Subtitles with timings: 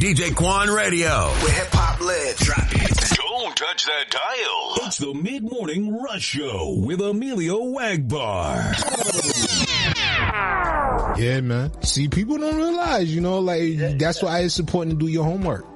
[0.00, 1.10] DJ Quan Radio.
[1.10, 2.38] Where hip hop lives.
[2.38, 3.16] Drop it.
[3.18, 4.86] Don't touch that dial.
[4.86, 8.78] It's the Mid Morning Rush Show with Emillio Egbar.
[11.18, 11.82] Yeah, man.
[11.82, 15.66] See, people don't realize, you know, like that's why it's important to do your homework.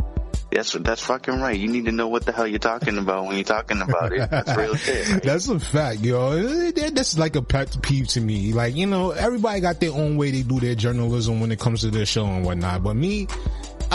[0.51, 1.59] That's that's fucking right.
[1.59, 4.31] You need to know what the hell you're talking about when you're talking about it.
[4.31, 5.23] That's real shit.
[5.23, 6.71] That's a fact, yo.
[6.71, 8.55] That's like a pet peeve to me.
[8.55, 11.83] Like, you know, everybody got their own way they do their journalism when it comes
[11.83, 12.85] to their show and whatnot.
[12.85, 13.27] But me,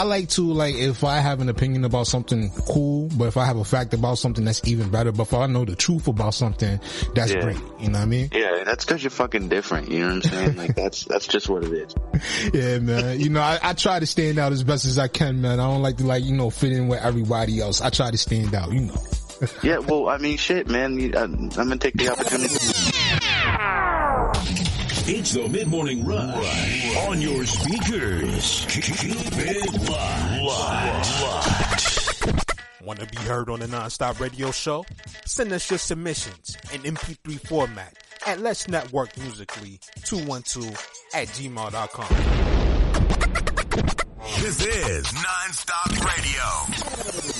[0.00, 3.10] I like to, like, if I have an opinion about something, cool.
[3.18, 5.12] But if I have a fact about something, that's even better.
[5.12, 6.80] But if I know the truth about something,
[7.14, 7.42] that's Yeah.
[7.42, 7.58] great.
[7.78, 8.30] You know what I mean?
[8.32, 9.90] Yeah, that's because you're fucking different.
[9.90, 10.56] You know what I'm saying?
[10.56, 11.94] Like that's that's just what it is.
[12.54, 13.20] Yeah, man.
[13.20, 15.60] You know, I, I try to stand out as best as I can, man.
[15.60, 17.82] I don't like to, like, you know, fit in with everybody else.
[17.82, 18.94] I try to stand out, you know.
[19.62, 21.14] Yeah, well, I mean, shit, man.
[21.14, 22.54] Uh, I'm gonna take the opportunity.
[25.12, 28.64] It's the Mid Morning Rush on your speakers.
[28.70, 29.90] Keep it
[30.40, 31.10] locked.
[32.84, 34.84] Want to be heard on the Nonstop Radio Show?
[35.26, 40.68] Send us your submissions in MP3 format at Let's Network Musically 212
[41.12, 42.06] at gmail.com.
[44.40, 45.90] This is Nonstop
[47.34, 47.39] Radio.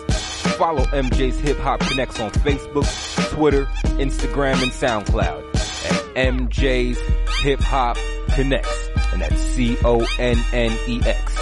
[0.61, 2.85] Follow MJ's Hip Hop Connex on Facebook,
[3.31, 3.65] Twitter,
[3.97, 6.99] Instagram, and SoundCloud at MJ's
[7.41, 8.67] Hip Hop Connex.
[9.11, 11.37] And that's C-O-N-N-E-X.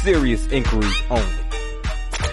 [0.00, 1.26] Serious inquiries only.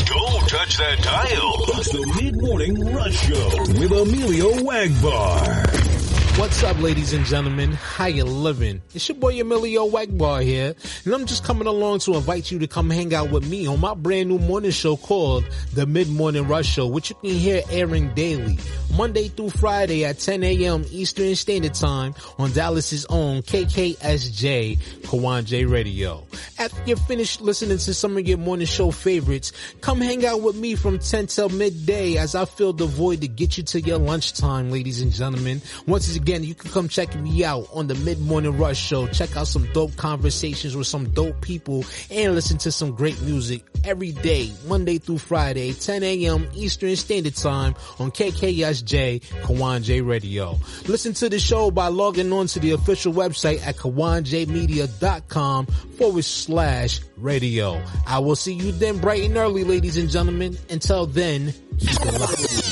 [0.05, 1.55] Don't touch that dial.
[1.77, 5.98] It's the Mid Morning Rush Show with Emillio Egbar.
[6.39, 7.73] What's up, ladies and gentlemen?
[7.73, 8.81] How you living?
[8.95, 10.73] It's your boy Emillio Egbar here,
[11.03, 13.81] and I'm just coming along to invite you to come hang out with me on
[13.81, 17.61] my brand new morning show called The Mid Morning Rush Show, which you can hear
[17.69, 18.57] airing daily,
[18.95, 20.85] Monday through Friday at 10 a.m.
[20.91, 26.25] Eastern Standard Time on Dallas's own KKSJ Kawon J Radio.
[26.57, 29.51] After you're finished listening to some of your morning show favorites,
[29.81, 33.27] come hang out with me from 10 till midday as I fill the void to
[33.27, 35.61] get you to your lunchtime, ladies and gentlemen.
[35.85, 39.07] Once again, you can come check me out on the Mid Morning Rush Show.
[39.07, 43.63] Check out some dope conversations with some dope people and listen to some great music
[43.83, 46.47] every day, Monday through Friday, 10 a.m.
[46.53, 50.59] Eastern Standard Time on KKSJ Kawon J Radio.
[50.87, 57.01] Listen to the show by logging on to the official website at kawonjmedia.com forward slash
[57.17, 57.81] radio.
[58.05, 60.57] I will see you then bright and early, ladies and gentlemen.
[60.69, 62.68] Until then, keep it locked.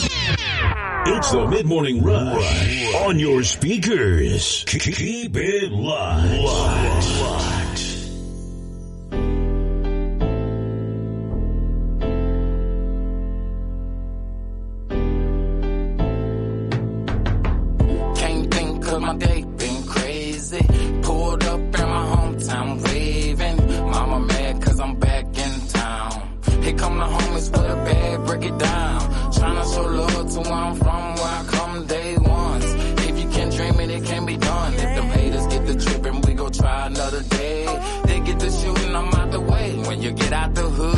[0.70, 4.66] It's the Mid Morning Rush on your speakers.
[4.68, 6.28] Keep it locked.
[18.18, 20.66] Can't think cause my day been crazy.
[21.04, 23.90] Pulled up in my hometown waving.
[23.90, 26.40] Mama mad cause I'm back in town.
[26.62, 29.07] Here come the homies with a bag, break it down.
[30.38, 32.66] To where I'm from, where I come day ones.
[33.10, 34.74] If you can dream it, it can be done.
[34.76, 37.66] If them haters get the trippin', we go try another day.
[38.06, 39.76] They get the shooting, I'm out the way.
[39.88, 40.97] When you get out the hood,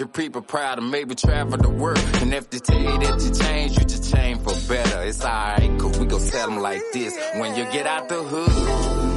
[0.00, 1.98] your people proud and maybe travel the world.
[2.22, 5.02] And if they tell you that you change, you just change for better.
[5.02, 7.14] It's alright, cause we gon' tell them like this.
[7.34, 9.09] When you get out the hood,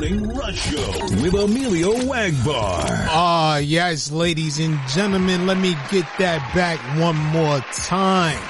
[0.00, 2.86] Morning Rush Show with Emillio Egbar.
[3.10, 8.40] Ah, yes, ladies and gentlemen, let me get that back one more time.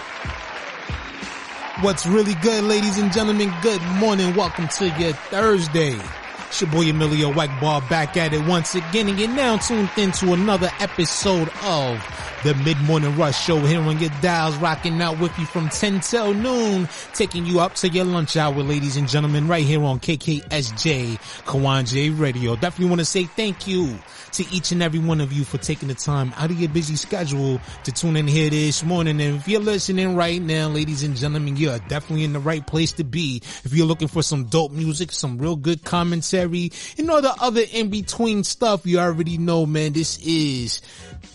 [1.83, 3.53] What's really good, ladies and gentlemen?
[3.63, 4.37] Good morning.
[4.37, 5.99] Welcome to your Thursday.
[6.47, 10.33] It's your boy Emillio Egbar back at it once again, and you're now tuned into
[10.33, 11.99] another episode of
[12.43, 16.01] the Mid Morning Rush Show here on your dials, rocking out with you from 10
[16.01, 20.01] till noon, taking you up to your lunch hour, ladies and gentlemen, right here on
[20.01, 22.57] KKSJ Kawon J Radio.
[22.57, 23.99] Definitely want to say thank you
[24.33, 26.97] to each and every one of you for taking the time out of your busy
[26.97, 29.21] schedule to tune in here this morning.
[29.21, 32.93] And if you're listening right now, ladies and gentlemen, you're definitely in the right place
[32.93, 33.43] to be.
[33.65, 37.63] If you're looking for some dope music, some real good commentary, and all the other
[37.71, 40.81] in between stuff, you already know, man, this is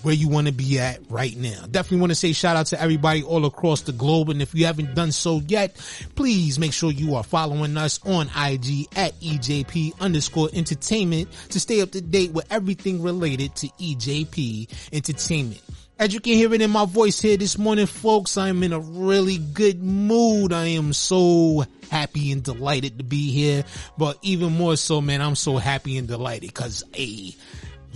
[0.04, 1.66] where you want to be at right now.
[1.70, 4.30] Definitely want to say shout out to everybody all across the globe.
[4.30, 5.76] And if you haven't done so yet,
[6.16, 11.82] please make sure you are following us on IG at EJP underscore entertainment to stay
[11.82, 15.62] up to date with everything related to EJP entertainment.
[15.98, 18.80] As you can hear it in my voice here this morning, folks, I'm in a
[18.80, 20.52] really good mood.
[20.52, 23.64] I am so happy and delighted to be here.
[23.98, 27.34] But even more so, man, I'm so happy and delighted because a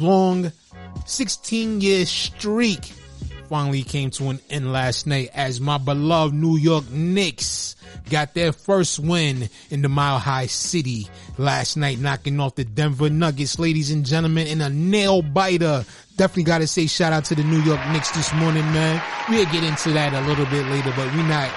[0.02, 0.52] long
[1.06, 2.92] 16 year streak
[3.50, 7.76] finally came to an end last night as my beloved New York Knicks
[8.10, 11.08] got their first win in the Mile High City
[11.38, 15.84] last night, knocking off the Denver Nuggets, ladies and gentlemen, in a nail biter.
[16.16, 19.02] Definitely got to say shout out to the New York Knicks this morning, man.
[19.30, 21.50] We'll get into that a little bit later, but we're not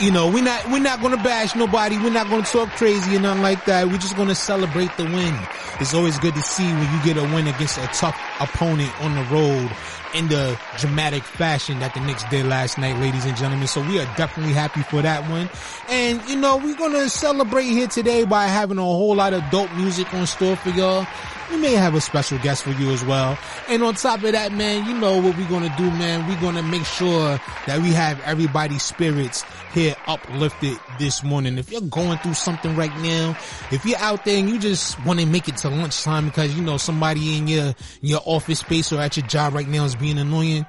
[0.00, 1.96] you know, we're not we're not gonna bash nobody.
[1.98, 3.86] We're not gonna talk crazy or nothing like that.
[3.88, 5.38] We're just gonna celebrate the win.
[5.80, 9.14] It's always good to see when you get a win against a tough opponent on
[9.14, 9.70] the road
[10.14, 13.66] in the dramatic fashion that the Knicks did last night, ladies and gentlemen.
[13.66, 15.50] So we are definitely happy for that one.
[15.88, 19.72] And you know, we're gonna celebrate here today by having a whole lot of dope
[19.74, 21.06] music on store for y'all.
[21.50, 23.38] We may have a special guest for you as well.
[23.68, 26.26] And on top of that, man, you know what we're gonna do, man.
[26.26, 29.44] We're gonna make sure that we have everybody's spirits
[29.74, 31.58] here uplifted this morning.
[31.58, 33.36] If you're going through something right now,
[33.70, 36.62] if you're out there and you just want to make it to lunchtime because you
[36.62, 40.18] know somebody in your your office space or at your job right now is being
[40.18, 40.66] annoying,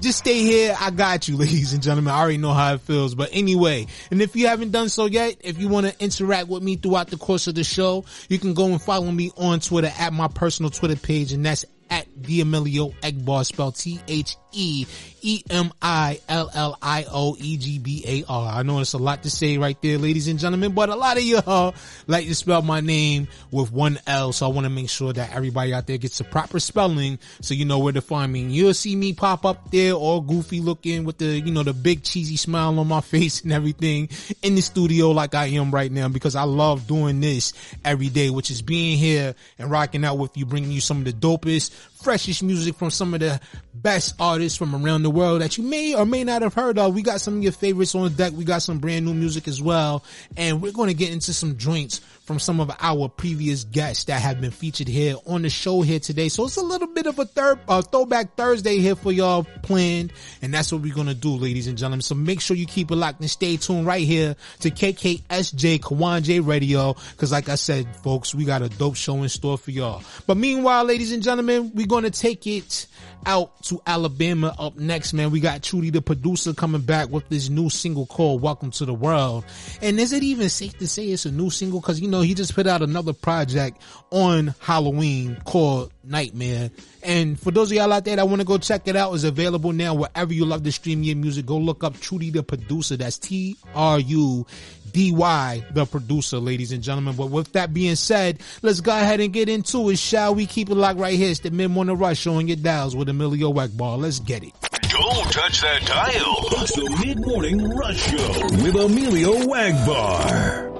[0.00, 0.76] just stay here.
[0.78, 2.12] I got you, ladies and gentlemen.
[2.12, 3.14] I already know how it feels.
[3.14, 6.64] But anyway, and if you haven't done so yet, if you want to interact with
[6.64, 9.92] me throughout the course of the show, you can go and follow me on Twitter
[9.98, 14.86] at my personal Twitter page, and that's at the Emillio Egbar, spelled T H E
[15.22, 18.58] E M I L L I O E G B A R.
[18.58, 21.16] I know it's a lot to say right there, ladies and gentlemen, but a lot
[21.16, 21.74] of y'all
[22.06, 25.34] like to spell my name with one L, so I want to make sure that
[25.34, 28.42] everybody out there gets the proper spelling so you know where to find me.
[28.42, 32.02] You'll see me pop up there all goofy looking with the, you know, the big
[32.02, 34.08] cheesy smile on my face and everything
[34.42, 37.52] in the studio like I am right now because I love doing this
[37.84, 41.04] every day, which is being here and rocking out with you, bringing you some of
[41.04, 41.72] the dopest,
[42.06, 43.40] freshest music from some of the
[43.74, 46.94] best artists from around the world that you may or may not have heard of.
[46.94, 48.32] We got some of your favorites on deck.
[48.32, 50.04] We got some brand new music as well.
[50.36, 54.20] And we're going to get into some joints from some of our previous guests that
[54.20, 56.28] have been featured here on the show here today.
[56.28, 60.12] So it's a little bit of a third, uh, throwback Thursday here for y'all planned.
[60.42, 62.02] And that's what we're going to do, ladies and gentlemen.
[62.02, 66.24] So make sure you keep it locked and stay tuned right here to KKSJ Kawon
[66.24, 66.94] J Radio.
[67.16, 70.02] Cause like I said, folks, we got a dope show in store for y'all.
[70.26, 72.88] But meanwhile, ladies and gentlemen, we're going to take it
[73.24, 75.30] out to Alabama up next, man.
[75.30, 78.94] We got Trudy the producer coming back with this new single called Welcome to the
[78.94, 79.44] World.
[79.82, 81.80] And is it even safe to say it's a new single?
[81.80, 83.80] Cause you know, he just put out another project
[84.10, 86.70] on Halloween called Nightmare.
[87.02, 89.24] And for those of y'all out there that want to go check it out, it's
[89.24, 91.46] available now wherever you love to stream your music.
[91.46, 92.96] Go look up Trudy the producer.
[92.96, 94.46] That's T R U
[94.92, 97.16] D Y the producer, ladies and gentlemen.
[97.16, 100.46] But with that being said, let's go ahead and get into it, shall we?
[100.46, 101.30] Keep it locked right here.
[101.30, 103.98] It's the Mid Morning Rush showing your dials with Emillio Egbar.
[103.98, 104.52] Let's get it.
[104.88, 106.62] Don't touch that dial.
[106.62, 110.75] It's the Mid Morning Rush Show with Emillio Egbar.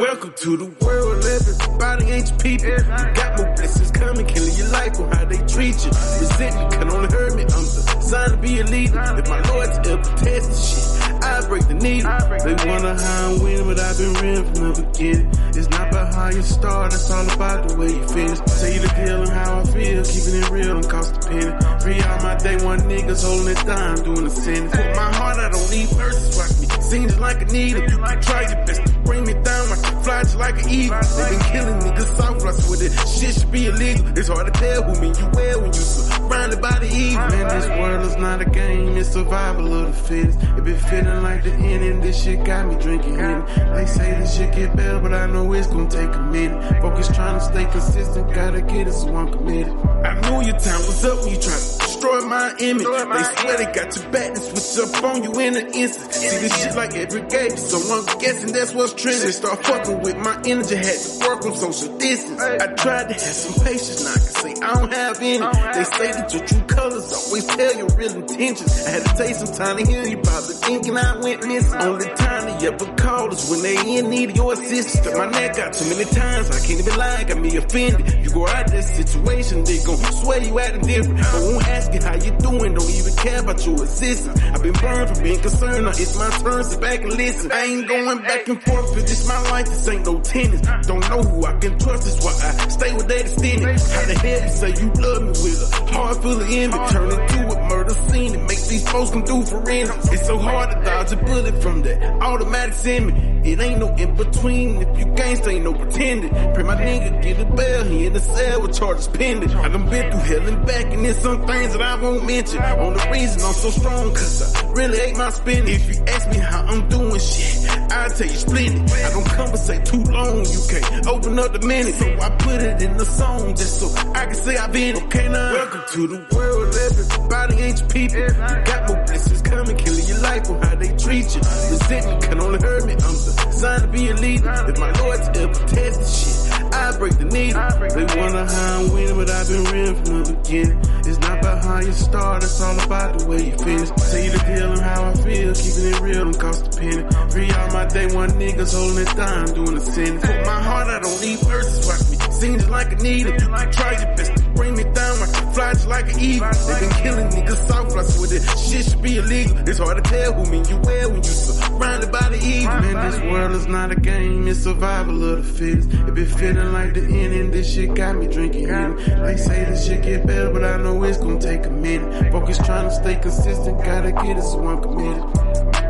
[0.00, 2.68] Welcome to the world, everybody ain't your people.
[2.68, 2.78] You
[3.14, 5.90] got more blessings coming, killing your life on how they treat you.
[6.18, 9.00] Resentment can only hurt me, I'm designed to be a leader.
[9.16, 12.10] If my Lord's ever test the shit, I break the needle.
[12.44, 15.30] They wonder how I win, but I've been real from the beginning.
[15.56, 18.38] It's not about how you start, it's all about the way you finish.
[18.46, 21.52] Say you the deal and how I feel, keeping it real and cost a penny.
[21.82, 24.70] Free all my day one niggas holding it down, doing the sin.
[24.70, 26.66] Put my heart, I don't need verses, watch me.
[26.82, 27.82] Seems like a needle.
[27.82, 30.68] You can try your best to bring me down, I can fly just like an
[30.70, 31.00] eagle.
[31.00, 34.06] They been killing niggas soft, I swear this shit should be illegal.
[34.16, 35.84] It's hard to tell who mean you well when you
[36.26, 37.28] surrounded by the evil.
[37.28, 40.42] Man, this world is not a game, it's survival of the fittest.
[40.42, 43.44] It been feeling like the end, ending, this shit got me drinking in.
[43.74, 46.82] They say this shit get better, but I know it's gonna take a minute.
[46.82, 49.72] Focus trying to stay consistent, gotta get it, so I'm committed.
[50.04, 52.84] I knew your time was up when you tried to destroy my image.
[52.84, 56.12] They swear they got your back and switch up on you in an instant.
[56.12, 59.32] See this shit like every game, so I'm guessing that's what's trending.
[59.32, 62.40] Start fucking with my energy, had to work on social distance.
[62.40, 65.38] I tried to have some patience, now I can say I don't have any.
[65.38, 68.86] They say that your true colors always tell your real intentions.
[68.86, 71.80] I had to take some time to hear you, probably thinking I went missing.
[71.80, 75.16] Only time they ever called us when they in need of your assistance.
[75.16, 78.24] My neck out too many times, I can't even lie, got me offended.
[78.24, 81.20] You go out this situation, they gon' swear you acting different.
[81.24, 84.40] I won't ask you how you doing, don't even care about your existence.
[84.42, 87.52] I've been burned for being concerned, now it's my turn, sit back and listen.
[87.52, 90.60] I ain't going back and forth, cause this my life, this ain't no tennis.
[90.86, 93.80] Don't know who I can trust, that's why I stay with that extended.
[93.80, 96.78] How the hell you say you love me with a heart full of envy?
[96.92, 99.90] Turn into a murder scene, it these folks come do real.
[100.12, 103.36] It's so hard to dodge a bullet from that automatic send me.
[103.46, 106.30] It ain't no in between, if you gangsta ain't no pretending.
[106.30, 109.54] Pray my nigga get a bail, he in the cell with charges pending.
[109.54, 112.60] I done been through hell and back, and there's some things that I won't mention.
[112.60, 115.68] Only reason I'm so strong, cause I really hate my spin.
[115.68, 118.92] If you ask me how I'm doing shit, I'll tell you split it.
[118.92, 121.94] I don't conversate too long, you can't open up the minute.
[121.94, 125.28] So I put it in the song just so I can say I've been okay
[125.28, 125.52] now.
[125.52, 128.26] Welcome to the world, everybody ain't your people.
[128.64, 131.40] Got more blessings coming, killing your life on how they treat you.
[131.70, 134.64] Resentment can only hurt me, I'm the sign to be a leader.
[134.68, 137.62] If my Lord's ever test the shit, I break the needle.
[137.88, 140.78] They wonder how I'm winning, but I've been real from the beginning.
[141.06, 143.88] It's not about how you start, it's all about the way you finish.
[144.02, 147.04] Say the deal and how I feel, keeping it real don't cost a penny.
[147.30, 150.20] Free all my day one niggas holding it down, doing the sin.
[150.20, 152.15] Put my heart, I don't need verses, watch me.
[152.40, 153.32] Seems like a needle.
[153.32, 156.50] You can try your best bring me down, I can fly just like an eagle.
[156.50, 158.58] They been killing niggas soft, I with it.
[158.58, 159.56] shit should be illegal.
[159.68, 162.80] It's hard to tell who mean you well when you surrounded by the evil.
[162.80, 165.92] Man, this world is not a game, it's survival of the fittest.
[165.92, 168.96] It been feeling like the ending, this shit got me drinking in.
[168.96, 172.32] They say this shit get better, but I know it's gonna take a minute.
[172.32, 175.85] Focus trying to stay consistent, gotta get it, so I'm committed.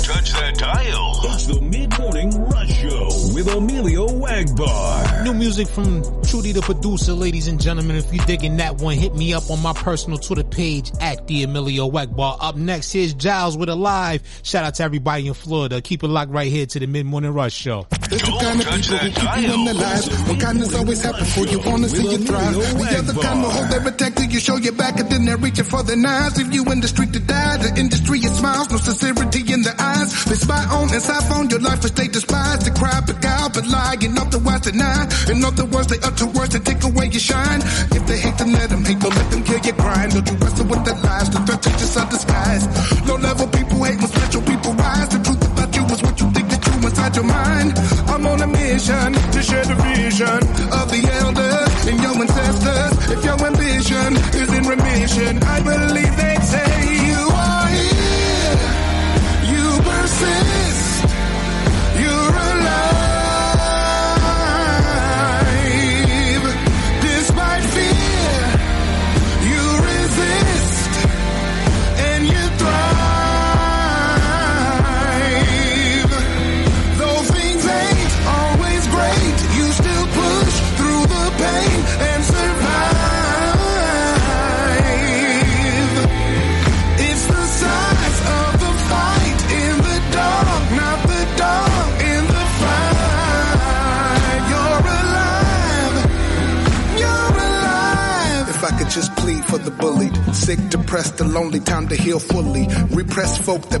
[0.00, 1.20] Don't touch that dial.
[1.24, 5.24] It's the Mid Morning Rush Show with Emillio Egbar.
[5.24, 7.96] New music from Trudy the producer, ladies and gentlemen.
[7.96, 11.42] If you digging that one, hit me up on my personal Twitter page at the
[11.42, 12.38] Emillio Egbar.
[12.40, 14.22] Up next, here's Giles with a live.
[14.42, 15.82] Shout out to everybody in Florida.
[15.82, 17.86] Keep it locked right here to the Mid Morning Rush Show.
[18.12, 20.08] It's the kind of people who keep you in their lives.
[20.28, 22.54] When kindness always happens for you, wanna see you thrive.
[22.54, 25.36] The other kind will hold their attack till you show your back and then they're
[25.36, 26.38] reaching for the knives.
[26.38, 29.74] If you in the street to die, the industry is smiles, no sincerity in the
[29.96, 30.24] eyes.
[30.24, 32.60] They spy on and siphon your life, which they despise.
[32.64, 35.08] They cry, beguile, but lie, and otherwise deny.
[35.30, 37.60] In other words, they utter words that take away your shine.
[37.96, 40.12] If they hate, then let them hate, don't let them kill your grind.
[40.12, 42.64] Don't you wrestle with their lies, the threat is just a disguise.
[43.08, 45.08] Low level people hate when special people rise.
[45.08, 47.72] The truth about you is what you think that you inside your mind.
[48.10, 50.40] I'm on a mission to share the vision
[50.78, 52.92] of the elders and your ancestors.
[53.14, 56.29] If your ambition is in remission, I believe they'd
[101.90, 102.66] to heal fully.
[102.90, 103.79] Repressed folk that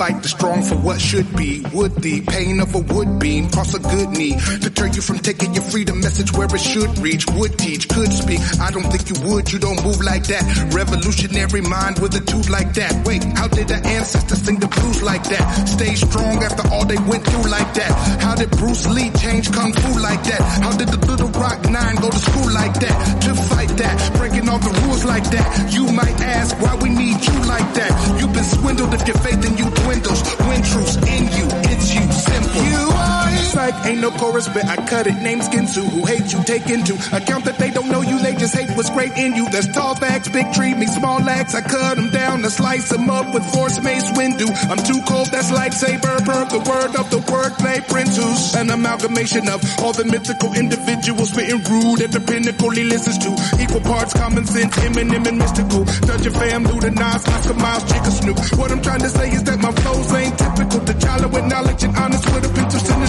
[0.00, 1.60] fight the strong for what should be.
[1.76, 4.32] Would the pain of a wood beam cross a good knee?
[4.64, 7.28] Deter you from taking your freedom message where it should reach.
[7.36, 8.40] Would teach, could speak.
[8.64, 10.40] I don't think you would, you don't move like that.
[10.72, 12.96] Revolutionary mind with a tooth like that.
[13.04, 15.44] Wait, how did the ancestors sing the blues like that?
[15.68, 17.92] Stay strong after all they went through like that.
[18.24, 20.40] How did Bruce Lee change kung fu like that?
[20.64, 22.96] How did the little rock nine go to school like that?
[23.28, 25.68] To fight that, breaking all the rules like that.
[25.68, 27.92] You might ask why we need you like that.
[28.18, 30.22] You've been swindled if your faith in you dwindles.
[30.46, 32.62] When truth's in you, it's you, simple.
[32.62, 33.19] You are
[33.56, 35.16] ain't no chorus, but I cut it.
[35.22, 38.54] Name Skinsu, who hate you, take into account that they don't know you, they just
[38.54, 39.48] hate what's great in you.
[39.50, 41.54] There's tall facts, big tree, me small acts.
[41.54, 44.46] I cut them down, I slice them up with force mace window.
[44.70, 49.48] I'm too cold, that's lightsaber, burn the word of the wordplay, Prince who's an amalgamation
[49.48, 53.30] of all the mythical individuals spitting rude at the pinnacle he listens to.
[53.60, 55.84] Equal parts common sense, Eminem and mystical.
[56.20, 58.58] Your fam, Ludanize, Oscar Miles, Chicken Snoop.
[58.58, 60.80] What I'm trying to say is that my flows ain't typical.
[60.80, 63.00] The child with knowledge and honest with a pinch of sin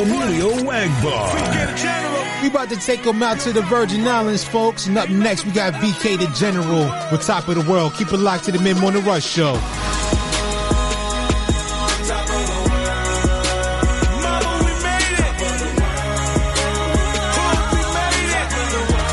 [0.00, 2.42] Emillio Egbar.
[2.42, 4.86] We about to take them out to the Virgin Islands, folks.
[4.86, 7.92] And up next, we got VK the General with Top of the World.
[7.94, 9.52] Keep it locked to the Mid Morning Rush Show.
[9.52, 9.60] I'm
[12.00, 12.50] top of the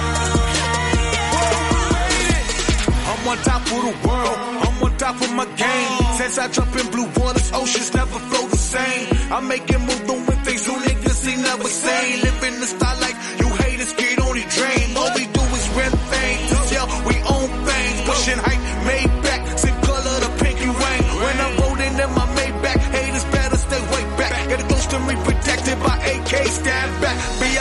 [0.08, 0.38] world.
[3.04, 4.38] I'm on top of the world.
[4.63, 6.17] I'm on top of my game.
[6.17, 9.34] Since I jump in blue waters, oceans never flow the same.
[9.34, 10.07] I'm making moves doing things you
[11.70, 12.22] seen.
[12.22, 14.98] Living the style like you haters get on your dream.
[14.98, 16.72] All we do is rent things.
[16.72, 17.98] Yell, we own things.
[18.08, 19.42] Pushing height, made back.
[19.60, 21.04] Same color, the pinky ring.
[21.24, 24.50] When I'm rolling in my Maybach, haters better stay way back.
[24.50, 27.18] Get a ghost to me protected by AK, stand back.
[27.42, 27.57] Be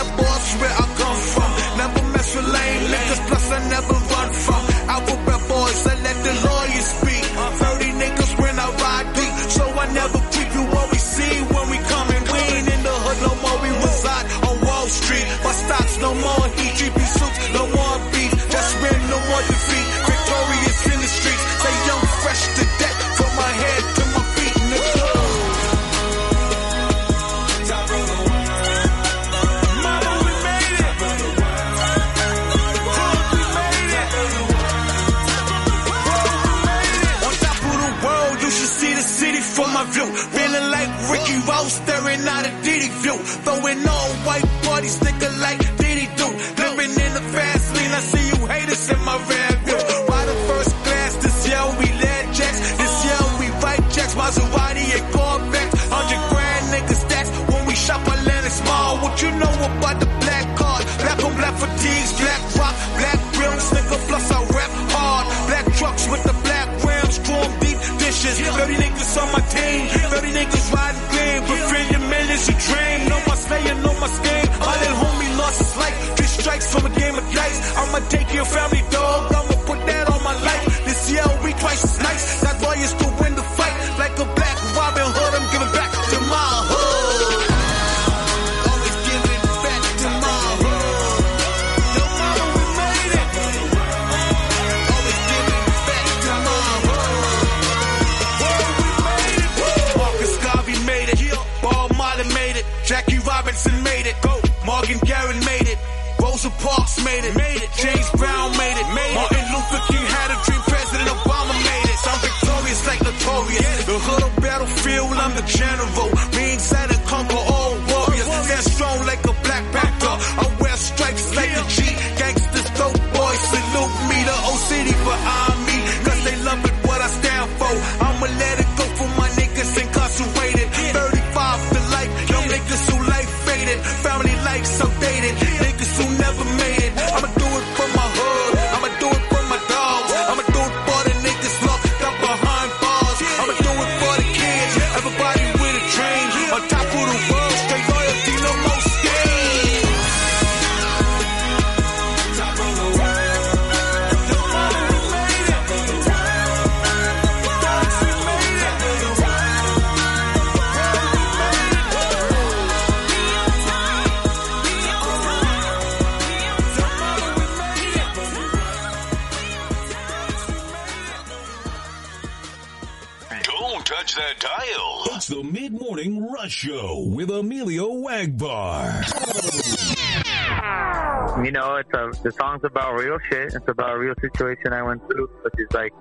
[182.26, 183.54] the song's about real shit.
[183.54, 185.92] It's about a real situation I went through, which is like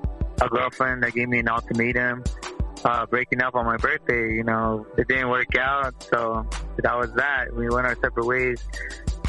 [0.42, 2.24] a girlfriend that gave me an ultimatum,
[2.84, 4.34] uh, breaking up on my birthday.
[4.34, 7.56] You know, it didn't work out, so that was that.
[7.56, 8.60] We went our separate ways.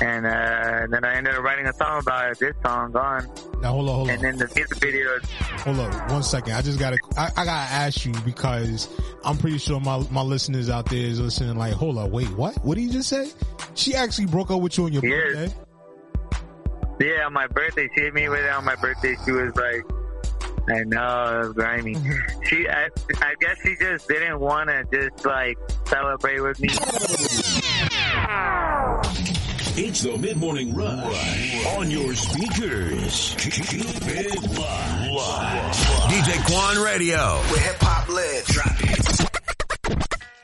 [0.00, 3.30] And, uh, and then I ended up writing a song about it, this song, Gone.
[3.60, 4.14] Now hold on, hold on.
[4.14, 5.18] And then the music video,
[5.64, 6.52] Hold on, one second.
[6.54, 8.88] I just gotta, I, I gotta ask you because
[9.24, 12.62] I'm pretty sure my, my listeners out there is listening like, hold on, wait, what?
[12.64, 13.30] What did you just say?
[13.74, 15.44] She actually broke up with you on your birthday?
[15.46, 15.65] yeah, on my
[17.76, 19.16] birthday, she hit me with it on my birthday.
[19.24, 19.84] She was like,
[20.68, 21.94] I know, it was grimy.
[21.94, 22.42] Mm-hmm.
[22.44, 22.88] she, I,
[23.20, 26.68] I guess she just didn't want to just like celebrate with me.
[29.78, 33.36] It's the Mid Morning Rush on your speakers.
[33.38, 34.58] Keep it
[35.12, 35.76] locked.
[36.10, 37.18] DJ Quan Radio.
[37.18, 38.46] Where hip hop lives.
[38.54, 39.06] Drop it.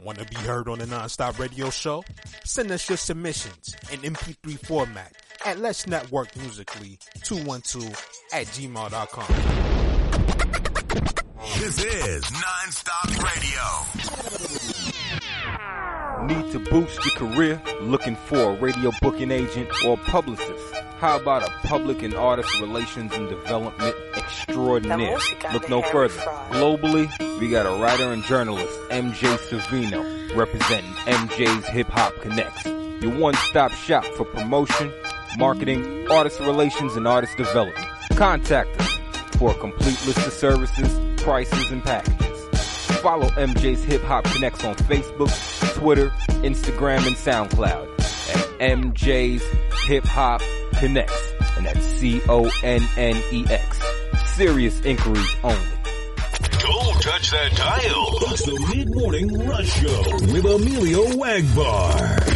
[0.05, 2.05] Want to be heard on the Nonstop Radio Show?
[2.45, 7.88] Send us your submissions in MP3 format at Let's Network Musically 212
[8.33, 9.26] at gmail.com.
[11.59, 13.62] This is Non-Stop Radio.
[16.26, 17.62] Need to boost your career?
[17.81, 20.74] Looking for a radio booking agent or publicist?
[20.98, 25.18] How about a public and artist relations and development extraordinaire?
[25.52, 26.14] Look no further.
[26.50, 27.09] Globally,
[27.40, 33.02] we got a writer and journalist, MJ Savino, representing MJ's Hip Hop Connex.
[33.02, 34.92] Your one-stop shop for promotion,
[35.38, 37.87] marketing, artist relations, and artist development.
[38.16, 38.99] Contact us
[39.37, 42.49] for a complete list of services, prices, and packages.
[43.01, 46.11] Follow MJ's Hip Hop Connex on Facebook, Twitter,
[46.45, 47.88] Instagram, and SoundCloud
[48.35, 49.42] at MJ's
[49.87, 50.40] Hip Hop
[50.75, 51.11] Connex,
[51.57, 53.81] and that's C-O-N-N-E-X.
[54.35, 55.59] Serious inquiries only.
[56.61, 58.09] Don't touch that dial.
[58.33, 62.32] It's the Mid Morning Rush Show with Emillio Egbar.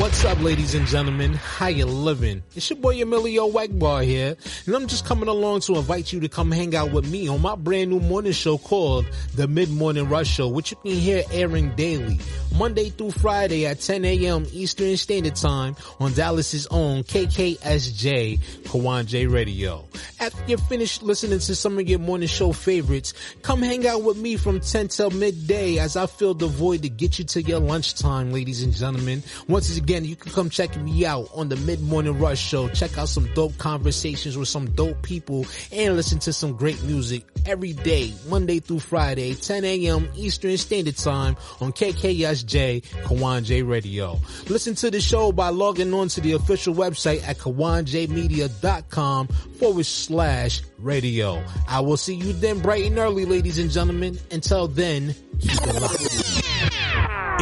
[0.00, 1.34] What's up, ladies and gentlemen?
[1.34, 2.42] How you living?
[2.56, 4.34] It's your boy Emillio Egbar here,
[4.64, 7.42] and I'm just coming along to invite you to come hang out with me on
[7.42, 11.22] my brand new morning show called The Mid Morning Rush Show, which you can hear
[11.30, 12.18] airing daily,
[12.56, 14.46] Monday through Friday at 10 a.m.
[14.52, 19.86] Eastern Standard Time on Dallas's own KKSJ Kawon J Radio.
[20.18, 24.16] After you're finished listening to some of your morning show favorites, come hang out with
[24.16, 27.60] me from 10 till midday as I fill the void to get you to your
[27.60, 29.22] lunchtime, ladies and gentlemen.
[29.46, 32.68] Once again, you can come check me out on the Mid Morning Rush Show.
[32.68, 37.24] Check out some dope conversations with some dope people and listen to some great music
[37.44, 40.08] every day, Monday through Friday, 10 a.m.
[40.14, 44.20] Eastern Standard Time on KKSJ Kawon J Radio.
[44.48, 50.62] Listen to the show by logging on to the official website at kawonjmedia.com forward slash
[50.78, 51.42] radio.
[51.68, 54.18] I will see you then bright and early, ladies and gentlemen.
[54.30, 56.49] Until then, keep it locked.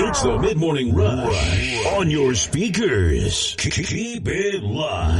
[0.00, 3.56] It's the Mid Morning Rush on your speakers.
[3.58, 5.12] Keep it locked.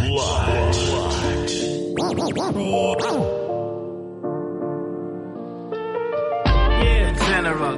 [6.79, 7.75] Yeah, the general.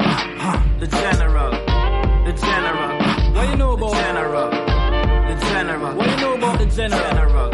[0.79, 1.51] The general.
[2.27, 2.99] The general.
[3.35, 4.51] What you know about the general?
[4.51, 5.97] The general.
[5.97, 7.01] What you know about the general?
[7.01, 7.51] General.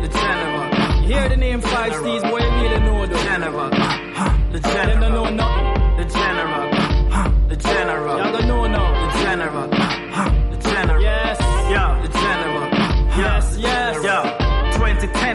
[0.00, 1.02] The general.
[1.02, 3.22] You hear the name Five Steez, boy, you really know though.
[3.22, 3.70] General.
[3.70, 4.86] The general.
[4.86, 5.96] Them don't know nothing.
[5.98, 6.70] The general.
[7.48, 8.16] The general.
[8.18, 8.51] Y'all don't know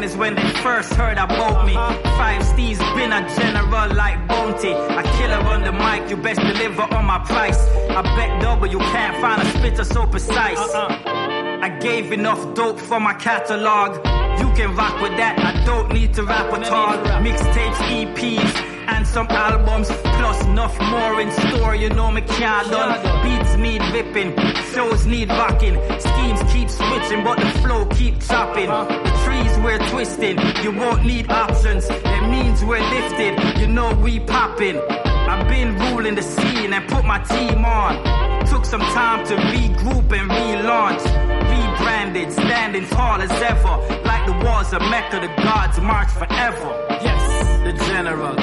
[0.07, 1.73] is when they first heard about me.
[1.73, 4.71] Five Steez been a general like Bounty.
[4.71, 7.59] A killer on the mic, you best deliver on my price.
[7.89, 10.59] I bet double you can't find a spitter so precise.
[10.59, 11.46] Uh-uh.
[11.67, 13.97] I gave enough dope for my catalog.
[14.39, 16.95] You can rock with that, I don't need to rap at all.
[17.21, 18.55] Mixtapes, EPs,
[18.87, 21.75] and some albums, plus enough more in store.
[21.75, 22.93] You know me can't done.
[23.21, 24.33] Beats need ripping,
[24.71, 28.69] shows need rocking, schemes keep switching, but the flow keep chopping.
[28.69, 31.85] The trees we're twisting, you won't need options.
[31.89, 34.79] It means we're lifted, you know we popping.
[35.29, 38.45] I've been ruling the scene and put my team on.
[38.47, 41.03] Took some time to regroup and relaunch.
[41.51, 43.75] Rebranded, standing tall as ever.
[44.05, 46.87] Like the walls of Mecca, the gods march forever.
[47.01, 47.23] Yes,
[47.65, 48.35] the general.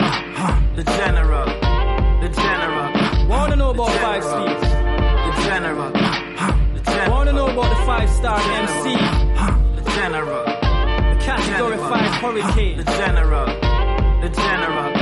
[0.77, 1.47] The general.
[2.21, 3.29] The general.
[3.29, 4.61] Wanna know about five Steez?
[4.61, 5.91] The general.
[5.91, 7.11] The general.
[7.11, 8.95] Wanna know about the five star MC?
[9.77, 10.45] The general.
[10.45, 12.77] The category five hurricane.
[12.77, 13.47] The general.
[14.21, 14.94] The general.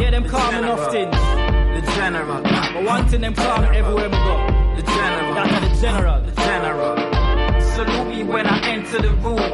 [0.00, 0.92] Yeah, them me enough.
[0.92, 2.42] The general.
[2.42, 4.36] But one thing them call me everywhere we go.
[4.76, 5.34] The general.
[5.34, 6.20] That's the general.
[6.22, 7.60] The general.
[7.74, 9.50] Salute me when I enter the room.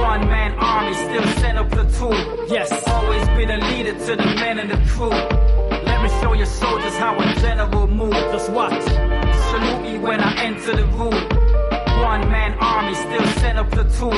[0.00, 2.48] One man army still send a platoon.
[2.48, 2.72] Yes.
[2.88, 5.10] Always been a leader to the men and the crew.
[5.10, 8.16] Let me show your soldiers how a general moves.
[8.32, 8.82] Just watch.
[8.82, 11.14] Salute me when I enter the room.
[12.02, 14.16] One man army, still send a platoon.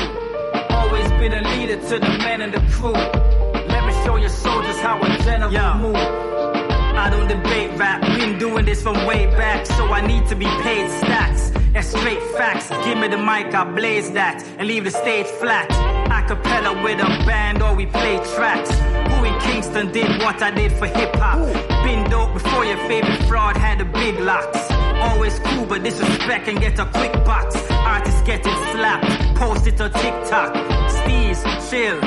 [0.69, 2.93] Always been a leader to the men and the crew.
[2.93, 5.99] Let me show your soldiers how a general moves.
[5.99, 10.45] I don't debate rap, been doing this from way back, so I need to be
[10.45, 11.51] paid stats.
[11.73, 12.67] That's straight facts.
[12.85, 15.69] Give me the mic, I blaze that, and leave the stage flat.
[16.09, 18.71] Acapella with a band, or we play tracks.
[19.11, 21.39] Who in Kingston did what I did for hip hop?
[21.83, 24.69] Been dope before your favorite fraud had the big locks.
[25.01, 27.55] Always cool, but disrespect and get a quick box.
[27.71, 30.53] Artists getting slapped, post it on TikTok.
[30.97, 31.39] Steez,
[31.69, 31.99] chill,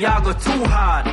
[0.00, 1.06] y'all go too hard.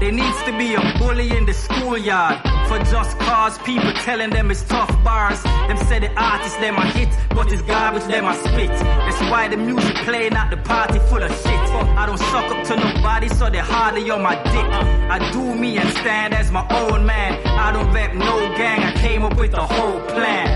[0.00, 2.40] There needs to be a bully in the schoolyard.
[2.68, 5.42] For just cause people telling them it's tough bars.
[5.42, 8.68] Them say the artists them I hit, but it's garbage them I spit.
[8.68, 11.66] That's why the music playing at the party full of shit.
[12.00, 14.68] I don't suck up to nobody, so they're hardly on my dick.
[15.14, 17.46] I do me and stand as my own man.
[17.46, 20.48] I don't rep no gang, I came up with the whole plan.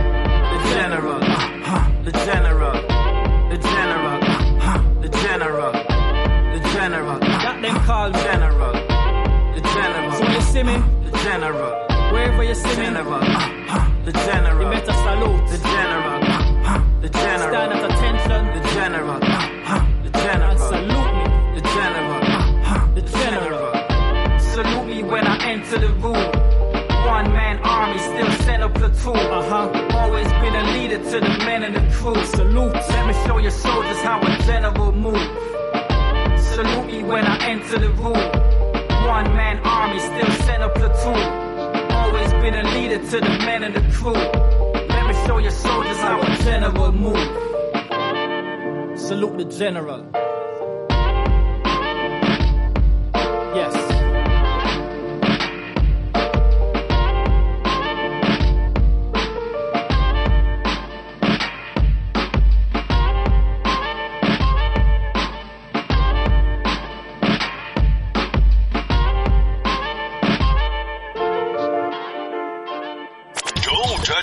[0.53, 1.21] The general,
[2.05, 2.73] the general,
[3.49, 4.21] the general,
[5.01, 5.73] the general,
[6.53, 7.19] the general.
[7.21, 8.90] Got them called general.
[9.81, 10.13] The general.
[10.13, 12.13] So you see me, the general.
[12.13, 13.15] Wherever you see me, general.
[13.15, 14.05] Uh-huh.
[14.05, 14.63] The general.
[14.63, 16.21] You better salute the general.
[16.23, 17.01] Uh-huh.
[17.01, 17.49] The general.
[17.49, 19.23] Stand at attention, the general.
[19.23, 19.87] Uh-huh.
[20.05, 20.51] The general.
[20.51, 21.25] And salute me,
[21.57, 22.21] the general.
[22.95, 24.39] The general.
[24.39, 26.29] Salute me when I enter the room.
[27.07, 29.17] One man army, still send a platoon.
[29.17, 29.97] Uh huh.
[29.99, 32.23] Always been a leader to the men in the crew.
[32.27, 32.75] Salute.
[32.75, 36.39] Let me show your soldiers how a general move.
[36.39, 38.60] Salute me when I enter the room
[39.11, 41.25] one man army, still send a platoon.
[41.91, 44.13] Always been a leader to the men in the crew.
[44.95, 47.29] Let me show your soldiers how a general move.
[48.97, 50.07] Salute the general.
[53.59, 54.00] Yes.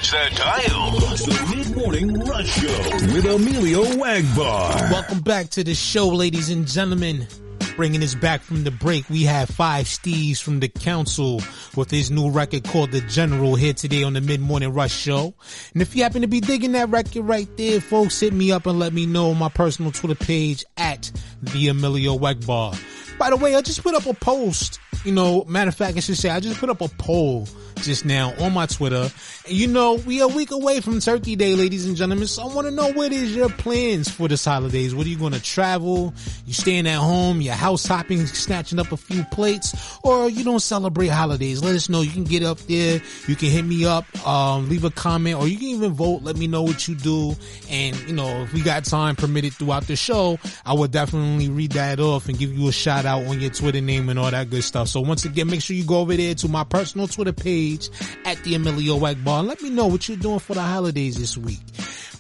[0.10, 1.12] Don't dial.
[1.12, 4.90] It's the Mid Morning Rush Show with Emillio Egbar.
[4.90, 7.28] Welcome back to the show, ladies and gentlemen.
[7.76, 11.42] Bringing us back from the break, we have Five Steez from the Council
[11.76, 15.34] with his new record called The General here today on the Mid Morning Rush Show.
[15.74, 18.66] And if you happen to be digging that record right there, folks, hit me up
[18.66, 22.82] and let me know on my personal Twitter page at the Emillio Egbar.
[23.18, 24.80] By the way, I just put up a post.
[25.08, 28.06] You know, matter of fact, I should say, I just put up a poll just
[28.06, 29.10] now on my Twitter.
[29.46, 32.28] And you know, we are a week away from Turkey Day, ladies and gentlemen.
[32.28, 34.94] So I want to know what is your plans for this holidays?
[34.94, 36.14] What are you going to travel?
[36.46, 37.42] You staying at home?
[37.42, 41.64] Your house hopping, snatching up a few plates, or you don't celebrate holidays?
[41.64, 42.02] Let us know.
[42.02, 43.02] You can get up there.
[43.28, 46.24] You can hit me up, um, leave a comment, or you can even vote.
[46.24, 47.36] Let me know what you do.
[47.70, 51.74] And you know, if we got time permitted throughout the show, I will definitely read
[51.74, 54.50] that off and give you a shout out on your Twitter name and all that
[54.50, 54.88] good stuff.
[54.90, 57.90] So once again, make sure you go over there to my personal Twitter page
[58.26, 61.38] at the Emillio Egbar and let me know what you're doing for the holidays this
[61.38, 61.60] week.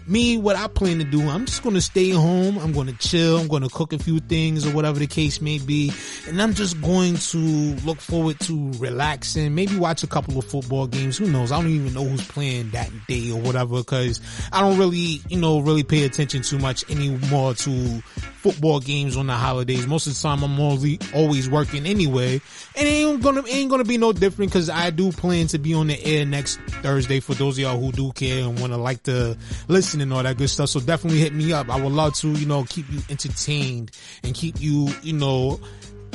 [0.07, 2.57] Me, what I plan to do, I'm just going to stay home.
[2.57, 3.37] I'm going to chill.
[3.37, 5.91] I'm going to cook a few things or whatever the case may be.
[6.27, 10.87] And I'm just going to look forward to relaxing, maybe watch a couple of football
[10.87, 11.17] games.
[11.17, 11.51] Who knows?
[11.51, 14.21] I don't even know who's playing that day or whatever because
[14.53, 18.01] I don't really, you know, really pay attention too much anymore to
[18.37, 19.87] football games on the holidays.
[19.87, 22.39] Most of the time I'm always, always working anyway.
[22.77, 25.57] And it ain't gonna, it ain't gonna be no different because I do plan to
[25.57, 28.71] be on the air next Thursday for those of y'all who do care and want
[28.71, 30.69] to like to listen and all that good stuff.
[30.69, 31.69] So definitely hit me up.
[31.69, 33.91] I would love to, you know, keep you entertained
[34.23, 35.59] and keep you, you know,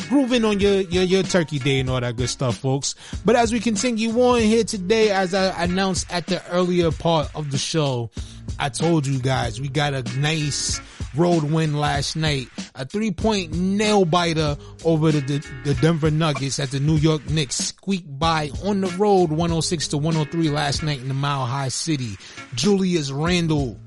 [0.09, 2.95] grooving on your, your, your turkey day and all that good stuff, folks.
[3.25, 7.51] But as we continue on here today, as I announced at the earlier part of
[7.51, 8.11] the show,
[8.59, 10.81] I told you guys we got a nice
[11.17, 12.49] road win last night.
[12.75, 17.29] A three point nail biter over the, the, the Denver Nuggets at the New York
[17.29, 21.69] Knicks squeaked by on the road 106 to 103 last night in the Mile High
[21.69, 22.17] City.
[22.55, 23.79] Julius Randle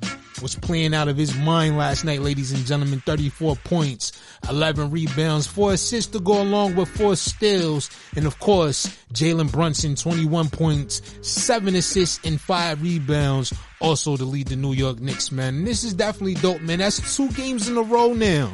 [0.41, 3.01] was playing out of his mind last night, ladies and gentlemen.
[3.05, 4.11] 34 points,
[4.49, 7.89] 11 rebounds, 4 assists to go along with 4 steals.
[8.15, 13.53] And of course, Jalen Brunson, 21 points, 7 assists and 5 rebounds.
[13.81, 15.55] Also to lead the New York Knicks, man.
[15.55, 16.79] And this is definitely dope, man.
[16.79, 18.51] That's two games in a row now.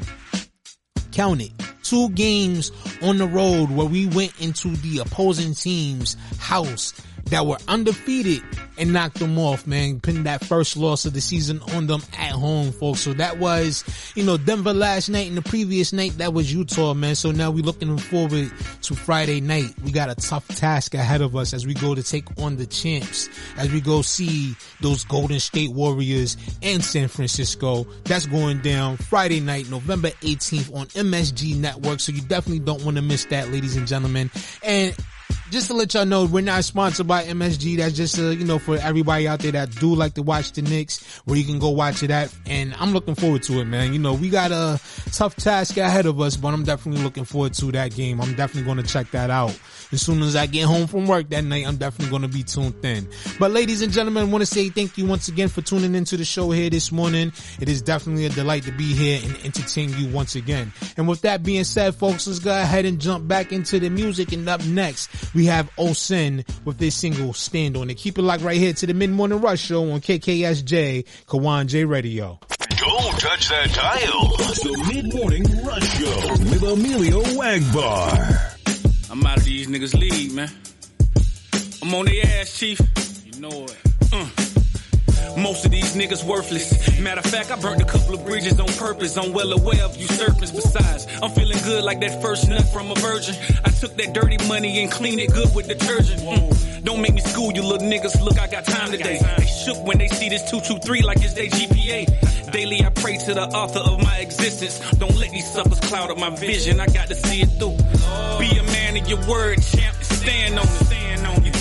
[1.11, 1.51] Count it.
[1.83, 6.93] two games on the road where we went into the opposing team's house
[7.31, 8.43] that were undefeated
[8.77, 9.99] and knocked them off, man.
[9.99, 12.99] Pinning that first loss of the season on them at home, folks.
[12.99, 13.83] So that was,
[14.15, 17.15] you know, Denver last night and the previous night, that was Utah, man.
[17.15, 19.73] So now we're looking forward to Friday night.
[19.83, 22.65] We got a tough task ahead of us as we go to take on the
[22.65, 27.87] champs, as we go see those Golden State Warriors and San Francisco.
[28.03, 32.01] That's going down Friday night, November 18th on MSG Network.
[32.01, 34.29] So you definitely don't want to miss that, ladies and gentlemen.
[34.63, 34.93] And
[35.51, 37.77] just to let y'all know, we're not sponsored by MSG.
[37.77, 40.61] That's just, uh, you know, for everybody out there that do like to watch the
[40.61, 42.33] Knicks, where you can go watch it at.
[42.45, 43.91] And I'm looking forward to it, man.
[43.91, 44.79] You know, we got a
[45.11, 48.21] tough task ahead of us, but I'm definitely looking forward to that game.
[48.21, 49.57] I'm definitely going to check that out.
[49.91, 52.43] As soon as I get home from work that night, I'm definitely going to be
[52.43, 53.09] tuned in.
[53.37, 56.15] But ladies and gentlemen, I want to say thank you once again for tuning into
[56.15, 57.33] the show here this morning.
[57.59, 60.71] It is definitely a delight to be here and entertain you once again.
[60.95, 64.31] And with that being said, folks, let's go ahead and jump back into the music.
[64.31, 67.95] And up next, we have Osin with this single Stand On It.
[67.95, 71.85] Keep it locked right here to the Mid Morning Rush Show on KKSJ, Kawon J
[71.85, 72.39] Radio.
[72.77, 74.31] Don't touch that dial.
[74.39, 79.11] It's the Mid Morning Rush Show with Emillio Egbar.
[79.11, 80.49] I'm out of these niggas' league, man.
[81.83, 82.79] I'm on their ass, chief.
[83.25, 83.77] You know it.
[84.13, 84.40] Uh.
[85.37, 86.99] Most of these niggas worthless.
[86.99, 89.17] Matter of fact, I burnt a couple of bridges on purpose.
[89.17, 90.51] I'm well aware of you usurpers.
[90.51, 93.35] Besides, I'm feeling good like that first nut from a virgin.
[93.63, 96.21] I took that dirty money and cleaned it good with detergent.
[96.21, 96.83] Mm.
[96.83, 98.21] Don't make me school you little niggas.
[98.21, 99.19] Look, I got time today.
[99.37, 102.51] They shook when they see this 223 like it's their GPA.
[102.51, 104.79] Daily I pray to the author of my existence.
[104.97, 106.79] Don't let these suckers cloud up my vision.
[106.79, 107.77] I got to see it through.
[108.39, 111.00] Be a man of your word, champ, and stand on it.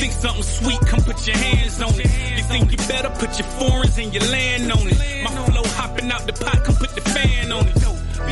[0.00, 2.08] Think something sweet, come put your hands on it.
[2.36, 4.96] You think you better put your foreigns and your land on it.
[5.24, 7.74] My flow hopping out the pot, come put the fan on it.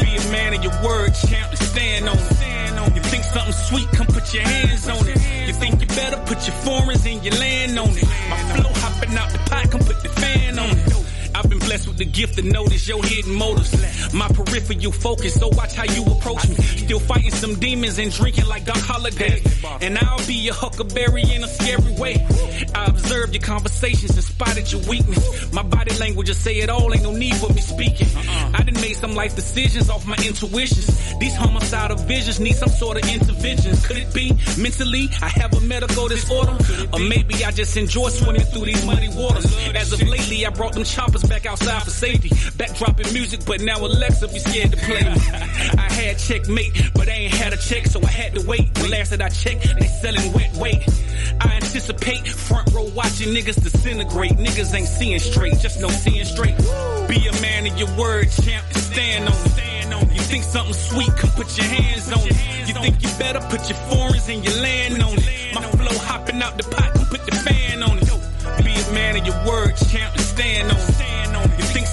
[0.00, 2.94] Be a man of your word, champ, and stand on it.
[2.96, 5.20] You think something sweet, come put your hands on it.
[5.46, 8.08] You think you better put your foreigns and your land on it.
[8.30, 10.87] My flow hopping out the pot, come put the fan on it.
[11.68, 13.74] Blessed with the gift to notice your hidden motives.
[14.14, 16.54] My peripheral focus, so watch how you approach me.
[16.54, 19.42] Still fighting some demons and drinking like Doc Holliday.
[19.82, 22.26] And I'll be your huckleberry in a scary way.
[22.74, 25.52] I observed your conversations and spotted your weakness.
[25.52, 28.08] My body language just say it all, ain't no need for me speaking.
[28.16, 31.18] I done made some life decisions off my intuitions.
[31.18, 33.76] These homicidal visions need some sort of intervention.
[33.76, 36.56] Could it be mentally I have a medical disorder?
[36.94, 39.54] Or maybe I just enjoy swimming through these muddy waters.
[39.74, 42.28] As of lately, I brought them choppers back outside for safety.
[42.28, 45.20] Backdropping music, but now Alexa be scared to play me.
[45.78, 48.74] I had checkmate, but I ain't had a check, so I had to wait.
[48.74, 50.88] The last that I checked, they selling wet weight.
[51.40, 54.32] I anticipate front row watching niggas disintegrate.
[54.32, 56.56] Niggas ain't seeing straight, just no seeing straight.
[57.08, 59.34] Be a man of your word, champ, and stand on.
[59.34, 60.02] Stand on.
[60.14, 62.68] You think something sweet, come put your hands on it.
[62.68, 65.54] You think you better put your foreigns and your land on it.
[65.54, 68.64] My flow hopping out the pot, come put the fan on it.
[68.64, 71.07] Be a man of your word, champ, and stand on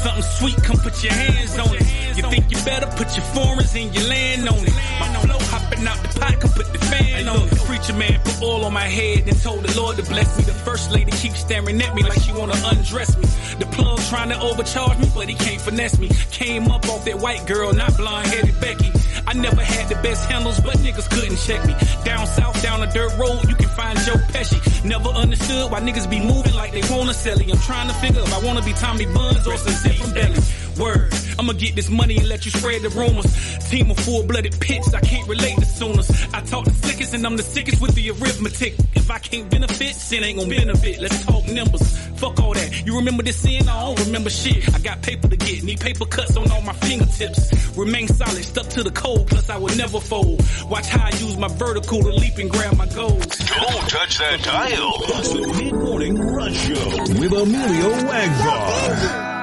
[0.06, 1.82] something sweet, come put your hands on it.
[2.18, 4.74] You think you better put your foreigns and your land on it.
[5.00, 7.58] My flow hopping out the pot, come put the fan on it.
[7.66, 10.44] Preacher man put oil on my head and told the Lord to bless me.
[10.44, 13.26] The first lady keeps staring at me like she wanna undress me.
[13.58, 16.10] The plug trying to overcharge me, but he can't finesse me.
[16.32, 18.92] Came up off that white girl, not blonde headed Becky.
[19.28, 21.74] I never had the best handles, but niggas couldn't check me.
[22.04, 24.60] Down south, down a dirt road, you can find Joe Pesci.
[24.86, 27.50] Never understood why niggas be moving like they wanna sell it.
[27.52, 30.40] I'm trying to figure if I wanna be Tommy Buns or some from Belly.
[30.78, 33.32] Word, I'ma get this money and let you spread the rumors.
[33.70, 36.10] Team of full-blooded pits, I can't relate to sooners.
[36.34, 38.76] I talk the sickest and I'm the sickest with the arithmetic.
[38.94, 41.00] If I can't benefit, sin ain't gonna benefit.
[41.00, 41.98] Let's talk numbers.
[42.18, 42.86] Fuck all that.
[42.86, 43.68] You remember this sin?
[43.68, 44.74] I don't remember shit.
[44.74, 47.78] I got paper to get, need paper cuts on all my fingertips.
[47.78, 50.44] Remain solid, stuck to the code, plus I will never fold.
[50.70, 53.26] Watch how I use my vertical to leap and grab my goals.
[53.26, 54.94] Don't touch that dial.
[55.04, 59.35] It's the Mid Morning Rush Show with Emillio Egbar.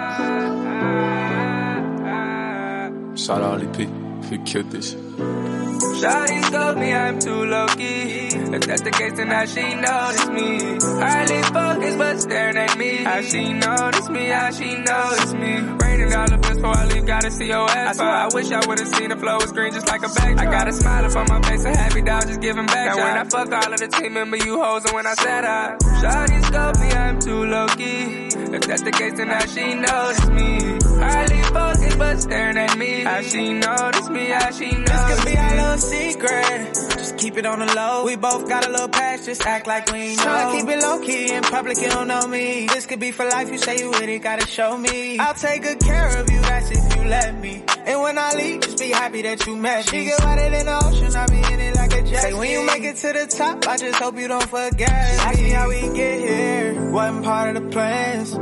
[3.17, 3.89] Shout out Ali P.
[4.29, 4.95] He killed this.
[4.95, 8.32] Shawty scope me, I'm too low key.
[8.53, 10.59] If that's the case, then how she notice me?
[11.01, 12.97] Hardly focused, but staring at me.
[12.99, 14.27] How she notice me?
[14.27, 15.53] How she notice me?
[15.81, 17.89] Raining dollar bills before I leave, gotta see your ass.
[17.89, 20.39] I swear I wish I would've seen the flow was green just like a back.
[20.39, 22.95] I got a smile up on my face, a happy dog just giving back.
[22.95, 25.45] Now when I fuck all of the team member, you hoes, and when I said
[25.45, 28.29] I, Shawty scope me, I'm too low key.
[28.53, 30.79] If that's the case, then how she notice me?
[31.01, 33.01] Hardly focused, but staring at me.
[33.01, 34.27] How she notice me?
[34.27, 34.85] How she notice me.
[34.85, 35.39] This could be me?
[35.39, 36.75] our little secret.
[36.75, 38.05] Just keep it on the low.
[38.05, 40.25] We both both got a little past, just act like we ain't know.
[40.25, 42.67] Try to keep it low key in public, you don't know me.
[42.67, 45.19] This could be for life, you say you with it, gotta show me.
[45.19, 47.63] I'll take good care of you, that's if you let me.
[47.85, 49.99] And when I leave, just be happy that you met me.
[49.99, 52.23] She get wider in the ocean, I be in it like a jet.
[52.23, 54.91] Say when you make it to the top, I just hope you don't forget.
[54.91, 58.35] Ask me how we get here, wasn't part of the plans.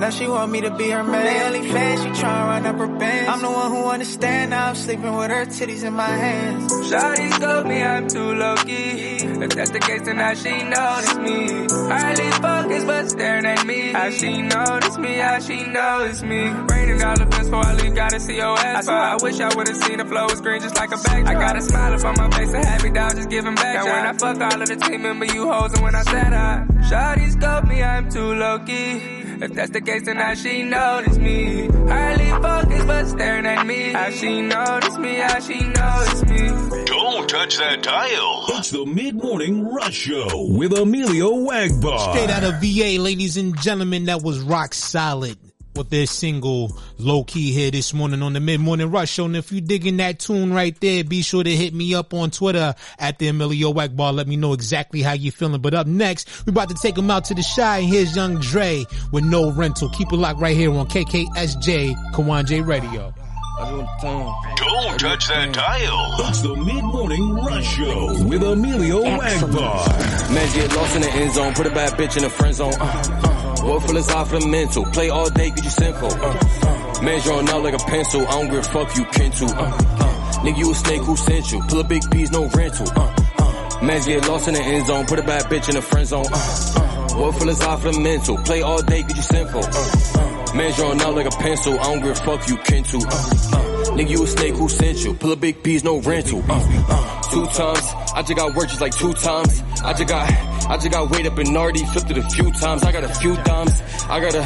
[0.00, 1.26] Now she want me to be her man.
[1.26, 3.28] They only fan, she tryna run up her bands.
[3.28, 4.50] I'm the one who understand.
[4.50, 6.72] Now I'm sleeping with her titties in my hands.
[6.72, 9.18] Shawty told me I'm too low key.
[9.20, 11.66] If that's the case, then how she notice me?
[11.92, 13.92] Hardly focused, but staring at me.
[13.92, 15.14] How she notice me?
[15.16, 16.48] How she notice me?
[16.48, 18.76] Raining all the best before I leave, gotta see your ass.
[18.76, 21.26] I swear I wish I would've seen the flow was green just like a back.
[21.26, 23.76] I got a smile up on my face, a happy dog, just giving back.
[23.76, 26.32] And when I fuck all of the team member, you hoes, and when I said
[26.32, 29.19] I, Shawty scoped me, I'm too low key.
[29.42, 31.66] If that's the case, then how she notice me?
[31.66, 33.92] Hardly focused, but staring at me.
[33.92, 35.14] How she notice me?
[35.14, 36.84] How she notice me?
[36.84, 38.44] Don't touch that dial.
[38.48, 42.12] It's the Mid Morning Rush Show with Emillio Egbar.
[42.12, 45.38] Straight out of VA, ladies and gentlemen, that was rock solid
[45.80, 49.24] with their single low key here this morning on the mid morning rush show.
[49.24, 52.30] And if you digging that tune right there, be sure to hit me up on
[52.30, 54.12] Twitter at the Emillio Egbar.
[54.12, 55.62] Let me know exactly how you feeling.
[55.62, 57.80] But up next, we about to take them out to the shy.
[57.80, 59.88] Here's Young Dre with no rental.
[59.88, 63.14] Keep it locked right here on KKSJ Kawon J Radio.
[63.60, 66.28] Don't touch that dial.
[66.28, 70.34] It's the Mid Morning Rush Show with Emillio Egbar.
[70.34, 71.52] Man, get lost in the end zone.
[71.52, 72.72] Put a bad bitch in the friend zone.
[72.80, 73.66] Uh, uh.
[73.68, 74.86] Work full is off the mental.
[74.86, 76.10] Play all day, get you sinful.
[76.10, 77.02] Uh, uh.
[77.02, 78.26] Man, drawing out like a pencil.
[78.26, 79.44] I don't give a fuck you kin to.
[79.44, 80.32] Uh, uh.
[80.40, 81.60] Nigga, you a snake who sent you.
[81.68, 82.88] Pull a big piece, no rental.
[82.96, 83.84] Uh, uh.
[83.84, 85.04] Man, get lost in the end zone.
[85.04, 86.24] Put a bad bitch in the friend zone.
[86.32, 87.20] Uh, uh.
[87.20, 88.38] Work full is off the mental.
[88.38, 89.60] Play all day, get you sinful.
[89.62, 89.68] Uh,
[90.14, 90.29] uh.
[90.54, 91.78] Man, drawing out like a pencil.
[91.78, 92.96] I don't give a fuck you kin to.
[92.96, 93.70] Uh, uh.
[93.94, 95.14] Nigga, you a snake who sent you.
[95.14, 96.42] Pull a big piece, no rental.
[96.48, 97.86] Uh, uh, two times.
[98.14, 99.62] I just got work just like two times.
[99.84, 100.30] I just got,
[100.68, 102.82] I just got weight up in Nardi, flipped it a few times.
[102.82, 103.80] I got a few dimes.
[104.08, 104.42] I got a,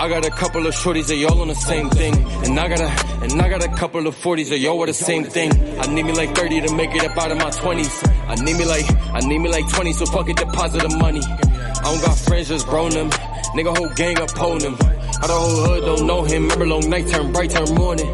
[0.00, 2.14] I got a couple of shorties, they all on the same thing.
[2.44, 4.94] And I got a, and I got a couple of 40s, they all are the
[4.94, 5.50] same thing.
[5.80, 8.28] I need me like 30 to make it up out of my 20s.
[8.28, 11.20] I need me like, I need me like 20, so fucking deposit the money.
[11.22, 13.10] I don't got friends, just grown them.
[13.56, 14.76] Nigga, whole gang up on them.
[15.20, 16.42] How the whole hood don't know him.
[16.42, 18.06] Remember long night turn bright turn morning.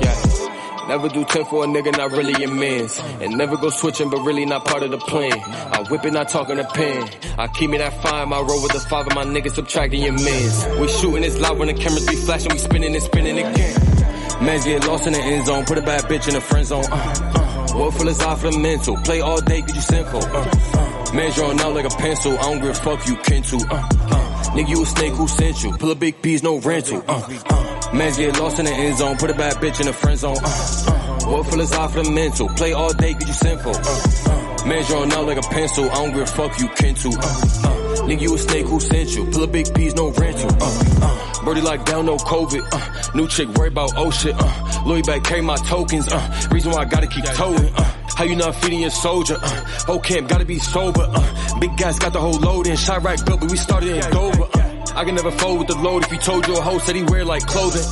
[0.00, 0.20] Yeah.
[0.88, 2.98] Never do 10 for a nigga, not really your mans.
[3.20, 5.32] And never go switching, but really not part of the plan.
[5.32, 7.08] I whip it, not talking a pen.
[7.38, 10.12] I keep me that fine, my roll with the five of my niggas subtracting your
[10.12, 10.66] mans.
[10.80, 13.74] We shooting this loud when the cameras be flashing, we spinning and spinning again.
[14.44, 16.84] Mans get lost in the end zone, put a bad bitch in the friend zone.
[16.90, 16.96] Uh,
[17.36, 17.78] uh.
[17.78, 20.24] Work full off the mental, play all day, get you sinful.
[20.24, 21.14] Uh, uh.
[21.14, 23.56] Man drawing out like a pencil, I don't give a fuck you kin to.
[23.70, 24.29] Uh, uh.
[24.54, 25.76] Nigga, you a snake who sent you.
[25.76, 27.04] Pull a big piece, no rental.
[27.06, 27.92] Uh, uh.
[27.94, 29.16] Mans get lost in the end zone.
[29.16, 30.36] Put a bad bitch in the friend zone.
[30.42, 31.32] Uh, uh.
[31.32, 32.48] Work full is off the mental.
[32.50, 33.74] Play all day, get you sinful.
[33.74, 34.66] Uh, uh.
[34.66, 35.90] Man drawing out like a pencil.
[35.90, 37.08] I don't give a fuck you kin to.
[37.08, 37.80] Uh, uh.
[38.06, 39.26] Nigga, you a snake who sent you.
[39.30, 40.50] Pull a big piece, no rental.
[40.60, 41.44] Uh, uh.
[41.44, 42.68] Birdie like down, no COVID.
[42.72, 44.34] Uh, new chick worry about oh shit.
[44.38, 46.08] Uh, Louis back carry my tokens.
[46.08, 47.72] Uh, reason why I gotta keep towing.
[47.74, 49.38] Uh, how you not feeding your soldier?
[49.40, 51.06] Uh, camp gotta be sober.
[51.08, 52.76] Uh, big guys got the whole load in.
[52.76, 54.48] Shot right built, but we started in Dover.
[54.54, 54.59] Uh,
[54.94, 56.04] I can never fold with the load.
[56.04, 57.82] If you told you a hoe said he wear like clothing.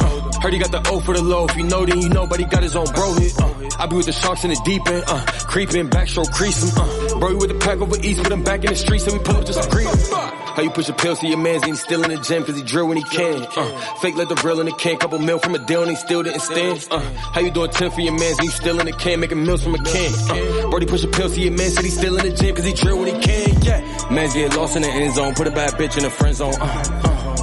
[0.40, 1.46] Heard he got the O for the low.
[1.46, 3.32] If you know, then you know, but he got his own bro hit.
[3.78, 5.04] I be with the sharks in the deep end.
[5.06, 6.70] Uh, creeping, backstroke creasing.
[6.76, 9.18] Uh, bro, you with the pack over east, put him back in the streets, and
[9.18, 10.38] we pull up just greet him.
[10.58, 12.56] How you push a pill to your mans and he still in the gym cause
[12.56, 13.46] he drill when he can.
[13.56, 15.96] Uh, fake let the real in the can, couple mil from a deal and he
[15.96, 16.84] still didn't stand.
[16.90, 19.44] Uh, how you doing 10 for your mans and you still in the can, making
[19.44, 20.12] meals from a can.
[20.28, 22.64] Uh, Brody push a pill to your man, said he still in the gym cause
[22.64, 23.62] he drill when he can.
[23.62, 24.08] Yeah.
[24.10, 26.54] Mans get lost in the end zone, put a bad bitch in the friend zone.
[26.60, 26.84] Uh,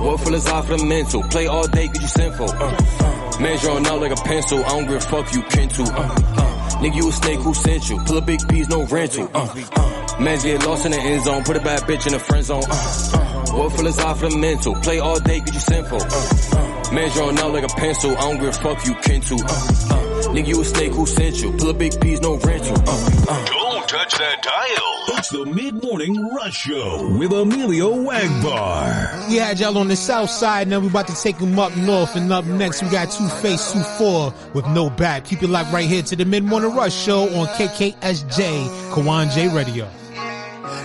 [0.02, 2.50] work full is off the mental, play all day cause you sinful.
[2.50, 5.70] Uh, uh, man drawing out like a pencil, I don't give a fuck you kin
[5.70, 5.84] to.
[5.84, 7.98] Uh, uh, Nigga, you a snake who sent you.
[8.00, 9.32] Pull a big piece, no rental.
[9.34, 10.18] Uh, uh.
[10.20, 11.44] Mans get lost in the end zone.
[11.44, 12.64] Put a bad bitch in the friend zone.
[12.70, 13.58] Uh, uh.
[13.60, 14.76] Work full is off the mental.
[14.82, 16.02] Play all day, get you sinful.
[16.02, 16.94] Uh, uh.
[16.94, 18.12] Man drawing out like a pencil.
[18.18, 19.36] I don't give a fuck you kin to.
[19.36, 20.06] Uh, uh.
[20.34, 21.52] Nigga, you a snake who sent you.
[21.54, 22.76] Pull a big piece, no rental.
[22.86, 23.65] Uh, uh.
[23.96, 25.18] Don't touch that dial.
[25.18, 29.30] It's the Mid Morning Rush Show with Emillio Egbar.
[29.30, 32.14] We had y'all on the south side, now we're about to take them up north,
[32.18, 35.24] and up next we got Two Face, Two Four with no back.
[35.24, 39.48] Keep it locked right here to the Mid Morning Rush Show on KKSJ, Kawon J
[39.48, 39.86] Radio.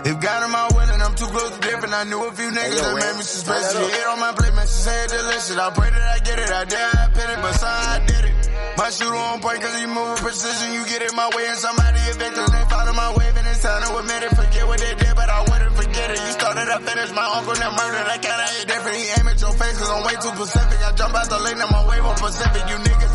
[0.05, 2.33] If God in my will and I'm too close to death and I knew a
[2.33, 3.75] few niggas that made me suspicious.
[3.75, 5.57] You hit on my plate, man, she said delicious.
[5.57, 8.25] I pray that I get it, I dare I pin it, but son, I did
[8.27, 8.51] it.
[8.81, 10.73] My shooter on point cause he move with precision.
[10.73, 13.77] You get in my way and somebody eventually they follow my wave and it's time
[13.85, 14.33] to admit it.
[14.33, 16.17] Forget what they did, but I wouldn't forget it.
[16.17, 17.13] You started, I finished.
[17.13, 18.97] My uncle that murdered, I kinda hate different.
[18.97, 20.81] He aim at your face cause I'm way too Pacific.
[20.81, 22.65] I jump out the lane, now my wave on Pacific.
[22.73, 23.10] You niggas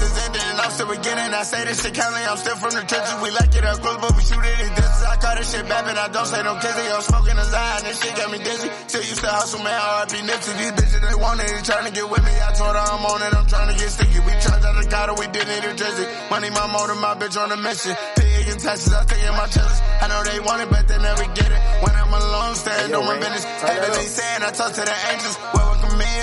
[0.65, 1.33] and I beginning.
[1.33, 3.15] I say this shit counting, I'm still from the trenches.
[3.21, 5.05] We like it up close, but we shoot it in distance.
[5.05, 6.89] I call this shit bapping, I don't say no kissing.
[6.89, 8.69] I'm smoking a and this shit got me dizzy.
[8.89, 10.53] Still used to hustle, man, RIP Nipsey.
[10.57, 12.33] These bitches, they want it, they trying to get with me.
[12.33, 14.19] I told her I'm on it, I'm trying to get sticky.
[14.25, 16.05] We charge out the car, we did it in Jersey.
[16.33, 17.93] Money, my motor, my bitch on a mission.
[18.17, 19.79] Pig and taxes, I take in my chillers.
[20.01, 21.61] I know they want it, but they never get it.
[21.85, 23.45] When I'm alone, stand on my business.
[23.45, 25.37] Heavily saying, I talk to the angels.
[25.53, 25.65] Well,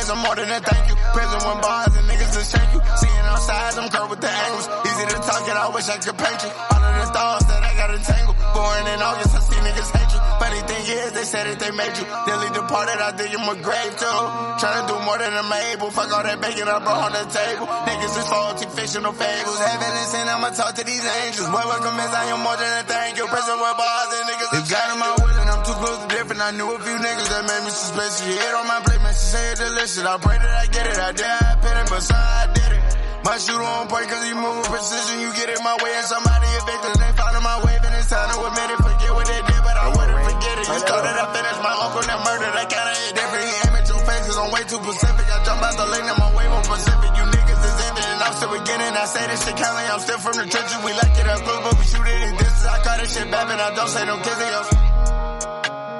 [0.02, 0.96] is, I'm more than a thank you.
[1.12, 2.80] Prison with bars and niggas to shake you.
[2.96, 4.66] Seeing outside, I'm curved with the angles.
[4.88, 6.50] Easy to talk it, I wish I could paint you.
[6.72, 8.36] All of the thoughts that I got entangled.
[8.56, 10.20] Born in August, I see niggas hate you.
[10.40, 12.04] Funny thing is, they said that they made you.
[12.26, 14.20] Dilly departed, I dig in my grave too.
[14.60, 15.92] Trying to do more than I'm able.
[15.92, 17.68] Fuck all that bacon I brought on the table.
[17.68, 19.58] Niggas is faulty, fictional fables.
[19.60, 21.48] Heaven and sin, I'ma talk to these angels.
[21.48, 23.24] Boy, welcome as I am more than a thank you.
[23.28, 24.50] Prison with bars and niggas.
[24.60, 26.94] If God in my will and I'm too close to different, I knew a few
[27.02, 28.22] niggas that made me suspicious.
[28.22, 30.06] You hit on my plate, man, she say it delicious.
[30.06, 30.94] I pray that I get it.
[30.94, 32.82] I did, I pin it, but I did it.
[33.26, 35.18] My shooter on point cause he move with precision.
[35.18, 36.94] You get in my way and somebody evicted.
[36.94, 38.78] They found my wave and it's time to admit it.
[38.82, 40.66] Forget what they did, but I wouldn't forget it.
[40.70, 42.54] You that I finished my uncle that murdered.
[42.54, 43.46] I kinda different.
[43.46, 45.26] He aim at your face I'm way too Pacific.
[45.26, 47.10] I jump out the lane and my wave on Pacific.
[47.18, 48.94] You niggas is ending and I'm still beginning.
[48.94, 49.86] I say this shit counting.
[49.90, 50.78] I'm still from the trenches.
[50.86, 52.66] We like it up close, but we shoot it in distance.
[52.66, 53.58] I call this shit bapping.
[53.58, 54.81] I don't say no kissing.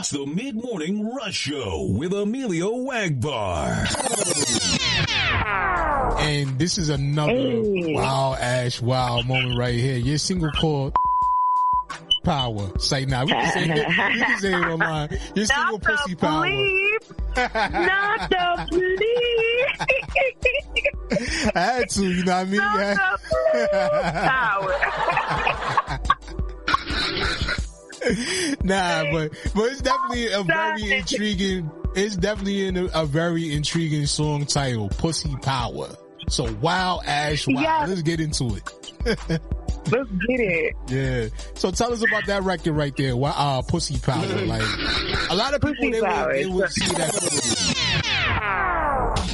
[0.00, 3.86] It's the Mid Morning Rush Show with Emillio Egbar.
[6.18, 7.94] And this is another Hey.
[7.96, 9.98] wow ash wow moment right here.
[9.98, 10.94] Your single called
[12.24, 12.78] Power.
[12.78, 13.26] Say now.
[13.26, 15.18] We can say it, we can say it online.
[15.34, 16.46] Your single Pussy Power.
[17.36, 19.68] Not the bleep.
[21.54, 23.56] I had to, you know what I
[27.36, 27.56] mean?
[28.64, 31.70] nah, but but it's definitely a very intriguing.
[31.94, 35.88] It's definitely in a, a very intriguing song title, "Pussy Power."
[36.28, 37.84] So wow, Ash, wow.
[37.86, 38.62] Let's get into it.
[39.90, 40.74] Let's get it.
[40.88, 41.28] Yeah.
[41.54, 43.16] So tell us about that record right there.
[43.16, 44.26] Wow, uh, Pussy Power.
[44.26, 44.62] Like
[45.30, 47.10] a lot of people, Pussy they would, they would see that.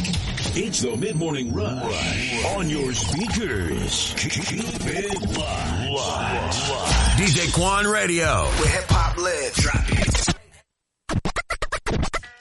[0.58, 4.14] It's the Mid Morning Rush on your speakers.
[4.16, 6.56] Keep it locked.
[7.18, 9.56] DJ Quan Radio, where hip hop lives.
[9.56, 10.34] Drop it.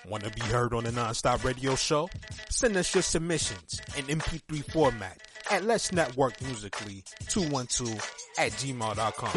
[0.07, 2.09] Want to be heard on the Nonstop Radio Show?
[2.49, 5.19] Send us your submissions in MP3 format
[5.51, 9.33] at Let's Network Musically 212 at gmail.com.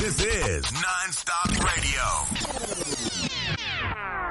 [0.00, 2.99] This is Nonstop Radio.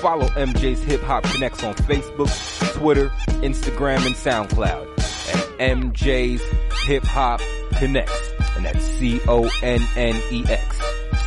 [0.00, 3.08] Follow MJ's Hip Hop Connex on Facebook, Twitter,
[3.42, 4.86] Instagram, and SoundCloud
[5.34, 6.42] at MJ's
[6.86, 7.40] Hip Hop
[7.72, 8.10] Connex.
[8.56, 10.80] And that's C-O-N-N-E-X.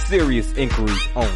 [0.07, 1.29] Serious inquiries only.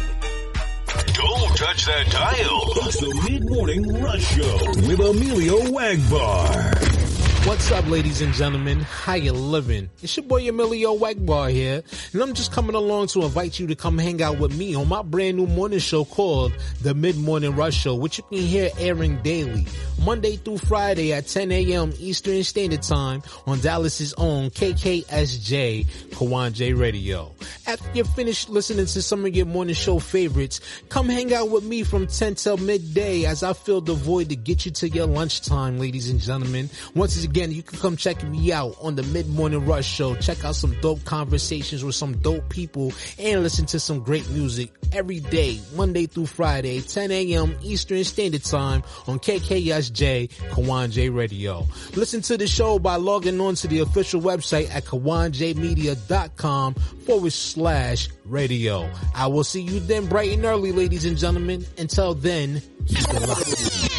[1.12, 2.72] Don't touch that dial.
[2.86, 7.13] It's the Mid Morning Rush Show with Emillio Egbar.
[7.46, 8.80] What's up, ladies and gentlemen?
[8.80, 9.90] How you living?
[10.02, 11.82] It's your boy Emillio Egbar here,
[12.14, 14.88] and I'm just coming along to invite you to come hang out with me on
[14.88, 18.70] my brand new morning show called The Mid Morning Rush Show, which you can hear
[18.78, 19.66] airing daily,
[20.02, 21.92] Monday through Friday at 10 a.m.
[21.98, 27.30] Eastern Standard Time on Dallas's own KKSJ Kawon J Radio.
[27.66, 31.64] After you're finished listening to some of your morning show favorites, come hang out with
[31.64, 35.06] me from 10 till midday as I fill the void to get you to your
[35.06, 36.70] lunchtime, ladies and gentlemen.
[36.94, 40.14] Once again, you can come check me out on the Mid Morning Rush Show.
[40.14, 44.70] Check out some dope conversations with some dope people and listen to some great music
[44.92, 47.56] every day, Monday through Friday, 10 a.m.
[47.60, 51.66] Eastern Standard Time on KKSJ Kawon J Radio.
[51.96, 58.10] Listen to the show by logging on to the official website at kawonjmedia.com forward slash
[58.26, 58.88] radio.
[59.12, 61.66] I will see you then bright and early, ladies and gentlemen.
[61.78, 63.93] Until then, keep it locked.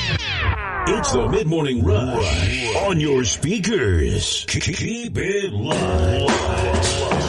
[0.87, 4.45] It's the Mid Morning Rush on your speakers.
[4.47, 7.24] Keep it locked.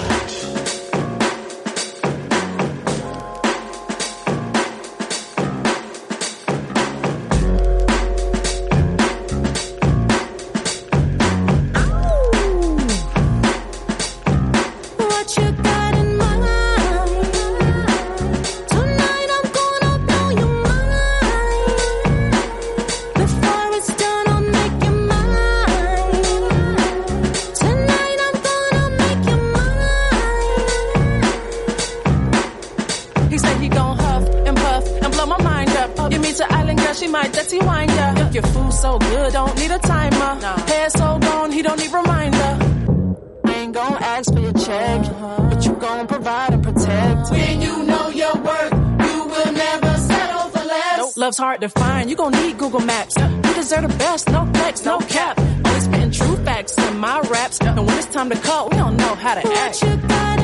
[51.27, 53.17] Love's hard to find, you gon' need Google Maps.
[53.19, 55.37] You deserve the best, no flex, no cap.
[55.65, 57.61] Always spitting true facts in my raps.
[57.61, 60.36] And when it's time to call, we don't know how to act.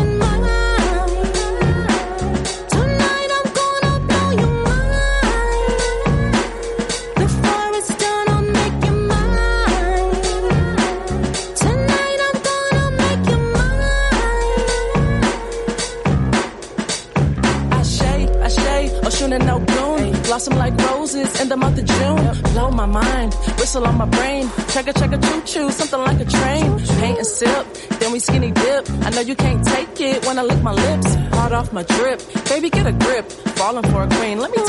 [23.72, 24.50] Whistle on my brain.
[24.68, 26.78] Check a check a choo choo, something like a train.
[27.00, 27.64] Paint and sip,
[28.00, 28.84] then we skinny dip.
[29.06, 31.14] I know you can't take it when I lick my lips.
[31.36, 32.20] Hard off my drip,
[32.50, 33.30] baby get a grip.
[33.56, 34.61] Falling for a queen, let me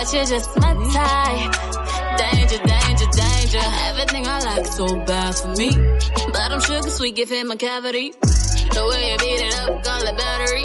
[0.00, 1.52] But you're just my type.
[2.16, 3.60] Danger, danger, danger.
[3.84, 5.72] Everything I like so bad for me.
[6.32, 8.12] But I'm sugar sweet, give him a cavity.
[8.12, 10.64] The way you beat it up, call it battery.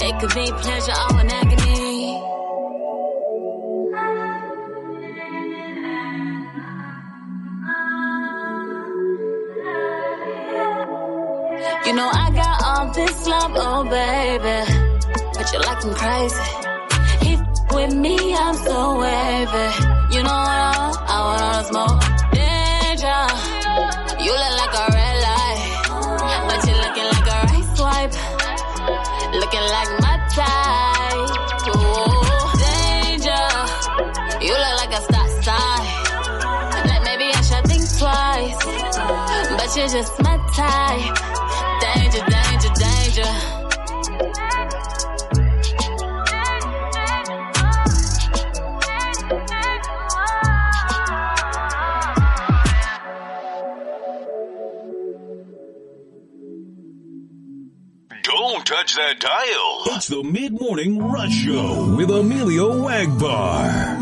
[0.00, 2.16] It could be pleasure or an agony.
[11.84, 14.72] You know I got all this love, oh baby.
[15.34, 16.65] But you like them crazy.
[17.76, 19.68] With me, I'm so wavy.
[20.16, 20.96] You know what I want?
[21.12, 22.00] I want all the smoke.
[22.32, 23.22] Danger.
[24.24, 25.60] You look like a red light.
[26.48, 28.16] But you're looking like a rice wipe.
[29.36, 31.28] Looking like my type.
[31.68, 32.16] Ooh,
[32.64, 33.44] danger.
[34.40, 35.84] You look like a stop sign.
[36.88, 38.56] Like maybe I should think twice.
[39.52, 41.65] But you're just my type.
[58.76, 59.96] Touch that dial.
[59.96, 63.95] It's the Mid Morning Rush Show with Emillio Egbar.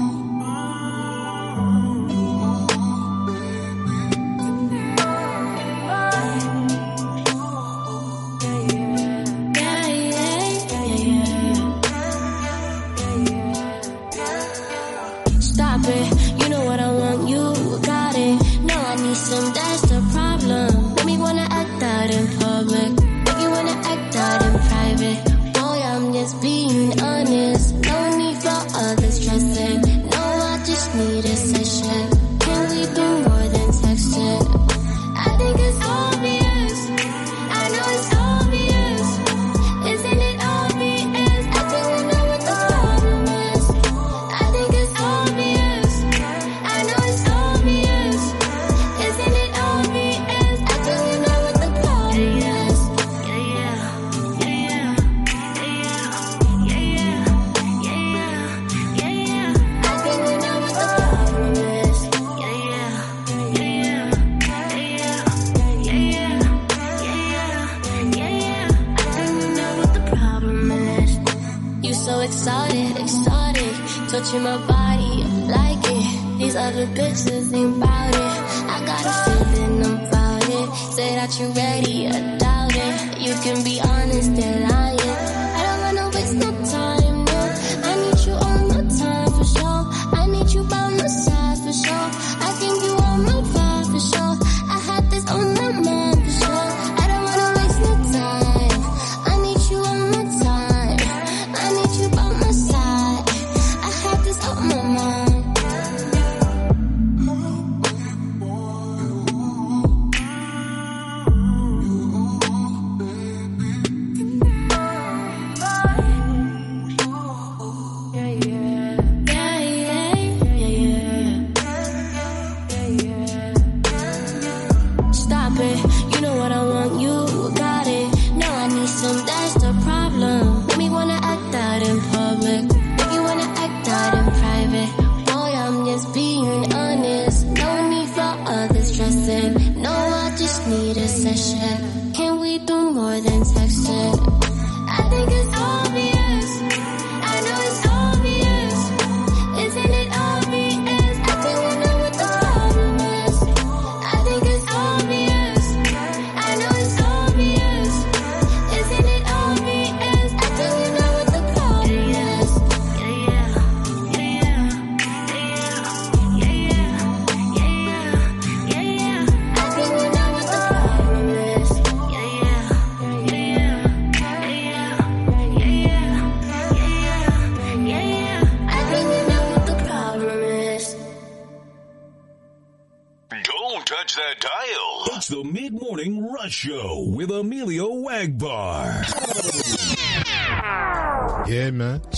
[76.75, 78.39] Other bitches ain't bout it.
[78.75, 80.75] I got a feeling about it.
[80.93, 83.21] Say that you're ready, I doubt it.
[83.21, 84.74] You can be honest and lying.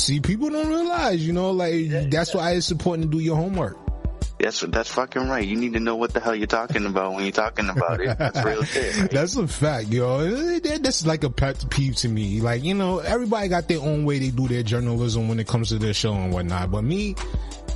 [0.07, 3.77] See, people don't realize, you know, like that's why it's important to do your homework.
[4.39, 5.45] That's that's fucking right.
[5.45, 8.17] You need to know what the hell you're talking about when you're talking about it.
[8.17, 9.11] That's real shit.
[9.11, 10.31] That's a fact, yo.
[10.61, 12.41] That- That's like a pet peeve to me.
[12.41, 15.71] Like, you know, everybody got their own way they do their journalism when it comes
[15.71, 16.71] to their show and whatnot.
[16.71, 17.17] But me,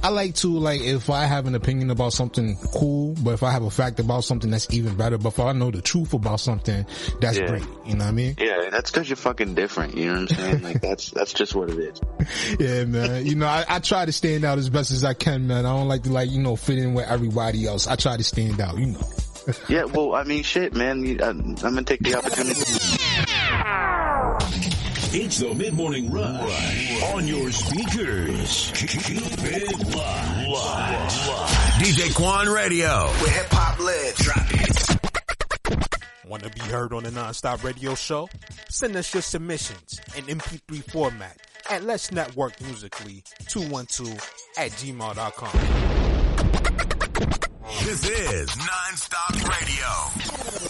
[0.02, 3.14] I like to, like, if I have an opinion about something, cool.
[3.22, 5.18] But if I have a fact about something, that's even better.
[5.18, 6.86] But if I know the truth about something,
[7.20, 7.46] that's Yeah.
[7.46, 7.62] great.
[7.86, 8.34] You know what I mean?
[8.38, 9.96] Yeah, that's because you're fucking different.
[9.96, 10.62] You know what I'm saying?
[10.62, 12.00] Like that's that's just what it is.
[12.60, 13.26] Yeah, man.
[13.26, 15.66] You know, I, I try to stand out as best as I can, man.
[15.66, 17.86] I don't like to, like, you know, fit in with everybody else.
[17.86, 19.08] I try to stand out, you know.
[19.68, 21.20] Yeah, well, I mean, shit, man.
[21.22, 22.60] I'm gonna take the opportunity.
[25.12, 28.70] It's the Mid Morning Rush on your speakers.
[28.76, 31.14] Keep it locked.
[31.82, 34.24] DJ Quan Radio, where hip hop lives.
[34.24, 35.00] Drop it.
[36.28, 38.28] Want to be heard on the Nonstop Radio Show?
[38.68, 41.36] Send us your submissions in MP3 format
[41.68, 44.12] at Let's Network Musically 212
[44.58, 45.50] at gmail.com.
[47.84, 50.69] This is Nonstop Radio.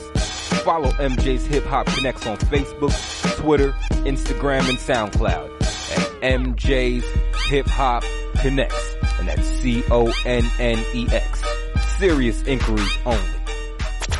[0.63, 3.71] Follow MJ's Hip Hop Connex on Facebook, Twitter,
[4.05, 7.03] Instagram, and SoundCloud at MJ's
[7.47, 8.03] Hip Hop
[8.35, 8.71] Connex.
[9.19, 11.43] And that's C-O-N-N-E-X.
[11.97, 13.19] Serious inquiries only.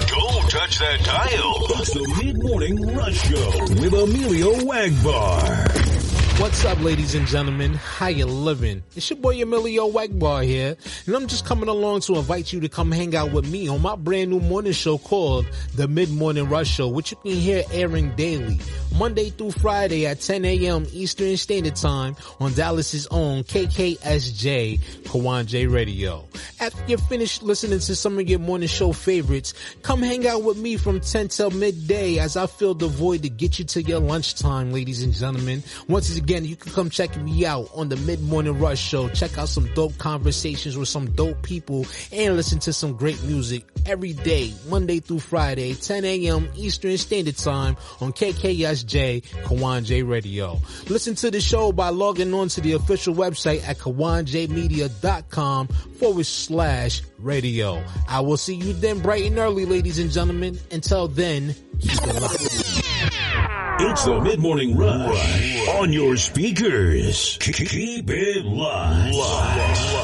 [0.07, 1.57] Don't touch that dial.
[1.79, 6.00] It's the Mid Morning Rush Show with Emillio Egbar.
[6.41, 7.75] What's up, ladies and gentlemen?
[7.75, 8.81] How you living?
[8.95, 10.75] It's your boy Emillio Egbar here,
[11.05, 13.79] and I'm just coming along to invite you to come hang out with me on
[13.83, 17.63] my brand new morning show called The Mid Morning Rush Show, which you can hear
[17.71, 18.59] airing daily,
[18.97, 20.87] Monday through Friday at 10 a.m.
[20.91, 26.27] Eastern Standard Time on Dallas's own KKSJ Kawon J Radio.
[26.59, 30.57] After you're finished listening to some of your morning show favorites, come hang out with
[30.57, 33.99] me from 10 till midday as I fill the void to get you to your
[33.99, 35.61] lunchtime, ladies and gentlemen.
[35.87, 39.09] Once again, you can come check me out on the Mid Morning Rush Show.
[39.09, 43.65] Check out some dope conversations with some dope people and listen to some great music
[43.85, 46.49] every day, Monday through Friday, 10 a.m.
[46.55, 50.59] Eastern Standard Time on KKSJ Kawon J Radio.
[50.87, 57.01] Listen to the show by logging on to the official website at kawonjmedia.com forward slash
[57.19, 57.83] radio.
[58.07, 60.57] I will see you then bright and early, ladies and gentlemen.
[60.71, 62.60] Until then, keep it locked.
[63.83, 67.37] It's the Mid Morning Rush on your speakers.
[67.41, 70.00] Keep it locked.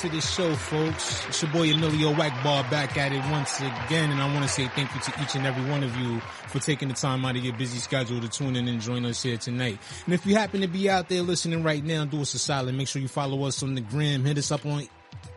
[0.00, 1.26] To the show, folks.
[1.26, 4.68] It's your boy Emillio Egbar back at it once again, and I want to say
[4.68, 7.42] thank you to each and every one of you for taking the time out of
[7.42, 9.78] your busy schedule to tune in and join us here tonight.
[10.04, 12.74] And if you happen to be out there listening right now, do us a solid.
[12.74, 14.22] Make sure you follow us on the gram.
[14.26, 14.86] Hit us up on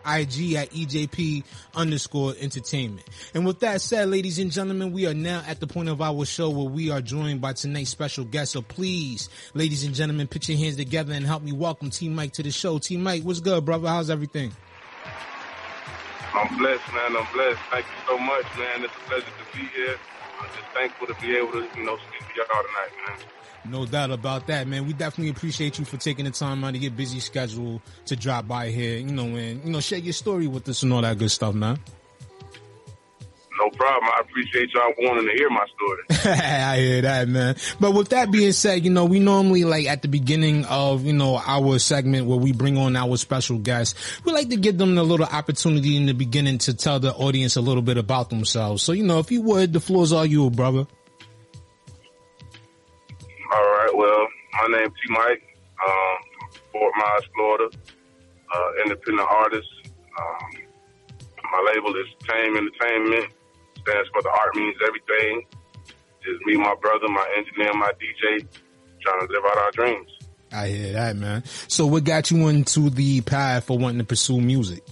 [0.06, 1.44] IG at EJP
[1.76, 3.08] underscore entertainment.
[3.34, 6.26] And with that said, ladies and gentlemen, we are now at the point of our
[6.26, 8.54] show where we are joined by tonight's special guest.
[8.54, 12.34] So please, ladies and gentlemen, put your hands together and help me welcome T Mike
[12.34, 12.80] to the show.
[12.80, 13.88] T Mike, what's good, brother?
[13.88, 14.52] How's everything?
[16.34, 17.18] I'm blessed, man.
[17.18, 17.60] I'm blessed.
[17.72, 18.84] Thank you so much, man.
[18.84, 19.98] It's a pleasure to be here.
[20.40, 23.39] I'm just thankful to be able to, you know, speak to y'all tonight, man.
[23.66, 24.88] No doubt about that, man.
[24.88, 28.48] We definitely appreciate you for taking the time out of your busy schedule to drop
[28.48, 31.18] by here, you know, and, you know, share your story with us and all that
[31.18, 31.80] good stuff, man.
[33.60, 34.10] No problem.
[34.16, 36.34] I appreciate y'all wanting to hear my story.
[36.34, 37.56] I hear that, man.
[37.80, 41.12] But with that being said, you know, we normally like at the beginning of, you
[41.12, 44.98] know, our segment where we bring on our special guests, we like to give them
[44.98, 48.82] a little opportunity in the beginning to tell the audience a little bit about themselves.
[48.82, 50.88] So, you know, if you would, the floor's all you, brother.
[53.52, 53.90] All right.
[53.94, 54.28] Well,
[54.62, 55.14] my name's T.
[55.14, 55.42] Mike,
[55.86, 57.70] um, Fort Myers, Florida,
[58.54, 59.68] uh, independent artist.
[60.20, 60.70] Um,
[61.52, 63.34] my label is Tame Entertainment.
[63.82, 65.46] Stands for the art means everything.
[66.24, 68.46] Just me, my brother, my engineer, my DJ,
[69.02, 70.10] trying to live out our dreams.
[70.52, 71.44] I hear that, man.
[71.68, 74.84] So what got you into the path for wanting to pursue music?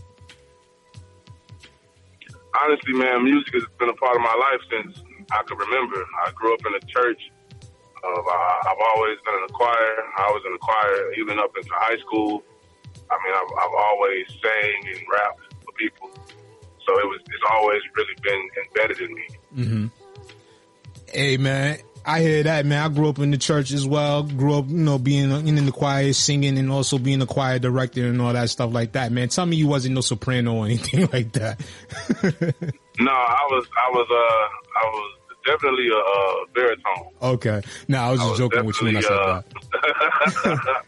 [2.63, 6.03] Honestly, man, music has been a part of my life since I can remember.
[6.25, 7.21] I grew up in a church.
[8.03, 10.03] Uh, I, I've always been in the choir.
[10.17, 12.43] I was in the choir even up into high school.
[13.09, 16.09] I mean, I've, I've always sang and rapped for people.
[16.85, 19.27] So it was, it's always really been embedded in me.
[19.55, 19.87] Mm-hmm.
[21.07, 22.83] Hey man, I hear that man.
[22.83, 24.23] I grew up in the church as well.
[24.23, 28.07] Grew up, you know, being in the choir, singing, and also being a choir director
[28.07, 29.11] and all that stuff like that.
[29.11, 31.59] Man, tell me you wasn't no soprano or anything like that.
[32.99, 35.17] no, I was, I was, uh, I was
[35.47, 37.11] definitely a, a baritone.
[37.21, 39.41] Okay, now I was just I was joking with you when I said uh,
[40.43, 40.83] that.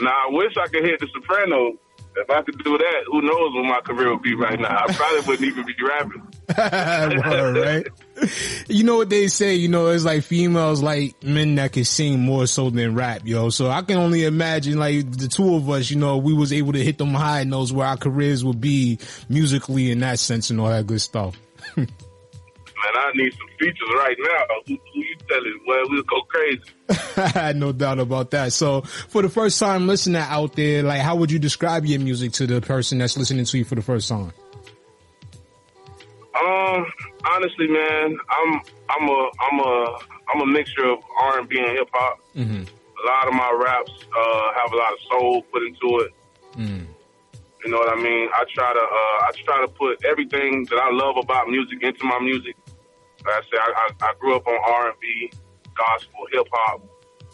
[0.00, 1.78] now I wish I could hit the soprano.
[2.16, 4.84] If I could do that, who knows what my career would be right now?
[4.86, 6.22] I probably wouldn't even be rapping.
[7.24, 7.86] Word, right?
[8.68, 12.20] You know what they say, you know, it's like females like men that can sing
[12.20, 13.50] more so than rap, yo.
[13.50, 16.74] So I can only imagine like the two of us, you know, we was able
[16.74, 20.60] to hit them high notes where our careers would be musically in that sense and
[20.60, 21.36] all that good stuff.
[22.84, 24.44] Man, I need some features right now.
[24.66, 25.60] Who, who you telling?
[25.66, 27.54] Well, we'll go crazy.
[27.58, 28.52] no doubt about that.
[28.52, 32.32] So for the first time listener out there, like how would you describe your music
[32.32, 34.32] to the person that's listening to you for the first time?
[36.34, 36.86] Um,
[37.24, 38.60] honestly, man, I'm
[38.90, 39.98] I'm a I'm a
[40.34, 42.18] I'm a mixture of R and B and hip hop.
[42.36, 42.62] Mm-hmm.
[42.62, 46.12] A lot of my raps uh, have a lot of soul put into it.
[46.56, 46.86] Mm.
[47.64, 48.28] You know what I mean?
[48.34, 52.04] I try to uh, I try to put everything that I love about music into
[52.04, 52.56] my music.
[53.24, 55.32] Like I said, I, I, I grew up on R and B,
[55.76, 56.84] gospel, hip hop.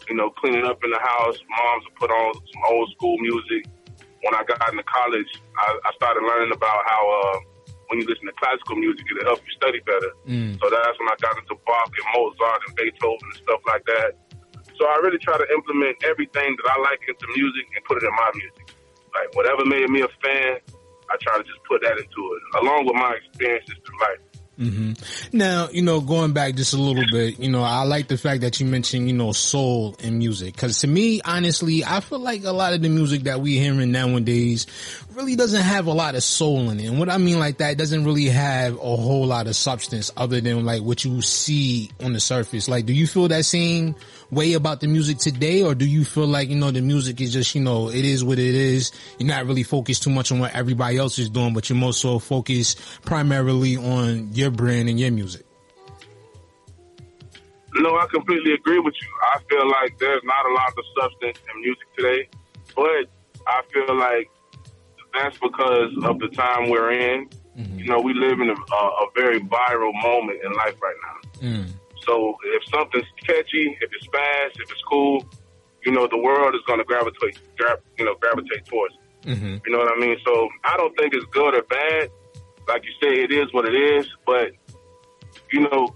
[0.09, 1.37] You know, cleaning up in the house.
[1.45, 3.69] Moms would put on some old school music.
[4.23, 7.37] When I got into college, I, I started learning about how uh,
[7.91, 10.11] when you listen to classical music, it'll help you study better.
[10.25, 10.57] Mm.
[10.57, 14.17] So that's when I got into Bach and Mozart and Beethoven and stuff like that.
[14.79, 18.05] So I really try to implement everything that I like into music and put it
[18.07, 18.73] in my music.
[19.13, 20.57] Like whatever made me a fan,
[21.11, 24.23] I try to just put that into it, along with my experiences through life.
[24.61, 24.93] Hmm
[25.33, 28.41] Now, you know, going back just a little bit, you know, I like the fact
[28.41, 30.55] that you mentioned, you know, soul and music.
[30.55, 33.91] Cause to me, honestly, I feel like a lot of the music that we hearing
[33.91, 34.67] nowadays
[35.15, 36.85] really doesn't have a lot of soul in it.
[36.85, 40.39] And what I mean like that, doesn't really have a whole lot of substance other
[40.41, 42.69] than like what you see on the surface.
[42.69, 43.95] Like, do you feel that same
[44.31, 45.61] way about the music today?
[45.61, 48.23] Or do you feel like, you know, the music is just, you know, it is
[48.23, 48.91] what it is.
[49.19, 51.93] You're not really focused too much on what everybody else is doing, but you're more
[51.93, 55.45] so focused primarily on your brand and your music.
[57.73, 59.07] No, I completely agree with you.
[59.21, 62.29] I feel like there's not a lot of substance in music today,
[62.75, 63.09] but
[63.47, 64.29] I feel like
[65.13, 67.29] that's because of the time we're in.
[67.75, 71.47] You know, we live in a, a, a very viral moment in life right now.
[71.47, 71.71] Mm.
[72.05, 75.25] So if something's catchy, if it's fast, if it's cool,
[75.85, 78.95] you know, the world is going to gravitate, gra- you know, gravitate towards.
[78.95, 79.29] it.
[79.29, 79.57] Mm-hmm.
[79.65, 80.17] You know what I mean?
[80.25, 82.09] So I don't think it's good or bad.
[82.67, 84.07] Like you say, it is what it is.
[84.25, 84.51] But
[85.51, 85.95] you know,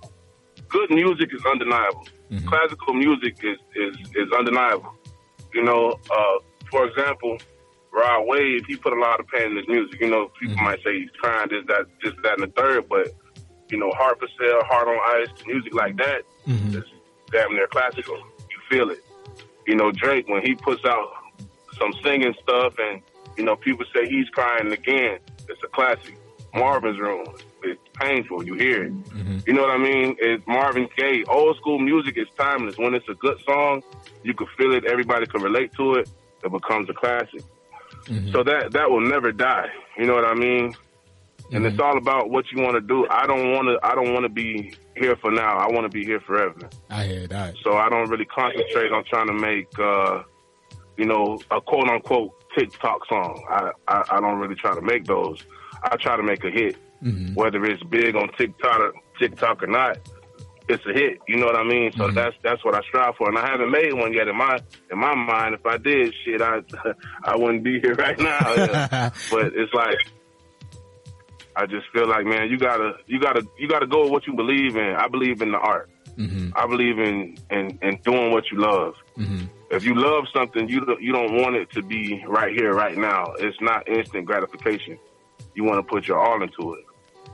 [0.70, 2.08] good music is undeniable.
[2.48, 4.94] Classical music is, is is undeniable.
[5.54, 6.38] You know, uh,
[6.70, 7.38] for example,
[7.94, 10.02] Rod Wave, he put a lot of pain in his music.
[10.02, 13.08] You know, people might say he's trying this, that, this, that, and the third, but
[13.70, 16.78] you know, Heart for Sale, Heart on Ice, music like that mm-hmm.
[16.78, 16.84] is
[17.32, 18.18] damn near classical.
[18.18, 19.04] You feel it.
[19.68, 21.10] You know, Drake when he puts out
[21.80, 23.02] some singing stuff, and
[23.38, 25.20] you know, people say he's crying again.
[25.50, 26.18] It's a classic.
[26.54, 27.26] Marvin's Room.
[27.64, 28.46] It's painful.
[28.46, 29.04] You hear it.
[29.10, 29.40] Mm-hmm.
[29.46, 30.16] You know what I mean?
[30.20, 31.24] It's Marvin Gaye.
[31.28, 32.78] Old school music is timeless.
[32.78, 33.84] When it's a good song,
[34.24, 34.86] you can feel it.
[34.86, 36.10] Everybody can relate to it.
[36.44, 37.42] It becomes a classic.
[38.06, 38.32] Mm-hmm.
[38.32, 39.70] So that that will never die.
[39.98, 40.76] You know what I mean?
[41.52, 41.86] And it's mm-hmm.
[41.86, 43.08] all about what you want to do.
[43.10, 43.80] I don't want to.
[43.84, 45.58] I don't want to be here for now.
[45.58, 46.70] I want to be here forever.
[46.90, 47.56] I hear that.
[47.64, 50.24] So I don't really concentrate on trying to make, uh,
[50.98, 53.46] you know, a quote unquote TikTok song.
[53.50, 55.44] I, I I don't really try to make those.
[55.84, 57.36] I try to make a hit, mm-hmm.
[57.36, 59.98] whether it's big on TikTok or, TikTok or not.
[60.68, 61.20] It's a hit.
[61.28, 61.92] You know what I mean?
[61.92, 62.16] So mm-hmm.
[62.16, 63.30] that's that's what I strive for.
[63.30, 64.58] And I haven't made one yet in my
[64.92, 65.54] in my mind.
[65.54, 66.62] If I did, shit, I
[67.24, 68.54] I wouldn't be here right now.
[68.56, 69.10] Yeah.
[69.32, 70.00] but it's like
[71.56, 74.34] I just feel like, man, you gotta you gotta you gotta go with what you
[74.34, 74.96] believe in.
[74.96, 75.90] I believe in the art.
[76.18, 76.52] Mm-hmm.
[76.56, 78.96] I believe in, in in doing what you love.
[79.18, 79.46] Mm-hmm.
[79.72, 83.34] If you love something, you you don't want it to be right here, right now.
[83.40, 84.98] It's not instant gratification.
[85.56, 86.86] You want to put your all into it.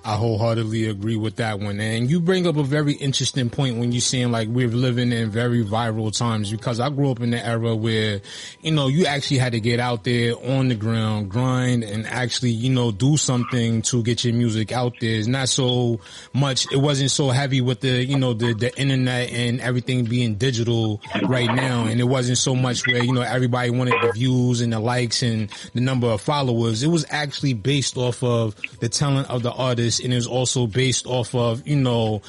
[0.04, 1.80] I wholeheartedly agree with that one.
[1.80, 5.30] And you bring up a very interesting point when you're saying like we're living in
[5.30, 8.22] very viral times because I grew up in the era where,
[8.62, 12.50] you know, you actually had to get out there on the ground, grind and actually,
[12.50, 15.20] you know, do something to get your music out there.
[15.20, 16.00] It's not so
[16.34, 20.34] much, it wasn't so heavy with the, you know, the, the internet and everything being
[20.36, 21.86] digital right now.
[21.86, 25.22] And it wasn't so much where, you know, everybody wanted the views and the likes
[25.22, 26.82] and the number of followers.
[26.82, 30.68] It was actually based off of the talent of the artist artist and is also
[30.68, 32.22] based off of, you know,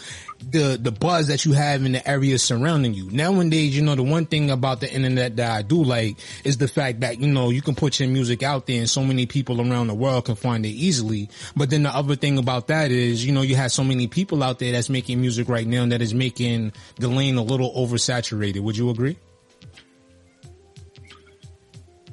[0.51, 3.09] the the buzz that you have in the area surrounding you.
[3.11, 6.67] Nowadays, you know, the one thing about the internet that I do like is the
[6.67, 9.61] fact that, you know, you can put your music out there and so many people
[9.61, 11.29] around the world can find it easily.
[11.55, 14.43] But then the other thing about that is, you know, you have so many people
[14.43, 18.61] out there that's making music right now that is making the lane a little oversaturated.
[18.61, 19.17] Would you agree?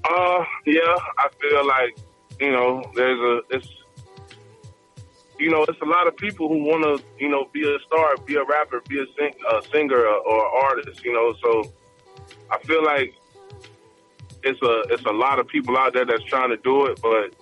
[0.04, 1.97] Uh, yeah, I feel like
[2.39, 3.79] you know there's a it's
[5.40, 8.18] you know it's a lot of people who want to you know be a star,
[8.26, 11.04] be a rapper, be a, sing, a singer or artist.
[11.04, 11.74] You know, so
[12.52, 13.14] I feel like
[14.44, 17.34] it's a it's a lot of people out there that's trying to do it, but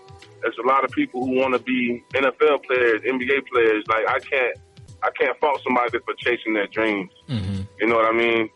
[0.41, 3.83] there's a lot of people who want to be NFL players, NBA players.
[3.87, 4.57] Like I can't
[5.03, 7.11] I can't fault somebody for chasing their dreams.
[7.27, 7.61] Mm-hmm.
[7.79, 8.49] You know what I mean?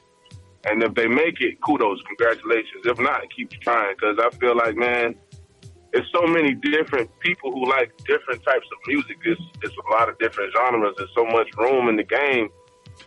[0.66, 2.86] And if they make it, kudos, congratulations.
[2.86, 5.16] If not, keep trying because I feel like, man,
[5.94, 9.18] there's so many different people who like different types of music.
[9.26, 10.94] It's, it's a lot of different genres.
[10.98, 12.50] There's so much room in the game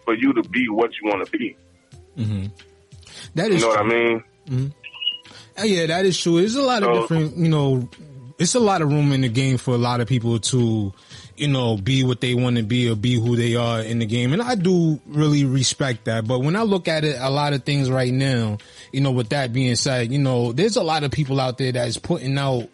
[0.05, 1.57] for you to be what you want to be.
[2.19, 2.47] Mm-hmm.
[3.35, 3.85] That is you know true.
[3.85, 4.25] what I mean?
[4.49, 5.61] Mm-hmm.
[5.61, 6.39] Uh, yeah, that is true.
[6.41, 7.89] There's a lot of So- different, you know,
[8.39, 10.93] it's a lot of room in the game for a lot of people to,
[11.37, 14.07] you know, be what they want to be or be who they are in the
[14.07, 14.33] game.
[14.33, 16.27] And I do really respect that.
[16.27, 18.59] But when I look at it, a lot of things right now,
[18.93, 21.71] you know, with that being said, you know, there's a lot of people out there
[21.71, 22.69] that's putting out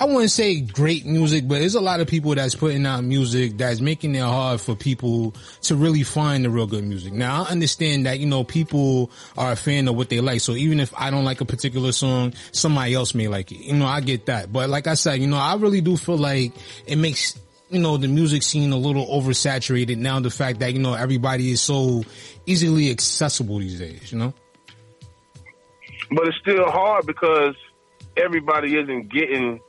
[0.00, 3.58] I wouldn't say great music, but there's a lot of people that's putting out music
[3.58, 7.12] that's making it hard for people to really find the real good music.
[7.12, 10.40] Now, I understand that, you know, people are a fan of what they like.
[10.40, 13.58] So even if I don't like a particular song, somebody else may like it.
[13.58, 14.50] You know, I get that.
[14.50, 16.54] But like I said, you know, I really do feel like
[16.86, 17.38] it makes,
[17.68, 20.18] you know, the music scene a little oversaturated now.
[20.18, 22.04] The fact that, you know, everybody is so
[22.46, 24.32] easily accessible these days, you know?
[26.10, 27.54] But it's still hard because
[28.16, 29.60] everybody isn't getting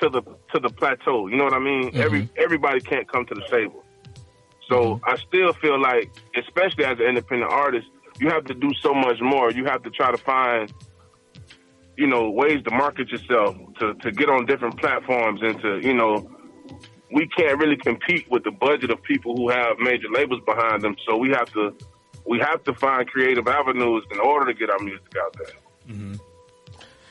[0.00, 0.22] to the
[0.52, 1.26] to the plateau.
[1.28, 1.90] You know what I mean?
[1.94, 3.84] Every everybody can't come to the table.
[4.70, 7.86] So I still feel like, especially as an independent artist,
[8.20, 9.50] you have to do so much more.
[9.50, 10.72] You have to try to find,
[11.96, 15.94] you know, ways to market yourself, to to get on different platforms, and to you
[15.94, 16.30] know,
[17.12, 20.96] we can't really compete with the budget of people who have major labels behind them.
[21.06, 21.74] So we have to
[22.26, 25.94] we have to find creative avenues in order to get our music out there.
[25.94, 26.14] Mm-hmm.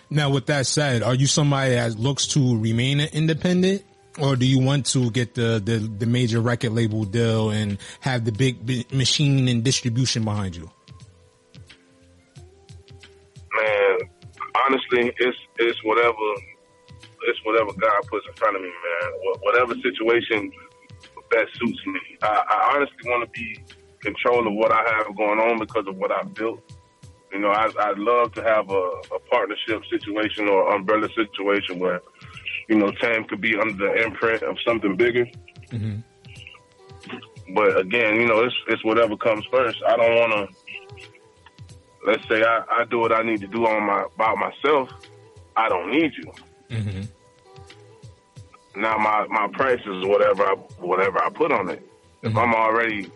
[0.10, 3.84] Now, with that said, are you somebody that looks to remain independent,
[4.20, 8.24] or do you want to get the the, the major record label deal and have
[8.24, 10.70] the big bi- machine and distribution behind you?
[13.54, 13.98] Man,
[14.66, 16.14] honestly, it's it's whatever
[17.24, 19.12] it's whatever God puts in front of me, man.
[19.42, 20.52] Whatever situation
[21.30, 22.00] best suits me.
[22.22, 23.60] I, I honestly want to be
[24.02, 26.62] control of what I have going on because of what I've built.
[27.32, 32.02] You know, I, I'd love to have a, a partnership situation or umbrella situation where,
[32.70, 35.26] you know, Tam could be under the imprint of something bigger.
[35.70, 36.00] Mm-hmm.
[37.54, 39.82] But again, you know, it's it's whatever comes first.
[39.88, 40.48] I don't want to.
[42.06, 44.90] Let's say I, I do what I need to do on my by myself.
[45.56, 46.32] I don't need you.
[46.70, 48.82] Mm-hmm.
[48.82, 51.88] Now my my price is whatever I whatever I put on it.
[52.22, 53.10] If I'm already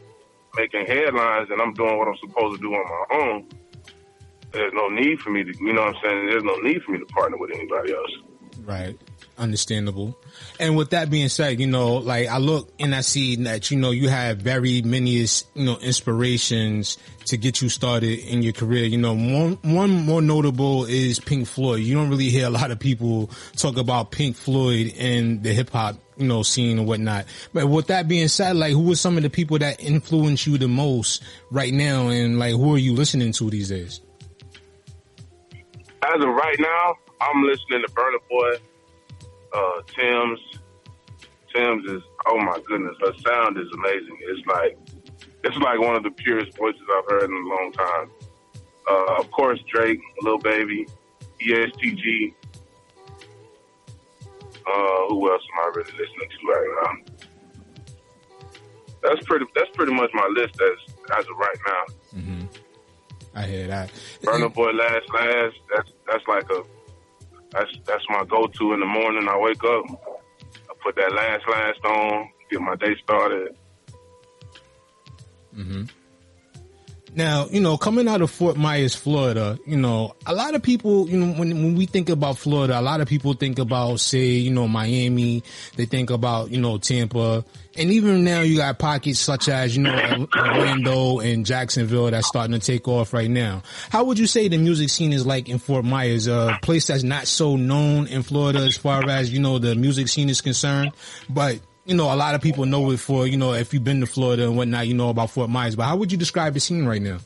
[0.55, 3.49] making headlines and I'm doing what I'm supposed to do on my own,
[4.51, 5.53] there's no need for me to.
[5.59, 6.25] You know what I'm saying?
[6.27, 8.11] There's no need for me to partner with anybody else.
[8.63, 8.99] Right.
[9.37, 10.15] Understandable.
[10.59, 13.77] And with that being said, you know, like I look and I see that, you
[13.77, 18.85] know, you have very many, you know, inspirations to get you started in your career.
[18.85, 21.79] You know, one, one more notable is Pink Floyd.
[21.79, 25.71] You don't really hear a lot of people talk about Pink Floyd and the hip
[25.71, 27.25] hop, you know, scene and whatnot.
[27.51, 30.59] But with that being said, like who are some of the people that influence you
[30.59, 32.09] the most right now?
[32.09, 34.01] And like, who are you listening to these days?
[36.03, 38.53] As of right now, I'm listening to Burna Boy,
[39.53, 40.39] uh, Tems.
[41.53, 44.17] Tems is oh my goodness, her sound is amazing.
[44.21, 44.77] It's like
[45.43, 48.11] it's like one of the purest voices I've heard in a long time.
[48.89, 50.87] Uh, of course, Drake, Lil Baby,
[51.41, 52.33] EST Gee.
[54.65, 57.13] Uh, who else am I really listening to right now?
[59.03, 59.45] That's pretty.
[59.55, 62.19] That's pretty much my list as as of right now.
[62.19, 62.45] Mm-hmm.
[63.33, 63.91] I hear that.
[64.23, 65.55] Burna Boy Last Last.
[65.75, 66.63] That's that's like a
[67.51, 69.27] that's that's my go to in the morning.
[69.27, 69.85] I wake up,
[70.69, 73.55] I put that Last Last on, get my day started.
[75.55, 75.83] Mm-hmm.
[77.13, 81.09] Now, you know, coming out of Fort Myers, Florida, you know, a lot of people,
[81.09, 84.27] you know, when, when we think about Florida, a lot of people think about, say,
[84.27, 85.43] you know, Miami.
[85.75, 87.43] They think about, you know, Tampa.
[87.75, 92.57] And even now you got pockets such as, you know, Orlando and Jacksonville that's starting
[92.57, 93.61] to take off right now.
[93.89, 97.03] How would you say the music scene is like in Fort Myers, a place that's
[97.03, 100.93] not so known in Florida as far as, you know, the music scene is concerned,
[101.29, 104.01] but you know, a lot of people know it for, you know, if you've been
[104.01, 105.75] to Florida and whatnot, you know about Fort Myers.
[105.75, 107.19] But how would you describe the scene right now?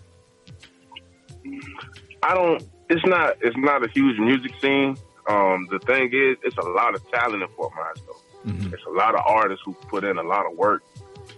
[2.24, 2.64] I don't.
[2.90, 3.38] It's not.
[3.42, 4.98] It's not a huge music scene.
[5.28, 8.52] Um, the thing is, it's a lot of talent in Fort Myers, though.
[8.52, 8.74] Mm-hmm.
[8.74, 10.84] It's a lot of artists who put in a lot of work,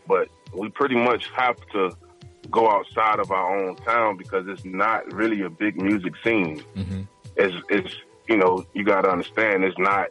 [0.07, 1.95] but we pretty much have to
[2.51, 6.61] go outside of our own town because it's not really a big music scene.
[6.75, 7.01] Mm-hmm.
[7.37, 7.95] It's, it's
[8.27, 10.09] you know, you got to understand, it's not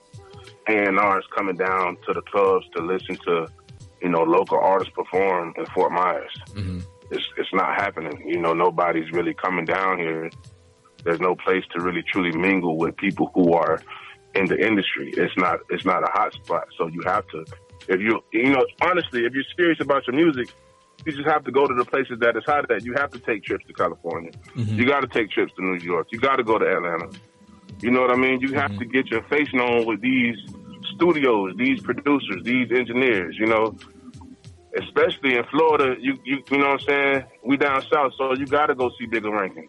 [0.69, 3.47] A&Rs coming down to the clubs to listen to,
[4.03, 6.33] you know, local artists perform in Fort Myers.
[6.51, 6.81] Mm-hmm.
[7.11, 8.21] It's it's not happening.
[8.27, 10.31] You know, nobody's really coming down here.
[11.05, 13.81] There's no place to really truly mingle with people who are
[14.35, 15.13] in the industry.
[15.17, 16.67] It's not it's not a hot spot.
[16.77, 17.45] So you have to
[17.89, 20.53] if you you know honestly, if you're serious about your music,
[21.05, 22.85] you just have to go to the places that it's hot at.
[22.85, 24.33] You have to take trips to California.
[24.57, 24.79] Mm-hmm.
[24.79, 26.09] You got to take trips to New York.
[26.11, 27.11] You got to go to Atlanta.
[27.81, 28.41] You know what I mean?
[28.41, 30.37] You have to get your face known with these
[30.97, 33.37] studios, these producers, these engineers.
[33.39, 33.77] You know,
[34.77, 37.25] especially in Florida, you you you know what I'm saying?
[37.45, 39.69] We down south, so you got to go see bigger rankings.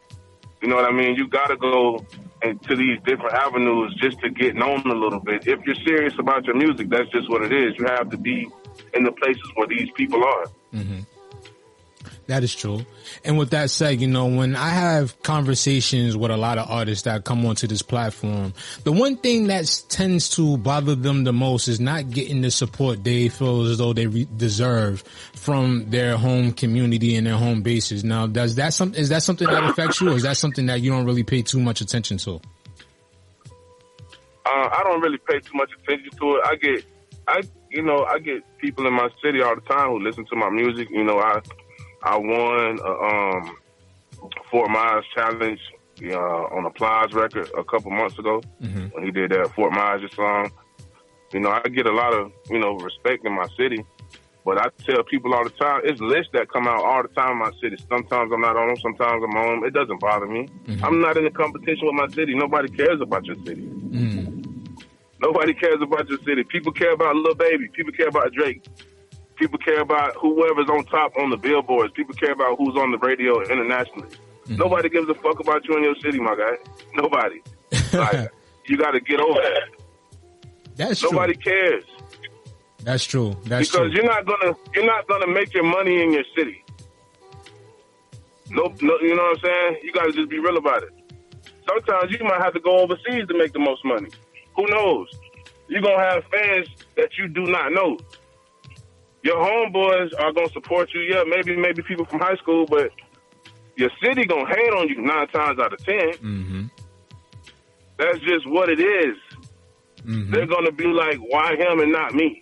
[0.62, 1.16] You know what I mean?
[1.16, 2.04] You got to go
[2.42, 5.48] into these different avenues just to get known a little bit.
[5.48, 7.76] If you're serious about your music, that's just what it is.
[7.78, 8.48] You have to be
[8.94, 10.46] in the places where these people are.
[10.74, 11.00] Mm-hmm.
[12.28, 12.86] That is true.
[13.24, 17.06] And with that said, you know, when I have conversations with a lot of artists
[17.06, 21.70] that come onto this platform, the one thing that tends to bother them the most
[21.70, 25.04] is not getting the support they feel as though they re- deserve
[25.36, 28.04] from their home community and their home bases.
[28.04, 30.82] Now, does that some, is that something that affects you or is that something that
[30.82, 32.42] you don't really pay too much attention to?
[34.46, 36.42] Uh, I don't really pay too much attention to it.
[36.46, 36.86] I get,
[37.30, 37.42] I,
[37.72, 40.50] you know, I get people in my city all the time who listen to my
[40.50, 40.90] music.
[40.90, 41.42] You know, I,
[42.04, 43.58] I won a um,
[44.52, 45.60] Fort Myers challenge
[46.04, 46.16] uh,
[46.56, 48.88] on a Plies record a couple months ago Mm-hmm.
[48.94, 50.52] when he did that Fort Myers song.
[51.34, 53.84] You know, I get a lot of you know respect in my city,
[54.46, 57.32] but I tell people all the time, it's lists that come out all the time
[57.34, 57.76] in my city.
[57.90, 59.64] Sometimes I'm not on them, sometimes I'm on them.
[59.68, 60.48] It doesn't bother me.
[60.84, 62.34] I'm not in a competition with my city.
[62.34, 63.68] Nobody cares about your city.
[65.20, 66.44] Nobody cares about your city.
[66.44, 67.68] People care about Lil Baby.
[67.70, 68.64] People care about Drake.
[69.38, 71.94] People care about whoever's on top on the billboards.
[71.94, 74.08] People care about who's on the radio internationally.
[74.10, 74.56] Mm-hmm.
[74.56, 76.58] Nobody gives a fuck about you in your city, my guy.
[76.96, 77.42] Nobody.
[77.94, 78.32] like,
[78.66, 79.64] you got to get over that.
[80.76, 81.52] That's Nobody true.
[81.52, 81.84] cares
[82.84, 83.36] That's true.
[83.46, 83.96] That's because true.
[83.96, 86.64] you're not gonna you're not gonna make your money in your city.
[88.52, 89.78] No, no, you know what I'm saying?
[89.84, 90.90] You got to just be real about it.
[91.68, 94.10] Sometimes you might have to go overseas to make the most money.
[94.56, 95.10] Who knows?
[95.68, 97.98] You're gonna have fans that you do not know.
[99.28, 101.02] Your homeboys are gonna support you.
[101.02, 102.92] Yeah, maybe maybe people from high school, but
[103.76, 106.64] your city gonna hate on you nine times out of 10 Mm-hmm.
[107.98, 109.18] That's just what it is.
[110.06, 110.32] Mm-hmm.
[110.32, 112.42] They're gonna be like, why him and not me?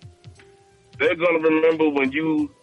[1.00, 2.54] They're gonna remember when you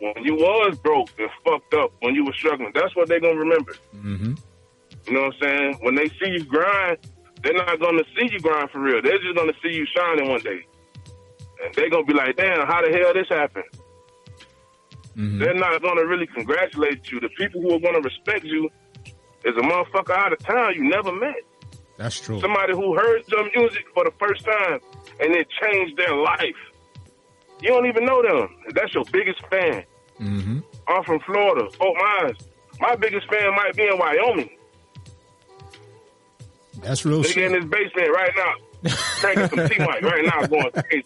[0.00, 2.72] when you was broke and fucked up, when you were struggling.
[2.74, 3.76] That's what they're gonna remember.
[3.94, 4.34] Mm-hmm.
[5.06, 5.78] You know what I'm saying?
[5.82, 6.98] When they see you grind,
[7.44, 9.00] they're not gonna see you grind for real.
[9.00, 10.66] They're just gonna see you shining one day.
[11.64, 13.64] And they're gonna be like, damn, how the hell this happened?
[15.16, 15.38] Mm-hmm.
[15.38, 17.20] They're not gonna really congratulate you.
[17.20, 18.68] The people who are gonna respect you
[19.44, 21.36] is a motherfucker out of town you never met.
[21.96, 22.40] That's true.
[22.40, 24.80] Somebody who heard your music for the first time
[25.20, 26.56] and it changed their life.
[27.62, 28.48] You don't even know them.
[28.74, 29.84] That's your biggest fan.
[30.20, 30.58] Mm-hmm.
[30.88, 32.36] I'm from Florida, Fort Myers.
[32.80, 34.50] My biggest fan might be in Wyoming.
[36.82, 37.52] That's real Nigga shit.
[37.52, 41.04] in his basement right now, drinking some mic right now, going crazy.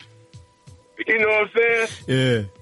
[1.06, 1.88] You know what I'm saying?
[2.06, 2.57] Yeah.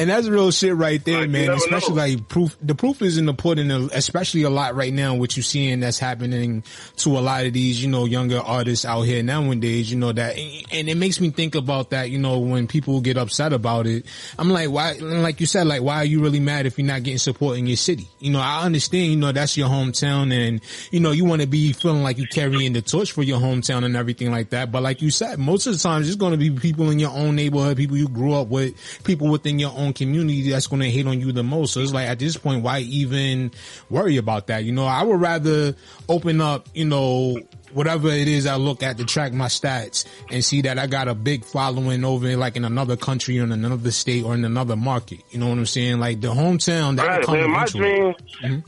[0.00, 1.50] And that's real shit right there, man.
[1.50, 2.00] Especially know.
[2.00, 2.56] like proof.
[2.62, 5.14] The proof is in the pudding, especially a lot right now.
[5.14, 6.64] What you're seeing that's happening
[6.96, 9.90] to a lot of these, you know, younger artists out here nowadays.
[9.90, 12.08] You know that, and it makes me think about that.
[12.08, 14.06] You know, when people get upset about it,
[14.38, 14.92] I'm like, why?
[14.92, 17.58] and Like you said, like why are you really mad if you're not getting support
[17.58, 18.08] in your city?
[18.20, 19.10] You know, I understand.
[19.12, 22.26] You know, that's your hometown, and you know, you want to be feeling like you're
[22.26, 24.72] carrying the torch for your hometown and everything like that.
[24.72, 27.10] But like you said, most of the times it's going to be people in your
[27.10, 30.90] own neighborhood, people you grew up with, people within your own community that's going to
[30.90, 31.72] hate on you the most.
[31.74, 33.50] So it's like at this point, why even
[33.88, 34.64] worry about that?
[34.64, 35.74] You know, I would rather
[36.08, 37.38] open up, you know,
[37.72, 41.06] whatever it is I look at to track my stats and see that I got
[41.08, 44.76] a big following over like in another country or in another state or in another
[44.76, 45.20] market.
[45.30, 46.00] You know what I'm saying?
[46.00, 47.50] Like the hometown that Right, come man.
[47.50, 48.14] My dream.
[48.42, 48.64] Mhm.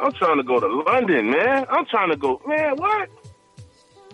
[0.00, 1.66] I'm trying to go to London, man.
[1.70, 2.76] I'm trying to go, man.
[2.76, 3.08] What?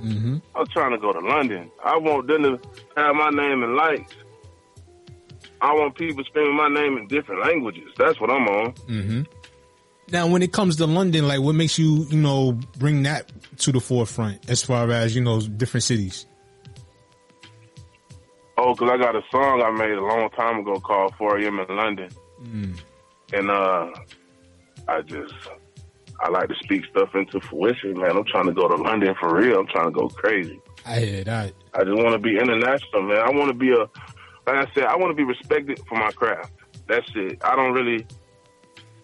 [0.01, 0.36] Mm-hmm.
[0.56, 1.70] I'm trying to go to London.
[1.85, 2.61] I want them to
[2.97, 4.15] have my name in lights.
[5.60, 7.89] I want people screaming my name in different languages.
[7.97, 8.72] That's what I'm on.
[8.72, 9.22] Mm-hmm.
[10.12, 13.72] Now, when it comes to London, like what makes you, you know, bring that to
[13.72, 16.26] the forefront as far as, you know, different cities?
[18.56, 21.59] Oh, cause I got a song I made a long time ago called 4 a.m.
[21.60, 22.09] in London,
[22.43, 22.76] Mm.
[23.32, 23.90] and uh,
[24.89, 25.32] I just
[26.20, 28.16] I like to speak stuff into fruition, man.
[28.16, 29.59] I'm trying to go to London for real.
[29.60, 30.60] I'm trying to go crazy.
[30.86, 31.52] I hear that.
[31.74, 33.18] I just want to be international, man.
[33.18, 33.86] I want to be a,
[34.47, 36.53] like I said, I want to be respected for my craft.
[36.87, 37.39] That's it.
[37.43, 38.07] I don't really,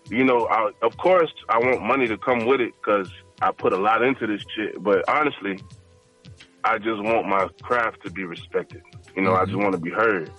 [0.09, 3.11] you know, I, of course, I want money to come with it because
[3.41, 4.83] I put a lot into this shit.
[4.83, 5.59] But honestly,
[6.65, 8.83] I just want my craft to be respected.
[9.17, 10.31] You know, I just want to be heard.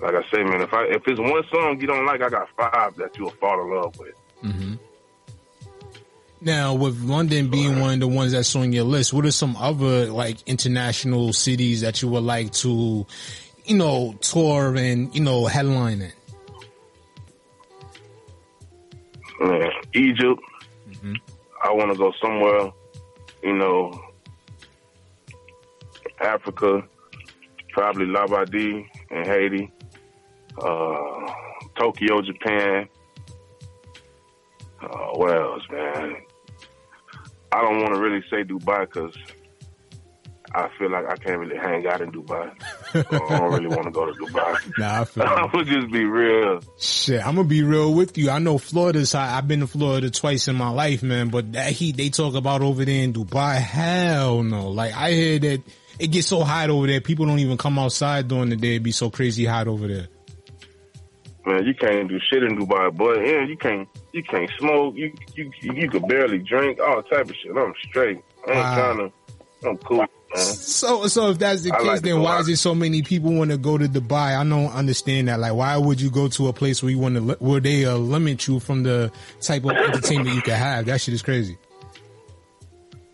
[0.00, 2.48] Like I say, man, if I if it's one song you don't like, I got
[2.56, 4.14] five that you'll fall in love with.
[4.44, 4.74] Mm-hmm.
[6.40, 9.56] Now, with London being one of the ones that's on your list, what are some
[9.56, 13.06] other like international cities that you would like to,
[13.68, 16.12] you know, tour and you know headline in?
[19.40, 20.40] Man, Egypt.
[21.62, 22.70] I want to go somewhere,
[23.42, 23.92] you know,
[26.20, 26.82] Africa,
[27.70, 29.70] probably Labadee in Haiti,
[30.62, 31.32] uh,
[31.78, 32.88] Tokyo, Japan.
[34.80, 36.16] Uh, what else, man?
[37.52, 39.14] I don't want to really say Dubai because
[40.54, 42.52] I feel like I can't really hang out in Dubai.
[42.94, 44.72] I don't really want to go to Dubai.
[44.78, 45.22] Nah, I feel.
[45.26, 46.60] I'm gonna just be real.
[46.78, 48.30] Shit, I'm gonna be real with you.
[48.30, 49.30] I know Florida's hot.
[49.30, 51.28] I've been to Florida twice in my life, man.
[51.28, 54.68] But that heat they talk about over there in Dubai, hell no.
[54.70, 55.62] Like I hear that
[55.98, 58.76] it gets so hot over there, people don't even come outside during the day.
[58.76, 60.06] It be so crazy hot over there.
[61.46, 63.14] Man, you can't do shit in Dubai, boy.
[63.24, 63.88] Yeah, you can't.
[64.12, 64.94] You can't smoke.
[64.96, 66.78] You you you could barely drink.
[66.80, 67.56] All type of shit.
[67.56, 68.18] I'm straight.
[68.46, 68.74] I ain't Wow.
[68.94, 69.68] trying to.
[69.68, 70.04] I'm cool.
[70.34, 73.32] So, so if that's the I case, like then why is it so many people
[73.32, 74.38] want to go to Dubai?
[74.38, 75.40] I don't understand that.
[75.40, 77.96] Like, why would you go to a place where you want to, where they uh,
[77.96, 79.10] limit you from the
[79.40, 80.86] type of entertainment you can have?
[80.86, 81.56] That shit is crazy.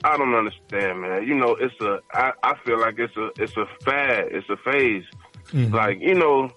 [0.02, 1.26] I don't understand, man.
[1.26, 2.00] You know, it's a.
[2.12, 3.30] I, I feel like it's a.
[3.42, 4.28] It's a fad.
[4.32, 5.04] It's a phase.
[5.52, 6.50] Like you know,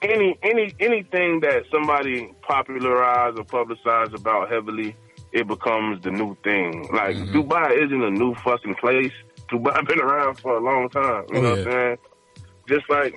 [0.00, 4.96] any any anything that somebody popularized or publicized about heavily,
[5.32, 6.88] it becomes the new thing.
[6.92, 9.12] Like Dubai isn't a new fucking place.
[9.50, 11.24] Dubai been around for a long time.
[11.30, 11.58] You Oh, know what.
[11.60, 11.98] I'm saying?
[12.68, 13.14] Just like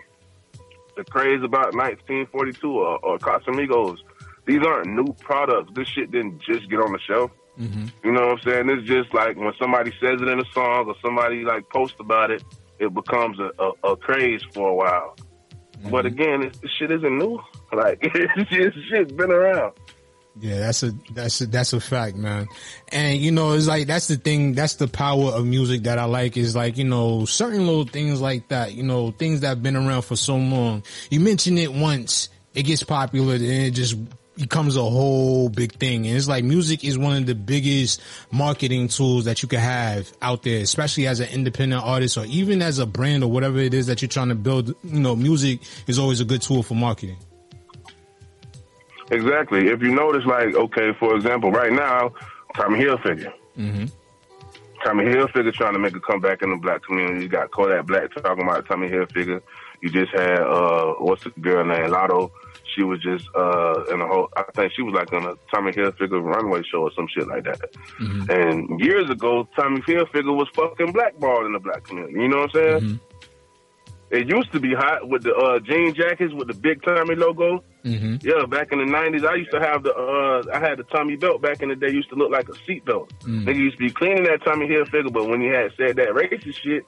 [0.95, 3.97] the craze about 1942 or, or Casamigos.
[4.45, 5.71] These aren't new products.
[5.75, 7.31] This shit didn't just get on the shelf.
[7.59, 7.87] Mm-hmm.
[8.03, 8.69] You know what I'm saying?
[8.69, 12.31] It's just like when somebody says it in a song or somebody like posts about
[12.31, 12.43] it,
[12.79, 15.15] it becomes a, a, a craze for a while.
[15.89, 16.07] But mm-hmm.
[16.07, 17.39] again, this shit isn't new.
[17.73, 19.73] Like it's just shit's been around.
[20.39, 22.47] Yeah, that's a that's a that's a fact, man.
[22.91, 24.53] And you know, it's like that's the thing.
[24.53, 26.37] That's the power of music that I like.
[26.37, 28.73] Is like you know certain little things like that.
[28.73, 30.83] You know, things that have been around for so long.
[31.09, 33.97] You mention it once, it gets popular, and it just
[34.37, 36.05] becomes a whole big thing.
[36.07, 38.01] And it's like music is one of the biggest
[38.31, 42.61] marketing tools that you can have out there, especially as an independent artist or even
[42.61, 44.67] as a brand or whatever it is that you're trying to build.
[44.83, 47.17] You know, music is always a good tool for marketing.
[49.11, 49.69] Exactly.
[49.69, 52.13] If you notice, like, okay, for example, right now,
[52.55, 53.31] Tommy Hilfiger.
[53.57, 53.85] Mm-hmm.
[54.83, 57.23] Tommy Hilfiger trying to make a comeback in the black community.
[57.23, 59.41] You got Kodak Black talking about Tommy Hilfiger.
[59.81, 61.91] You just had uh what's the girl name?
[61.91, 62.31] Latto.
[62.75, 65.71] She was just uh in a whole I think she was like on a Tommy
[65.71, 67.59] Hilfiger runway show or some shit like that.
[68.29, 72.13] And years ago Tommy Hilfiger was fucking blackballed in the black community.
[72.13, 72.99] You know what I'm saying?
[74.09, 77.63] It used to be hot with the uh jean jackets with the big Tommy logo.
[77.87, 78.27] Mm-hmm.
[78.27, 81.15] Yeah, back in the nineties, I used to have the uh, I had the Tommy
[81.15, 81.89] belt back in the day.
[81.91, 83.11] Used to look like a seat belt.
[83.21, 83.45] Mm.
[83.45, 86.55] Nigga used to be cleaning that Tommy Hilfiger, but when he had said that racist
[86.55, 86.85] shit,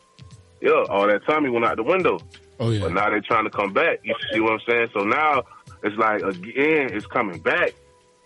[0.61, 2.19] yeah, all that Tommy went out the window.
[2.59, 2.81] Oh yeah.
[2.81, 3.99] But now they're trying to come back.
[4.03, 4.89] You see what I'm saying?
[4.93, 5.43] So now
[5.83, 7.73] it's like again, it's coming back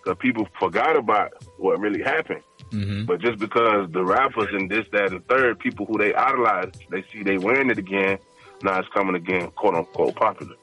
[0.03, 2.41] because people forgot about what really happened.
[2.71, 3.05] Mm-hmm.
[3.05, 7.03] But just because the rappers and this, that, and third, people who they idolize, they
[7.11, 8.17] see they wearing it again.
[8.63, 10.55] Now it's coming again, quote unquote popular.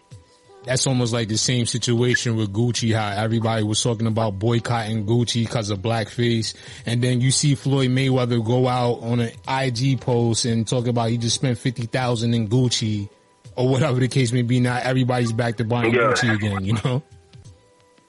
[0.65, 5.47] That's almost like the same situation with Gucci, how everybody was talking about boycotting Gucci
[5.47, 6.55] because of blackface.
[6.87, 11.11] And then you see Floyd Mayweather go out on an IG post and talk about
[11.11, 13.09] he just spent 50,000 in Gucci
[13.57, 14.61] or whatever the case may be.
[14.61, 16.13] Now everybody's back to buying Yeah.
[16.13, 17.03] Gucci again, you know?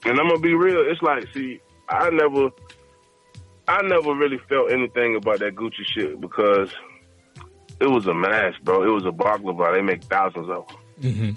[0.04, 0.84] And I'm gonna be real.
[0.92, 2.50] It's like, see, I never,
[3.68, 6.70] I never really felt anything about that Gucci shit because
[7.80, 8.84] it was a mask, bro.
[8.84, 9.74] It was a baklava.
[9.74, 10.78] They make thousands of them.
[11.02, 11.32] Mm-hmm.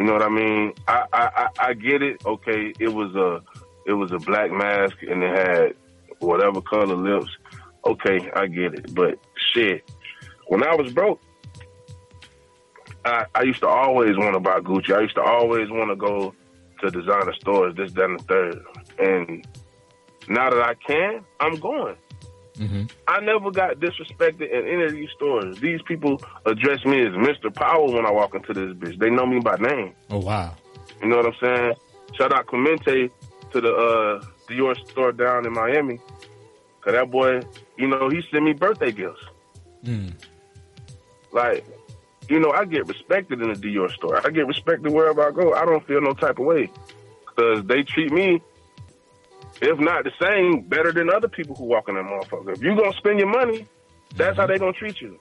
[0.00, 0.72] You know what I mean?
[0.88, 2.24] I, I, I, I get it.
[2.24, 3.42] Okay, it was a,
[3.84, 5.74] it was a black mask and it had
[6.20, 7.28] whatever color lips.
[7.84, 8.94] Okay, I get it.
[8.94, 9.18] But
[9.52, 9.84] shit,
[10.46, 11.20] when I was broke,
[13.04, 14.96] I, I used to always want to buy Gucci.
[14.96, 16.34] I used to always want to go
[16.80, 18.64] to designer stores, this, that, and the third.
[18.98, 19.46] And
[20.30, 21.96] now that I can, I'm going.
[22.58, 22.84] Mm-hmm.
[23.08, 25.58] I never got disrespected in any of these stores.
[25.60, 27.54] These people address me as Mr.
[27.54, 28.98] Power when I walk into this bitch.
[28.98, 29.94] They know me by name.
[30.10, 30.54] Oh wow.
[31.02, 31.74] You know what I'm saying?
[32.14, 33.10] Shout out Clemente
[33.52, 35.98] to the uh Dior store down in Miami.
[36.80, 37.40] Cause that boy,
[37.76, 39.22] you know, he sent me birthday gifts.
[39.84, 40.14] Mm.
[41.32, 41.64] Like,
[42.28, 44.26] you know, I get respected in the Dior store.
[44.26, 45.54] I get respected wherever I go.
[45.54, 46.70] I don't feel no type of way.
[47.36, 48.42] Cause they treat me,
[49.60, 52.52] if not the same, better than other people who walk in that motherfucker.
[52.52, 53.66] If you gonna spend your money,
[54.16, 54.52] that's how mm-hmm.
[54.52, 55.18] they gonna treat you.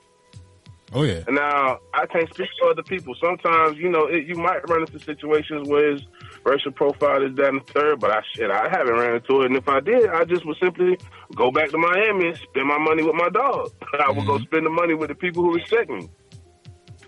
[0.91, 1.23] Oh yeah.
[1.29, 3.13] Now, I can't speak for other people.
[3.21, 6.01] Sometimes, you know, it, you might run into situations where his
[6.43, 9.47] racial profile is down the third, but I shit, I haven't ran into it.
[9.47, 10.97] And if I did, I just would simply
[11.35, 13.71] go back to Miami and spend my money with my dog.
[13.99, 14.43] I would go mm-hmm.
[14.45, 16.09] spend the money with the people who respect me.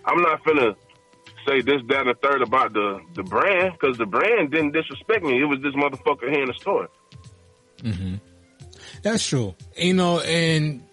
[0.06, 0.76] I'm not finna
[1.48, 5.24] say this, that, and the third about the, the brand, because the brand didn't disrespect
[5.24, 5.42] me.
[5.42, 6.88] It was this motherfucker here in the store.
[7.84, 8.16] Mm-hmm.
[9.04, 9.56] That's true.
[9.78, 10.84] You know, and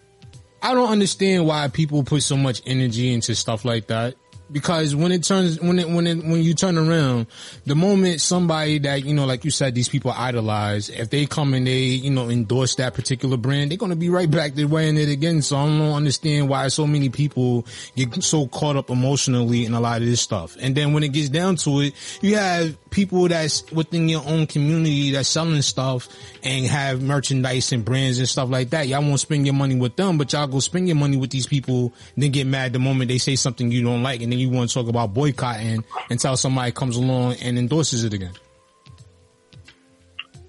[0.62, 4.14] I don't understand why people put so much energy into stuff like that.
[4.50, 7.26] Because when it turns, when it, when it, when you turn around,
[7.66, 11.52] the moment somebody that, you know, like you said, these people idolize, if they come
[11.52, 14.66] and they, you know, endorse that particular brand, they're going to be right back there
[14.66, 15.42] wearing it again.
[15.42, 19.80] So I don't understand why so many people get so caught up emotionally in a
[19.80, 20.56] lot of this stuff.
[20.60, 24.46] And then when it gets down to it, you have people that's within your own
[24.46, 26.08] community that's selling stuff
[26.42, 28.88] and have merchandise and brands and stuff like that.
[28.88, 31.46] Y'all won't spend your money with them, but y'all go spend your money with these
[31.46, 34.56] people, then get mad the moment they say something you don't like, and then you
[34.56, 38.32] want to talk about boycotting until somebody comes along and endorses it again.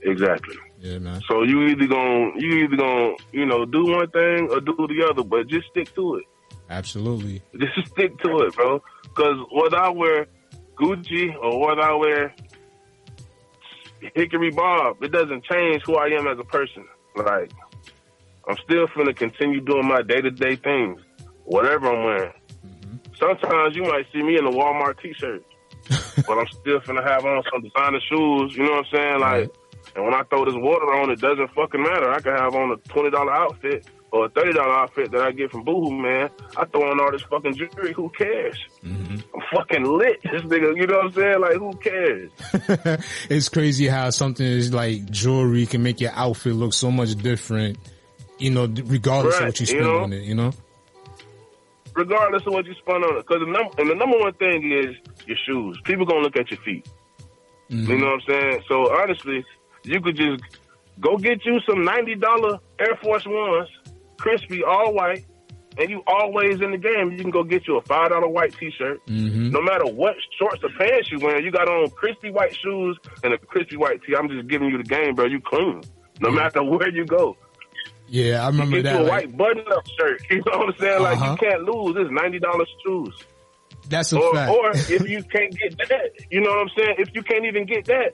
[0.02, 0.56] Exactly.
[0.80, 1.22] Yeah, man.
[1.28, 5.08] So you either gonna you either gonna you know do one thing or do the
[5.10, 6.26] other, but just stick to it.
[6.70, 7.42] Absolutely.
[7.58, 8.82] Just stick to it, bro.
[9.04, 10.28] Because whether I wear
[10.80, 12.36] Gucci or whether I wear
[14.16, 16.86] Hickory Bob, it doesn't change who I am as a person.
[17.18, 17.52] Like
[18.48, 21.02] I'm still finna continue doing my day to day things,
[21.44, 22.34] whatever I'm wearing.
[23.18, 25.44] Sometimes you might see me in a Walmart t-shirt,
[26.28, 28.56] but I'm still finna have on some designer shoes.
[28.56, 29.20] You know what I'm saying?
[29.20, 29.50] Like,
[29.96, 32.12] and when I throw this water on, it doesn't fucking matter.
[32.12, 35.32] I can have on a twenty dollar outfit or a thirty dollar outfit that I
[35.32, 36.30] get from Boohoo Man.
[36.58, 37.94] I throw on all this fucking jewelry.
[37.94, 38.60] Who cares?
[38.84, 39.18] Mm-hmm.
[39.36, 40.22] I'm fucking lit.
[40.24, 41.42] This nigga, you know what I'm saying?
[41.42, 42.32] Like, who cares?
[43.30, 47.78] it's crazy how something is like jewelry can make your outfit look so much different,
[48.38, 50.00] you know, regardless of what you you spend know?
[50.00, 50.52] on it, you know?
[52.00, 53.28] Regardless of what you spend on it.
[53.28, 54.96] Because the, num- and the number one thing is
[55.28, 55.80] your shoes.
[55.84, 56.88] People gonna look at your feet.
[57.68, 58.64] You know what I'm saying?
[58.68, 59.46] So honestly,
[59.84, 60.42] you could just
[61.00, 63.70] go get you some ninety dollar Air Force Ones,
[64.18, 65.24] crispy, all white,
[65.78, 67.12] and you always in the game.
[67.12, 69.06] You can go get you a five dollar white T-shirt.
[69.06, 69.52] Mm-hmm.
[69.52, 73.34] No matter what shorts or pants you wear, you got on crispy white shoes and
[73.34, 74.16] a crispy white tee.
[74.16, 75.26] I'm just giving you the game, bro.
[75.26, 75.82] You clean.
[76.22, 77.38] No matter where you go.
[78.10, 79.00] Yeah, I remember Get that.
[79.00, 80.22] you a like, white button-up shirt.
[80.32, 81.02] You know what I'm saying?
[81.02, 81.32] Like Uh-huh.
[81.32, 81.96] you can't lose.
[82.00, 83.16] It's ninety dollars shoes.
[83.88, 84.52] that's a Or, fact.
[84.52, 86.96] or if you can't get that, you know what I'm saying?
[87.00, 88.14] If you can't even get that,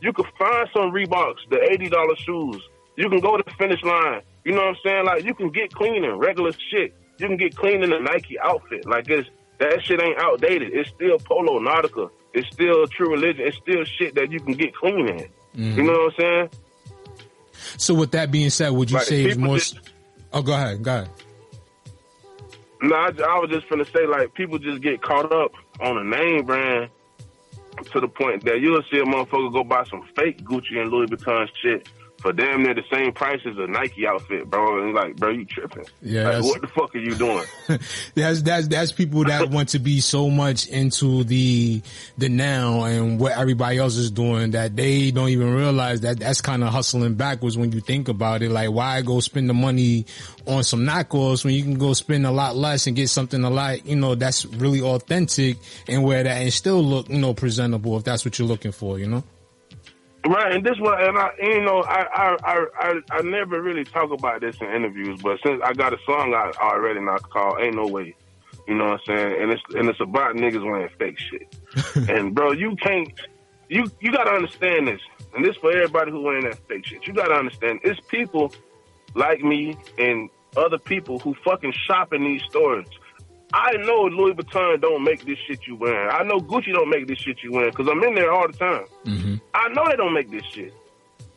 [0.00, 2.62] you could find some Reeboks, the eighty dollar shoes.
[2.96, 4.20] You can go to the finish line.
[4.44, 5.04] You know what I'm saying?
[5.06, 6.94] Like you can get clean in regular shit.
[7.18, 8.86] You can get clean in a Nike outfit.
[8.86, 9.28] Like it's
[9.58, 10.72] that shit ain't outdated.
[10.72, 12.10] It's still Polo Nautica.
[12.34, 13.44] It's still True Religion.
[13.46, 15.28] It's still shit that you can get clean in.
[15.56, 15.76] Mhm.
[15.76, 16.48] You know what I'm saying?
[17.76, 19.56] So with that being said, would you say it's more?
[19.58, 19.78] just-
[20.32, 21.08] oh, go ahead, go ahead.
[22.82, 26.04] No, I, I was just gonna say like people just get caught up on a
[26.04, 26.90] name brand
[27.92, 31.06] to the point that you'll see a motherfucker go buy some fake Gucci and Louis
[31.06, 31.88] Vuitton shit
[32.22, 34.82] for damn near the same price as a Nike outfit, bro.
[34.82, 35.84] And like, bro, you tripping?
[36.00, 37.44] Yeah, Like, what the fuck are you doing?
[38.14, 41.82] that's that's that's people that want to be so much into the
[42.16, 46.40] the now and what everybody else is doing that they don't even realize that that's
[46.40, 48.50] kind of hustling backwards when you think about it.
[48.50, 50.06] Like, why go spend the money
[50.46, 53.50] on some knockoffs when you can go spend a lot less and get something a
[53.50, 55.56] lot you know that's really authentic
[55.88, 58.98] and wear that and still look you know presentable if that's what you're looking for.
[58.98, 59.24] You know.
[60.24, 63.82] Right, and this one, and I, you know, I, I, I, I, I never really
[63.82, 67.60] talk about this in interviews, but since I got a song out already now called
[67.60, 68.14] "Ain't No Way,"
[68.68, 71.56] you know what I'm saying, and it's and it's about niggas wearing fake shit,
[72.08, 73.12] and bro, you can't,
[73.68, 75.00] you you gotta understand this,
[75.34, 77.04] and this for everybody who wearing that fake shit.
[77.04, 78.54] You gotta understand, it's people
[79.16, 82.86] like me and other people who fucking shop in these stores.
[83.54, 86.08] I know Louis Vuitton don't make this shit you wearing.
[86.10, 88.56] I know Gucci don't make this shit you wearing because I'm in there all the
[88.56, 88.84] time.
[89.04, 89.34] Mm-hmm.
[89.54, 90.72] I know they don't make this shit.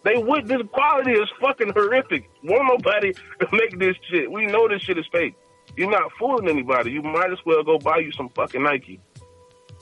[0.03, 0.47] They would.
[0.47, 2.29] This quality is fucking horrific.
[2.43, 3.11] Won't nobody
[3.51, 4.31] make this shit.
[4.31, 5.35] We know this shit is fake.
[5.75, 6.91] You're not fooling anybody.
[6.91, 9.01] You might as well go buy you some fucking Nike.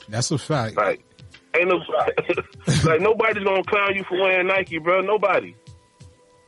[0.09, 0.75] That's a fact.
[0.75, 1.03] Like,
[1.55, 1.75] ain't no
[2.85, 5.01] like nobody's gonna clown you for wearing Nike, bro.
[5.01, 5.55] Nobody.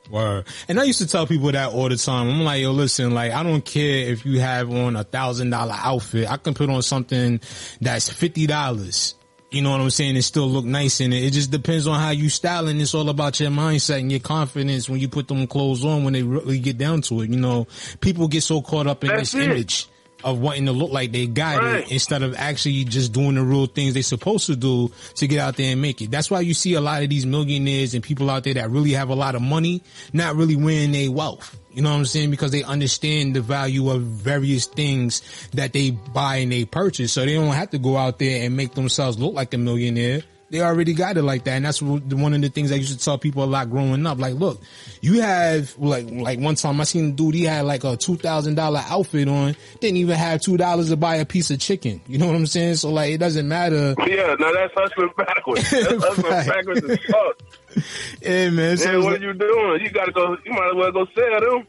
[0.09, 0.45] Word.
[0.67, 2.29] And I used to tell people that all the time.
[2.29, 5.75] I'm like, yo, listen, like, I don't care if you have on a thousand dollar
[5.77, 6.29] outfit.
[6.29, 7.39] I can put on something
[7.81, 9.15] that's fifty dollars.
[9.51, 10.17] You know what I'm saying?
[10.17, 11.23] It still look nice in it.
[11.23, 12.81] It just depends on how you styling.
[12.81, 16.13] It's all about your mindset and your confidence when you put them clothes on when
[16.13, 17.29] they really get down to it.
[17.29, 17.67] You know,
[18.01, 19.49] people get so caught up in That's this it.
[19.49, 19.87] image
[20.25, 21.83] of wanting to look like they got Right.
[21.85, 25.39] it instead of actually just doing the real things they're supposed to do to get
[25.39, 26.11] out there and make it.
[26.11, 28.91] That's why you see a lot of these millionaires and people out there that really
[28.91, 31.57] have a lot of money not really wearing their wealth.
[31.71, 32.31] You know what I'm saying?
[32.31, 35.21] Because they understand the value of various things
[35.53, 37.13] that they buy and they purchase.
[37.13, 40.23] So they don't have to go out there and make themselves look like a millionaire.
[40.51, 41.53] They already got it like that.
[41.53, 44.19] And that's one of the things I used to tell people a lot growing up.
[44.19, 44.61] Like, look,
[45.01, 48.83] you have like, like one time I seen a dude, he had like a $2,000
[48.89, 51.99] outfit on, didn't even have $2 to buy a piece of chicken.
[52.07, 52.75] You know what I'm saying?
[52.75, 53.95] So like, it doesn't matter.
[54.05, 55.71] Yeah, now that's hustling backwards.
[55.71, 57.39] That's hustling backwards as fuck.
[58.21, 58.77] Yeah, man.
[58.77, 59.81] So what like- are you doing?
[59.81, 60.37] You gotta go.
[60.45, 61.67] You might as well go sell them.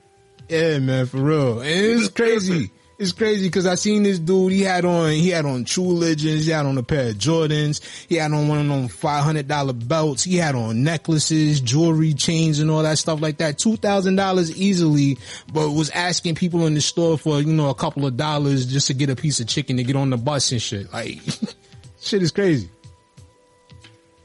[0.49, 1.61] Yeah, man, for real.
[1.61, 2.71] And it's crazy.
[2.99, 4.53] It's crazy because I seen this dude.
[4.53, 6.47] He had on he had on True Legends.
[6.47, 7.83] He had on a pair of Jordans.
[8.09, 10.25] He had on one of them five hundred dollar belts.
[10.25, 13.59] He had on necklaces, jewelry, chains, and all that stuff like that.
[13.59, 15.19] Two thousand dollars easily,
[15.53, 18.87] but was asking people in the store for you know a couple of dollars just
[18.87, 20.91] to get a piece of chicken to get on the bus and shit.
[20.91, 21.19] Like,
[22.01, 22.71] shit is crazy.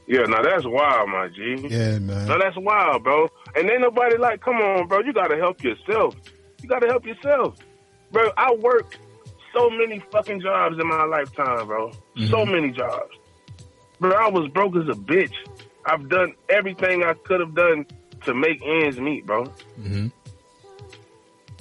[0.08, 1.68] Yeah, now that's wild, my G.
[1.70, 2.28] Yeah, man.
[2.28, 3.30] Now that's wild, bro.
[3.56, 5.00] And ain't nobody like, come on, bro.
[5.02, 6.16] You gotta help yourself.
[6.62, 7.58] You gotta help yourself,
[8.12, 8.32] bro.
[8.38, 8.98] I worked
[9.54, 11.92] so many fucking jobs in my lifetime, bro.
[12.30, 13.12] So many jobs,
[14.00, 14.12] bro.
[14.12, 15.34] I was broke as a bitch.
[15.86, 17.86] I've done everything I could have done
[18.26, 19.46] to make ends meet, bro.
[19.80, 20.08] Mm-hmm.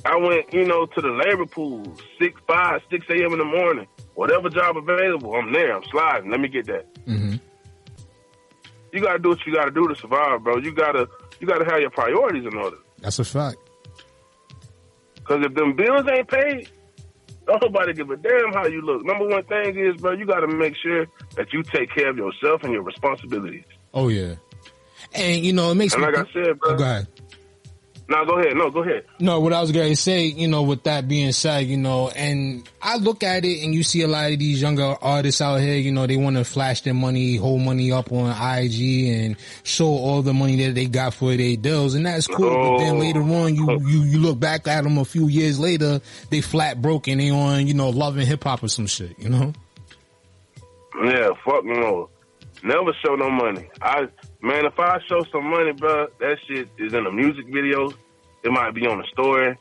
[0.05, 1.85] I went, you know, to the labor pool,
[2.19, 3.33] six, five, six a.m.
[3.33, 3.87] in the morning.
[4.15, 5.75] Whatever job available, I'm there.
[5.75, 6.31] I'm sliding.
[6.31, 6.95] Let me get that.
[7.07, 7.37] Mm-hmm.
[8.93, 10.59] You gotta do what you gotta do to survive, bro.
[10.59, 11.09] You gotta,
[11.39, 12.77] you gotta have your priorities in order.
[12.99, 13.59] That's a fact.
[15.31, 16.69] Cause if them bills ain't paid,
[17.47, 19.05] don't nobody give a damn how you look.
[19.05, 22.65] Number one thing is, bro, you gotta make sure that you take care of yourself
[22.65, 23.63] and your responsibilities.
[23.95, 24.35] Oh yeah.
[25.15, 26.73] And you know, it makes And me like I said, bro.
[26.73, 27.07] Oh, go ahead.
[28.11, 28.57] Now go ahead.
[28.57, 29.05] No, go ahead.
[29.21, 32.09] No, what I was going to say, you know, with that being said, you know,
[32.11, 35.61] and I look at it and you see a lot of these younger artists out
[35.61, 39.37] here, you know, they want to flash their money, hold money up on IG and
[39.63, 41.95] show all the money that they got for their deals.
[41.95, 42.51] And that's cool.
[42.51, 42.99] But then Oh.
[42.99, 46.01] later on, you, you, you look back at them a few years later,
[46.31, 49.29] they flat broke and they on, you know, loving hip hop or some shit, you
[49.29, 49.53] know?
[51.05, 52.11] Yeah, fuck no.
[52.65, 53.71] Never show no money.
[53.81, 54.09] I
[54.43, 57.91] man, if I show some money, bro, that shit is in a music video.
[58.43, 59.59] It might be on a story,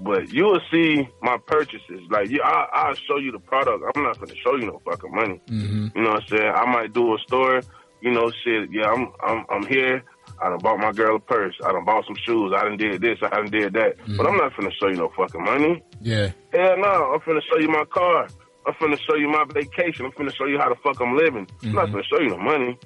[0.00, 2.00] but you will see my purchases.
[2.10, 3.82] Like, you, I, I'll show you the product.
[3.94, 5.40] I'm not gonna show you no fucking money.
[5.46, 5.96] Mm-hmm.
[5.96, 6.52] You know what I'm saying?
[6.54, 7.62] I might do a story.
[8.00, 8.70] You know, shit.
[8.70, 10.02] Yeah, I'm, I'm, I'm here.
[10.40, 11.54] I done bought my girl a purse.
[11.64, 12.52] I done bought some shoes.
[12.54, 13.18] I done did this.
[13.22, 13.96] I done did that.
[14.16, 15.82] But I'm not finna show you no fucking money.
[16.00, 16.32] Yeah.
[16.52, 18.28] Hell no, I'm finna show you my car.
[18.66, 20.06] I'm finna show you my vacation.
[20.06, 21.46] I'm finna show you how the fuck I'm living.
[21.62, 22.78] I'm not finna show you the money.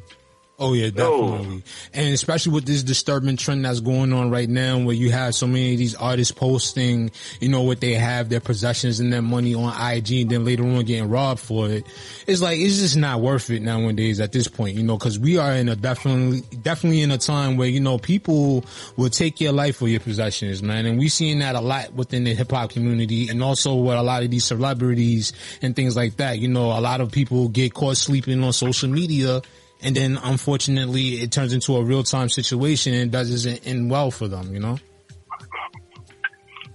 [0.58, 1.62] Oh yeah, definitely.
[1.92, 5.46] And especially with this disturbing trend that's going on right now where you have so
[5.46, 7.10] many of these artists posting,
[7.40, 10.62] you know, what they have, their possessions and their money on IG and then later
[10.62, 11.84] on getting robbed for it.
[12.26, 15.36] It's like, it's just not worth it nowadays at this point, you know, cause we
[15.36, 18.64] are in a definitely, definitely in a time where, you know, people
[18.96, 20.86] will take your life for your possessions, man.
[20.86, 24.02] And we seeing that a lot within the hip hop community and also with a
[24.02, 26.38] lot of these celebrities and things like that.
[26.38, 29.42] You know, a lot of people get caught sleeping on social media
[29.82, 34.28] and then unfortunately it turns into a real time situation and doesn't end well for
[34.28, 34.78] them, you know?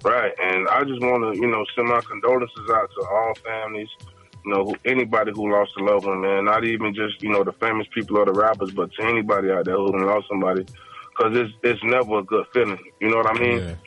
[0.03, 0.33] Right.
[0.41, 3.89] And I just want to, you know, send my condolences out to all families,
[4.43, 6.45] you know, who, anybody who lost a loved one, man.
[6.45, 9.65] Not even just, you know, the famous people or the rappers, but to anybody out
[9.65, 10.65] there who lost somebody.
[11.19, 12.79] Cause it's, it's never a good feeling.
[12.99, 13.77] You know what I mean?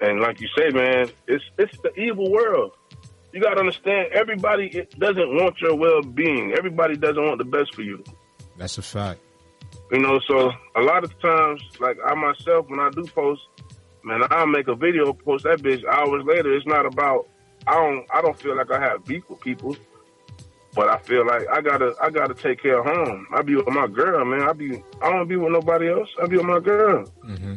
[0.00, 2.72] And like you say, man, it's, it's the evil world.
[3.32, 6.52] You got to understand, everybody doesn't want your well-being.
[6.52, 8.04] Everybody doesn't want the best for you.
[8.62, 9.18] That's a fact.
[9.90, 13.42] You know, so a lot of times, like I myself, when I do post,
[14.04, 16.54] man, I'll make a video, post that bitch hours later.
[16.54, 17.26] It's not about
[17.66, 19.76] I don't I don't feel like I have beef with people,
[20.76, 23.26] but I feel like I gotta I gotta take care of home.
[23.34, 24.42] I be with my girl, man.
[24.42, 26.10] I be I don't be with nobody else.
[26.22, 27.04] I be with my girl.
[27.24, 27.56] Mm-hmm.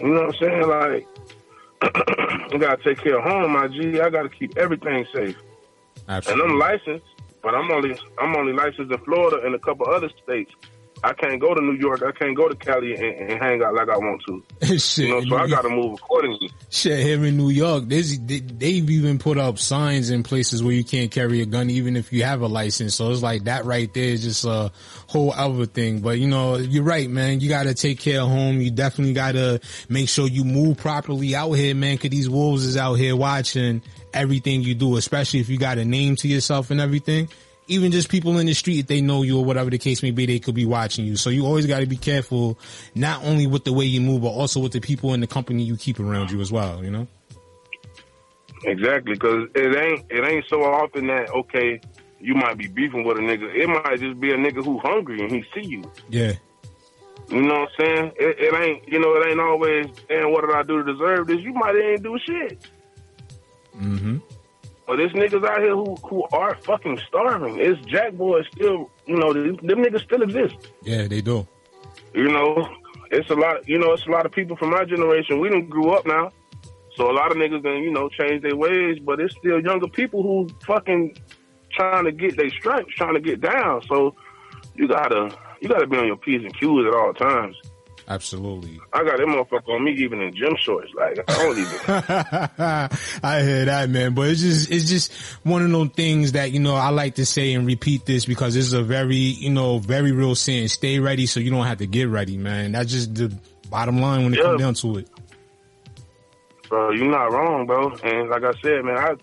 [0.00, 0.66] You know what I'm saying?
[0.66, 1.06] Like
[2.54, 4.00] I gotta take care of home, my G.
[4.00, 5.36] I gotta keep everything safe.
[6.08, 7.04] And I'm licensed,
[7.42, 10.52] but I'm only I'm only licensed in Florida and a couple other states.
[11.04, 12.02] I can't go to New York.
[12.02, 14.78] I can't go to Cali and, and hang out like I want to.
[14.78, 16.50] Shit, You know, so I got to move accordingly.
[16.70, 20.72] Shit, here in New York, there's, they, they've even put up signs in places where
[20.72, 22.94] you can't carry a gun, even if you have a license.
[22.94, 24.70] So it's like that right there is just a
[25.08, 26.00] whole other thing.
[26.00, 27.40] But you know, you're right, man.
[27.40, 28.60] You got to take care of home.
[28.60, 31.98] You definitely got to make sure you move properly out here, man.
[31.98, 33.82] Cause these wolves is out here watching
[34.14, 37.28] everything you do, especially if you got a name to yourself and everything.
[37.68, 40.10] Even just people in the street, if they know you or whatever the case may
[40.10, 41.16] be, they could be watching you.
[41.16, 42.58] So you always got to be careful,
[42.94, 45.62] not only with the way you move, but also with the people in the company
[45.62, 47.06] you keep around you as well, you know?
[48.64, 51.80] Exactly, because it ain't it ain't so often that okay,
[52.20, 53.52] you might be beefing with a nigga.
[53.54, 55.82] It might just be a nigga who hungry and he see you.
[56.08, 56.34] Yeah.
[57.28, 58.12] You know what I'm saying?
[58.16, 59.86] It, it ain't you know it ain't always.
[60.10, 61.40] And what did I do to deserve this?
[61.40, 62.66] You might ain't do shit.
[63.76, 64.18] Mm-hmm.
[64.86, 67.58] But there's niggas out here who who are fucking starving.
[67.58, 68.90] It's Jack boys still.
[69.06, 70.72] You know them, them niggas still exist.
[70.82, 71.46] Yeah, they do.
[72.14, 72.68] You know,
[73.10, 73.68] it's a lot.
[73.68, 75.40] You know, it's a lot of people from my generation.
[75.40, 76.30] We didn't grew up now,
[76.96, 78.98] so a lot of niggas done you know change their ways.
[78.98, 81.16] But it's still younger people who fucking
[81.72, 83.82] trying to get their stripes, trying to get down.
[83.88, 84.14] So
[84.74, 87.56] you gotta you gotta be on your p's and q's at all times.
[88.08, 88.80] Absolutely.
[88.92, 90.90] I got that motherfucker on me even in gym shorts.
[90.94, 91.78] Like I don't even.
[93.22, 94.14] I hear that, man.
[94.14, 95.12] But it's just, it's just
[95.44, 98.56] one of those things that, you know, I like to say and repeat this because
[98.56, 100.68] it's a very, you know, very real saying.
[100.68, 102.72] Stay ready so you don't have to get ready, man.
[102.72, 103.32] That's just the
[103.70, 104.42] bottom line when it Yeah.
[104.44, 105.08] comes down to it.
[106.68, 107.90] bro, you're not wrong, bro.
[108.02, 109.14] And like I said, man, I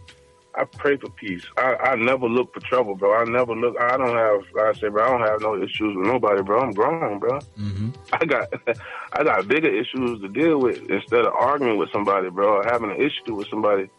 [0.60, 1.46] I pray for peace.
[1.58, 3.16] I, I never look for trouble, bro.
[3.16, 3.80] I never look.
[3.80, 4.42] I don't have.
[4.54, 6.60] Like I said, bro, I don't have no issues with nobody, bro.
[6.60, 7.40] I'm grown, bro.
[7.58, 7.90] Mm-hmm.
[8.12, 8.50] I got
[9.14, 12.58] I got bigger issues to deal with instead of arguing with somebody, bro.
[12.58, 13.90] Or having an issue with somebody.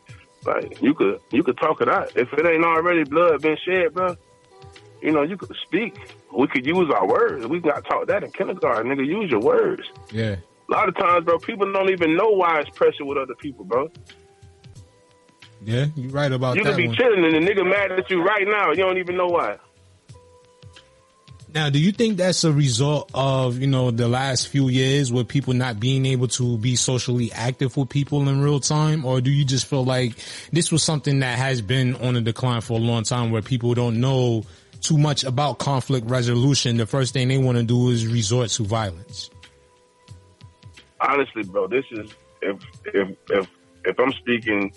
[0.44, 2.14] Like you could you could talk it out.
[2.14, 4.16] If it ain't already blood been shed, bro,
[5.00, 5.96] you know you could speak.
[6.36, 7.46] We could use our words.
[7.46, 9.06] We got taught that in kindergarten, nigga.
[9.06, 9.82] Use your words.
[10.12, 10.36] Yeah.
[10.68, 13.64] A lot of times, bro, people don't even know why it's pressure with other people,
[13.64, 13.90] bro.
[15.62, 16.96] Yeah, you're right about you that You could be one.
[16.96, 18.70] chilling and the nigga mad at you right now.
[18.70, 19.56] You don't even know why.
[21.52, 25.26] Now, do you think that's a result of, you know, the last few years with
[25.26, 29.04] people not being able to be socially active with people in real time?
[29.04, 30.14] Or do you just feel like
[30.52, 33.74] this was something that has been on a decline for a long time where people
[33.74, 34.44] don't know
[34.80, 36.76] too much about conflict resolution?
[36.76, 39.28] The first thing they want to do is resort to violence.
[41.00, 42.58] Honestly, bro, this is if
[42.94, 43.48] if if
[43.86, 44.72] if I'm speaking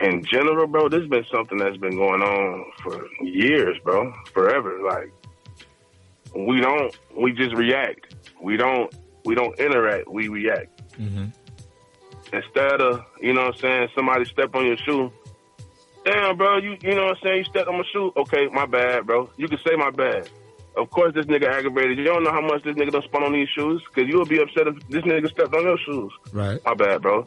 [0.00, 4.78] in general, bro, this has been something that's been going on for years, bro, forever.
[4.84, 5.12] Like
[6.34, 8.14] we don't, we just react.
[8.40, 8.94] We don't,
[9.24, 10.08] we don't interact.
[10.08, 10.82] We react.
[10.98, 11.26] Mm-hmm.
[12.32, 15.12] Instead of, you know what I'm saying, somebody step on your shoe.
[16.04, 17.38] Damn, bro, you you know what I'm saying?
[17.38, 18.12] You stepped on my shoe.
[18.16, 19.30] Okay, my bad, bro.
[19.36, 20.28] You can say my bad.
[20.76, 21.98] Of course, this nigga aggravated.
[21.98, 24.40] You don't know how much this nigga done spun on these shoes, because you'll be
[24.40, 26.12] upset if this nigga stepped on your shoes.
[26.32, 26.60] Right.
[26.64, 27.26] My bad, bro.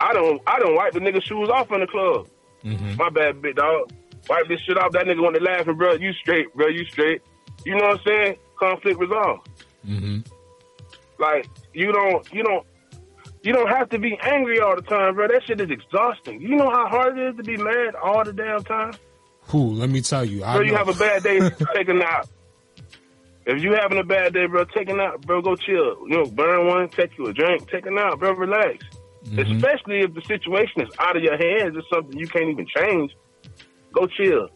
[0.00, 2.28] I don't I don't wipe the nigga shoes off in the club.
[2.64, 2.96] Mm-hmm.
[2.96, 3.92] My bad, big dog.
[4.28, 4.92] Wipe this shit off.
[4.92, 5.94] That nigga want to laughing, bro.
[5.94, 6.68] You straight, bro.
[6.68, 7.22] You straight.
[7.64, 8.36] You know what I'm saying?
[8.58, 9.48] Conflict resolved.
[9.86, 10.18] Mm-hmm.
[11.18, 12.66] Like you don't you don't
[13.42, 15.28] you don't have to be angry all the time, bro.
[15.28, 16.40] That shit is exhausting.
[16.40, 18.94] You know how hard it is to be mad all the damn time?
[19.48, 19.70] Who?
[19.70, 20.42] Let me tell you.
[20.42, 21.38] I Bro, you have a bad day,
[21.74, 22.26] take a nap.
[23.46, 25.40] If you having a bad day, bro, take a nap, bro.
[25.40, 26.08] Go chill.
[26.08, 28.32] You know, burn one, take you a drink, take a nap, bro.
[28.32, 28.84] Relax.
[29.28, 29.56] Mm-hmm.
[29.56, 33.16] Especially if the situation is out of your hands, it's something you can't even change.
[33.92, 34.48] Go chill.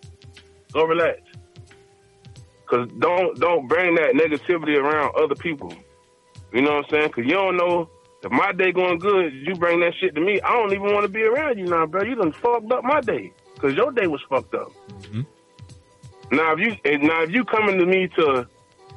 [0.73, 1.21] Go relax.
[2.67, 5.75] Cause don't don't bring that negativity around other people.
[6.53, 7.11] You know what I'm saying?
[7.11, 7.91] Cause you don't know
[8.23, 10.41] if my day going good, you bring that shit to me.
[10.43, 12.05] I don't even want to be around you now, bro.
[12.05, 13.33] You done fucked up my day.
[13.59, 14.71] Cause your day was fucked up.
[16.31, 18.47] Now if you now if you coming to me to,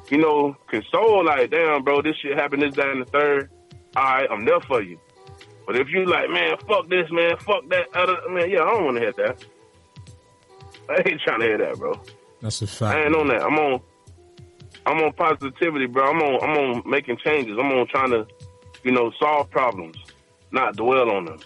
[0.08, 3.50] you know, console like, damn, bro, this shit happened, this, that, and the third.
[3.96, 4.98] All right, I'm there for you.
[5.66, 8.84] But if you like, man, fuck this, man, fuck that, other, man, yeah, I don't
[8.84, 9.44] want to hear that.
[10.88, 12.00] I ain't trying to hear that, bro.
[12.42, 12.96] That's a fact.
[12.96, 13.42] I ain't on that.
[13.42, 13.80] I'm on.
[14.86, 16.10] I'm on positivity, bro.
[16.10, 16.42] I'm on.
[16.42, 17.56] I'm on making changes.
[17.58, 18.26] I'm on trying to,
[18.82, 19.96] you know, solve problems,
[20.52, 21.38] not dwell on them.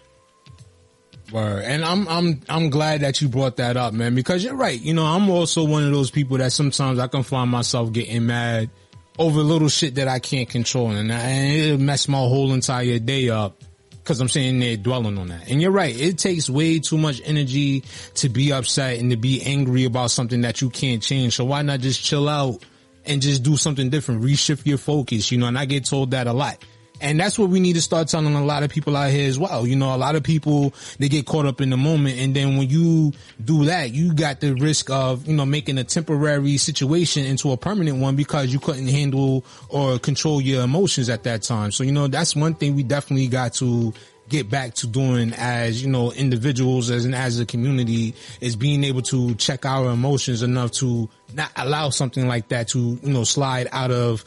[1.31, 1.63] Word.
[1.65, 4.81] And I'm I'm I'm glad that you brought that up, man, because you're right.
[4.81, 8.27] You know, I'm also one of those people that sometimes I can find myself getting
[8.27, 8.71] mad
[9.19, 12.99] over little shit that I can't control, and, I, and it'll mess my whole entire
[12.99, 13.63] day up.
[14.09, 15.51] Cause I'm sitting there dwelling on that.
[15.51, 15.95] And you're right.
[15.95, 20.41] It takes way too much energy to be upset and to be angry about something
[20.41, 21.37] that you can't change.
[21.37, 22.65] So why not just chill out
[23.05, 24.23] and just do something different?
[24.23, 26.57] Reshift your focus, you know, and I get told that a lot.
[27.01, 29.39] And that's what we need to start telling a lot of people out here as
[29.39, 29.67] well.
[29.67, 32.19] You know, a lot of people, they get caught up in the moment.
[32.19, 33.13] And then when you
[33.45, 37.57] do that, you got the risk of, you know, making a temporary situation into a
[37.57, 41.71] permanent one because you couldn't handle or control your emotions at that time.
[41.71, 43.93] So, you know, that's one thing we definitely got to
[44.29, 48.85] get back to doing as, you know, individuals as and as a community is being
[48.85, 53.25] able to check our emotions enough to not allow something like that to, you know,
[53.25, 54.25] slide out of,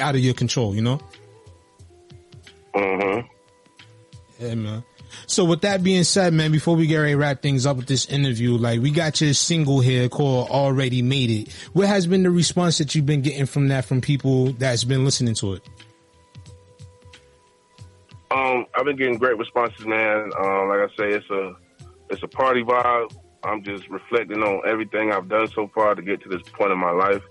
[0.00, 1.00] out of your control, you know?
[2.76, 3.26] Mm-hmm.
[4.38, 4.84] Yeah, man.
[5.26, 7.86] So with that being said, man, before we get ready to wrap things up with
[7.86, 11.52] this interview, like we got your single here called Already Made It.
[11.72, 15.04] What has been the response that you've been getting from that from people that's been
[15.04, 15.68] listening to it?
[18.30, 20.30] Um, I've been getting great responses, man.
[20.38, 21.56] Um, like I say, it's a
[22.10, 23.12] it's a party vibe.
[23.44, 26.78] I'm just reflecting on everything I've done so far to get to this point in
[26.78, 27.22] my life.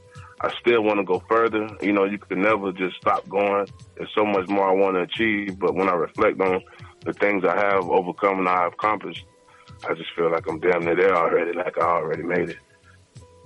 [0.45, 1.67] I still want to go further.
[1.81, 3.67] You know, you can never just stop going.
[3.97, 5.57] There's so much more I want to achieve.
[5.57, 6.61] But when I reflect on
[7.03, 9.25] the things I have overcome and I've accomplished,
[9.89, 12.57] I just feel like I'm damn near there already, like I already made it.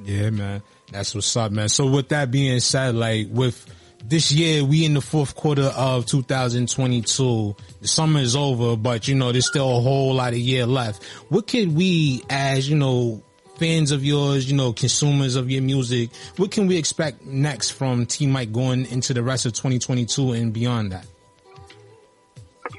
[0.04, 0.62] Yeah, man.
[0.92, 1.70] That's what's up, man.
[1.70, 3.66] So with that being said, like with
[4.04, 7.56] this year, we in the fourth quarter of 2022.
[7.82, 11.04] The summer is over, but you know, there's still a whole lot of year left.
[11.30, 13.24] What could we, as you know,
[13.60, 18.06] fans of yours, you know, consumers of your music, what can we expect next from
[18.06, 21.06] T Mike going into the rest of 2022 and beyond that?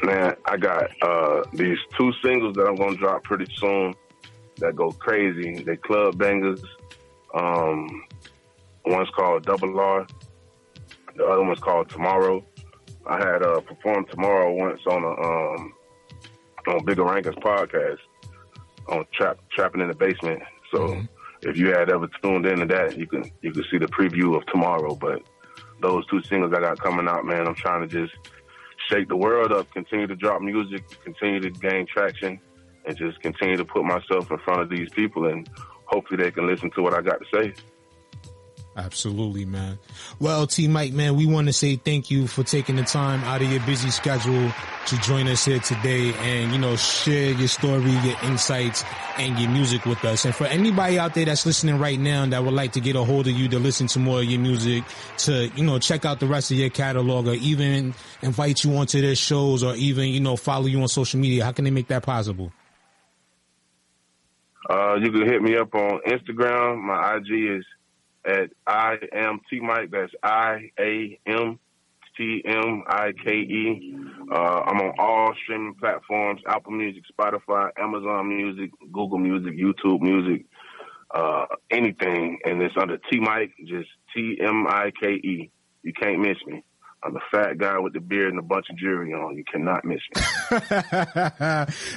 [0.03, 3.95] Man, I got uh, these two singles that I'm gonna drop pretty soon
[4.57, 5.63] that go crazy.
[5.63, 6.63] They club bangers.
[7.35, 8.05] Um,
[8.87, 10.07] one's called Double R.
[11.17, 12.43] The other one's called Tomorrow.
[13.07, 15.73] I had uh, performed Tomorrow once on a um,
[16.69, 17.99] on Bigger Rankers podcast
[18.89, 20.43] on Trap Trapping in the Basement.
[20.71, 21.49] So mm-hmm.
[21.49, 24.47] if you had ever tuned into that, you can you can see the preview of
[24.47, 24.95] Tomorrow.
[24.95, 25.23] But
[25.81, 28.15] those two singles I got coming out, man, I'm trying to just
[28.89, 32.41] shake the world up, continue to drop music, continue to gain traction,
[32.85, 35.49] and just continue to put myself in front of these people, and
[35.87, 37.55] hopefully they can listen to what I got to say.
[38.85, 39.79] Absolutely, man.
[40.21, 43.43] Well, T Mike, man, we want to say thank you for taking the time out
[43.43, 44.51] of your busy schedule
[44.87, 48.83] to join us here today and, you know, share your story, your insights
[49.19, 50.25] and your music with us.
[50.25, 53.05] And for anybody out there that's listening right now that would like to get a
[53.05, 54.83] hold of you to listen to more of your music,
[55.19, 59.03] to, you know, check out the rest of your catalog or even invite you onto
[59.03, 61.89] their shows or even, you know, follow you on social media, how can they make
[61.89, 62.51] that possible?
[64.71, 66.81] Uh, you can hit me up on Instagram.
[66.81, 67.65] My IG is
[68.27, 69.91] at I am T Mike.
[69.91, 71.59] That's I A M
[72.17, 73.97] T M I K E.
[74.33, 74.35] Uh,
[74.67, 80.45] I'm on all streaming platforms: Apple Music, Spotify, Amazon Music, Google Music, YouTube Music,
[81.15, 82.39] uh, anything.
[82.45, 85.51] And it's under T Mike, just T M I K E.
[85.83, 86.63] You can't miss me.
[87.03, 89.35] I'm a fat guy with the beard and a bunch of jewelry on.
[89.35, 90.23] You cannot miss me.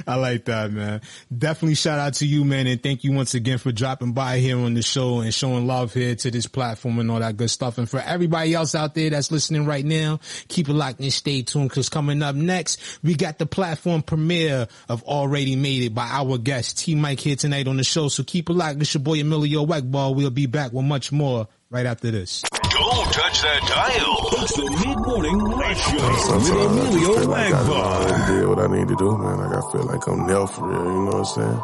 [0.08, 1.02] I like that, man.
[1.36, 2.68] Definitely shout out to you, man.
[2.68, 5.94] And thank you once again for dropping by here on the show and showing love
[5.94, 7.78] here to this platform and all that good stuff.
[7.78, 11.42] And for everybody else out there that's listening right now, keep it locked and stay
[11.42, 16.08] tuned because coming up next, we got the platform premiere of Already Made It by
[16.08, 18.08] our guest T Mike here tonight on the show.
[18.08, 18.80] So keep it locked.
[18.80, 20.16] It's your boy Emillio Egbar.
[20.16, 22.44] We'll be back with much more right after this.
[22.84, 24.44] Don't touch that dial.
[24.44, 26.04] It's the Mid Morning Rush Show
[26.36, 29.40] with Emillio feel like I did what I need to do, man.
[29.40, 31.60] Like I feel like I'm nailed for real, you know what I'm saying?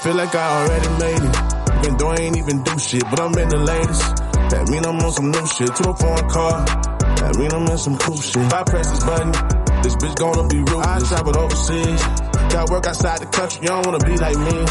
[0.00, 1.36] Feel like I already made it.
[1.84, 4.16] Even though I ain't even do shit, but I'm in the latest.
[4.48, 5.68] That mean I'm on some new shit.
[5.68, 6.64] To a foreign car.
[6.64, 8.40] That mean I'm in some cool shit.
[8.40, 9.32] If I press this button,
[9.84, 11.12] this bitch gonna be ruthless.
[11.12, 12.00] I travel overseas.
[12.48, 14.64] Got work outside the country, you don't wanna be like me.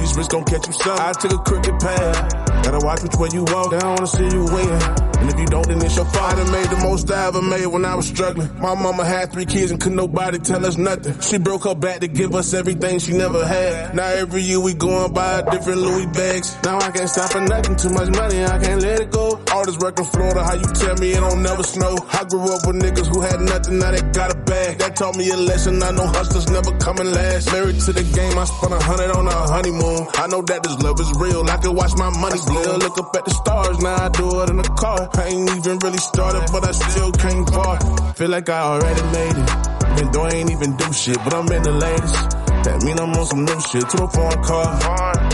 [0.00, 0.96] These risks gon' catch you some.
[0.96, 2.51] I took a crooked path.
[2.62, 3.70] Gotta watch which way you walk.
[3.70, 5.12] They don't wanna see you win.
[5.22, 6.34] And if you don't, then it's your fault.
[6.34, 8.50] I made the most I ever made when I was struggling.
[8.58, 11.20] My mama had three kids and could nobody tell us nothing.
[11.20, 13.94] She broke her back to give us everything she never had.
[13.94, 16.56] Now every year we go and buy different Louis bags.
[16.64, 17.76] Now I can't stop for nothing.
[17.76, 19.40] Too much money, I can't let it go.
[19.52, 21.96] All this work Florida, how you tell me it don't never snow?
[22.12, 24.78] I grew up with niggas who had nothing, now they got a bag.
[24.78, 25.82] That taught me a lesson.
[25.82, 27.52] I know hustlers never coming last.
[27.52, 30.08] Married to the game, I spent a hundred on a honeymoon.
[30.14, 31.48] I know that this love is real.
[31.48, 32.76] I can watch my money blow.
[32.76, 35.08] Look up at the stars, now I do it in the car.
[35.14, 37.80] I ain't even really started, but I still came far.
[38.14, 39.50] Feel like I already made it.
[39.92, 42.30] Even though I ain't even do shit, but I'm in the latest.
[42.62, 43.88] That mean I'm on some new shit.
[43.90, 44.78] To a foreign car.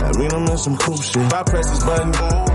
[0.01, 1.23] That mean I'm in some cool shit.
[1.23, 2.13] If I press this button,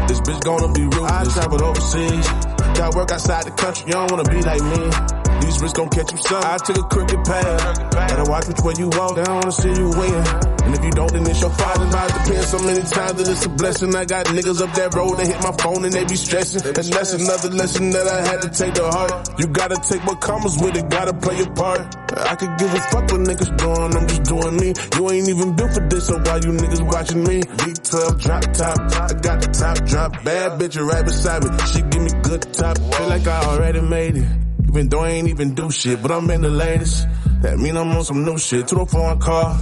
[0.08, 1.38] this bitch gonna be ruthless.
[1.38, 2.28] I traveled overseas.
[2.74, 5.23] Got work outside the country, you don't wanna be like me.
[5.54, 6.42] These risks gon' catch you some.
[6.44, 7.92] I took a crooked path.
[7.94, 10.18] Gotta watch which way you walk, they don't wanna see you win.
[10.66, 12.10] And if you don't, then it's your father's life.
[12.26, 13.96] Depends so many times that it's a blessing.
[13.96, 16.66] I got niggas up that road that hit my phone and they be stressing.
[16.66, 19.30] And that's another lesson that I had to take to heart.
[19.38, 21.82] You gotta take what comes with it, gotta play your part.
[22.18, 24.74] I could give a fuck what niggas doing, I'm just doing me.
[24.98, 27.42] You ain't even built for this, so why you niggas watching me?
[27.62, 30.12] V12 drop top, I got the top drop.
[30.24, 32.78] Bad bitch right beside me, she give me good top.
[32.78, 34.43] Feel like I already made it.
[34.74, 37.06] Even though I ain't even do shit, but I'm in the latest.
[37.44, 38.68] That mean I'm on some new shit.
[38.70, 39.54] To the foreign car.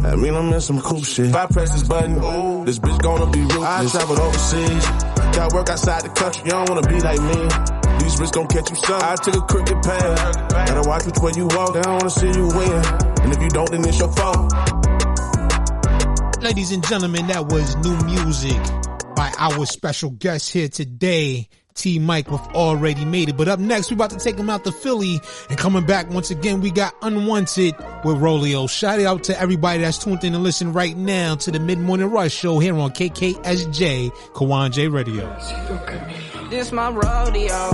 [0.00, 1.26] That mean I'm in some cool shit.
[1.26, 3.94] If I press this button, ooh, this bitch gonna be ruthless.
[3.94, 4.86] I traveled overseas.
[5.36, 6.44] Got work outside the country.
[6.46, 7.98] You don't wanna be like me.
[7.98, 9.02] These risks gon' catch you some.
[9.02, 10.48] I took a crooked path.
[10.48, 11.74] Gotta watch which way you walk.
[11.74, 12.84] They don't wanna see you win.
[13.20, 14.50] And if you don't, then it's your fault.
[16.40, 18.56] Ladies and gentlemen, that was new music
[19.14, 21.50] by our special guest here today.
[21.74, 23.36] T Mike with Already Made It.
[23.36, 26.30] But up next, we about to take him out to Philly and coming back once
[26.30, 27.74] again, we got Unwanted
[28.04, 28.70] with Rolio.
[28.70, 32.08] Shout out to everybody that's tuned in and listen right now to the Mid Morning
[32.10, 35.28] Rush show here on KKSJ, Kawon J Radio.
[36.48, 37.70] This my rodeo.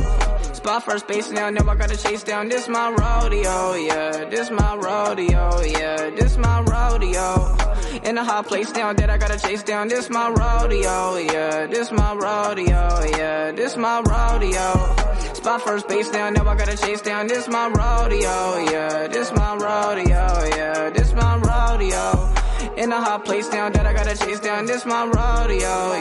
[0.61, 2.51] Spot first base now, never gotta chase down.
[2.51, 4.29] This my rodeo, yeah.
[4.29, 6.11] This my rodeo, yeah.
[6.11, 7.57] This my rodeo.
[8.05, 9.89] In a hot place now that I gotta chase down.
[9.89, 11.67] This my rodeo, yeah.
[11.67, 13.53] This my rodeo, yeah.
[13.53, 15.33] This my rodeo.
[15.33, 17.27] Spot first base now, now I gotta chase down.
[17.27, 19.07] This my rodeo, yeah.
[19.07, 20.91] This my rodeo, yeah.
[20.91, 22.40] This my rodeo.
[22.81, 24.65] In a hot place now that I gotta chase down.
[24.65, 25.59] This my rodeo,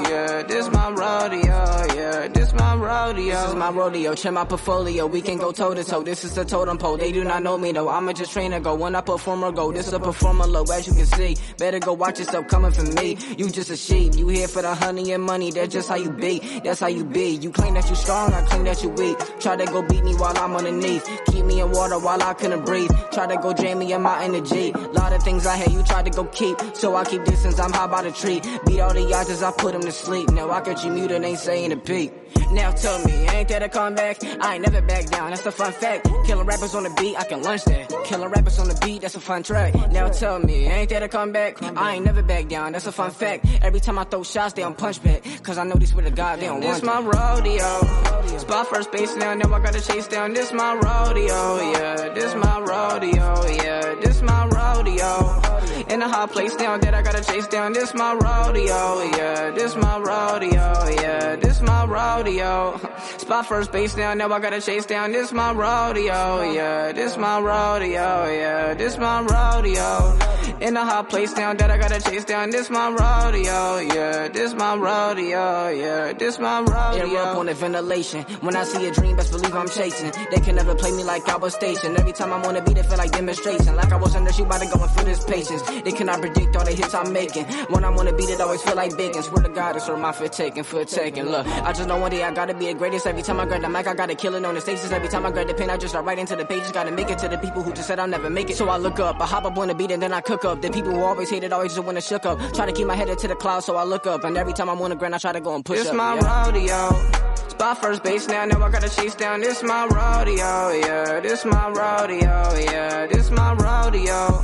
[0.09, 0.43] yeah.
[0.43, 2.29] This my rodeo, yeah.
[2.29, 3.35] This my rodeo.
[3.35, 4.15] This is my rodeo.
[4.15, 5.05] Check my portfolio.
[5.05, 6.03] We can go toe to toe.
[6.03, 6.95] This is a totem pole.
[6.95, 7.89] They do not know me though.
[7.89, 8.75] I'ma just train to go.
[8.75, 10.63] When I perform or go, this is a performer low.
[10.63, 13.17] As you can see, better go watch yourself coming from me.
[13.37, 14.15] You just a sheep.
[14.15, 15.51] You here for the honey and money.
[15.51, 16.39] That's just how you be.
[16.63, 17.31] That's how you be.
[17.31, 18.31] You claim that you strong.
[18.31, 19.17] I claim that you weak.
[19.41, 21.05] Try to go beat me while I'm underneath.
[21.25, 22.91] Keep me in water while I couldn't breathe.
[23.11, 24.71] Try to go drain me of my energy.
[24.71, 26.57] Lot of things I had you tried to go keep.
[26.73, 28.41] So I keep distance, I'm high by the tree.
[28.65, 30.29] Beat all the yachts, I put them to sleep.
[30.29, 32.13] Now I got you mute muted, ain't saying a peep.
[32.51, 34.23] Now tell me, ain't that a comeback?
[34.23, 36.07] I ain't never back down, that's a fun fact.
[36.25, 37.89] Killing rappers on the beat, I can lunch that.
[38.05, 39.73] Killing rappers on the beat, that's a fun track.
[39.91, 41.61] Now tell me, ain't that a comeback?
[41.61, 43.45] I ain't never back down, that's a fun fact.
[43.61, 45.23] Every time I throw shots, they on punch back.
[45.43, 48.39] Cause I know this with a god, they don't want This my rodeo.
[48.39, 50.33] Spot first base now, now I gotta chase down.
[50.33, 52.13] This my rodeo, yeah.
[52.13, 53.95] This my rodeo, yeah.
[54.01, 55.41] This my rodeo.
[55.89, 57.73] In a hot place now that I gotta chase down.
[57.73, 59.51] This my rodeo, yeah.
[59.51, 61.35] This my rodeo, yeah.
[61.35, 62.79] This my rodeo.
[63.17, 65.11] Spot first base now, now I gotta chase down.
[65.11, 66.91] This my rodeo, yeah.
[66.91, 68.73] This my rodeo, yeah.
[68.73, 70.17] This my rodeo.
[70.59, 72.49] In a hot place now that I gotta chase down.
[72.49, 74.27] This my rodeo, yeah.
[74.27, 76.13] This my rodeo, yeah.
[76.13, 77.05] This my rodeo.
[77.05, 78.23] Air up on the ventilation.
[78.41, 80.11] When I see a dream, best believe I'm chasing.
[80.31, 81.97] They can never play me like I was stationed.
[81.97, 83.75] Every time I'm on the beat, it feel like demonstration.
[83.75, 85.61] Like I was under shoot by the going for this patience.
[85.61, 87.45] They cannot predict all the hits I'm making.
[87.69, 89.21] When I'm on the beat, it always feel like bacon.
[89.23, 91.25] Swear to God, it's where my foot taking, foot taking.
[91.25, 93.05] Look, I just know one day I gotta be the greatest.
[93.07, 94.91] Every time I grab the mic, I gotta kill it on the stages.
[94.91, 96.71] Every time I grab the pen, I just start right into the pages.
[96.71, 98.55] Gotta make it to the people who just said I'll never make it.
[98.57, 100.61] So I look up, I hop up on the beat and then I cook up.
[100.61, 102.39] The people who always hated always just wanna shook up.
[102.53, 104.23] Try to keep my head up to the clouds, so I look up.
[104.23, 105.95] And every time I'm on the ground, I try to go and push This up.
[105.95, 106.45] my yeah.
[106.45, 107.29] rodeo.
[107.49, 109.41] Spot first base now, now I gotta chase down.
[109.41, 111.19] This my rodeo, yeah.
[111.19, 113.05] This my rodeo, yeah.
[113.07, 114.43] This my rodeo.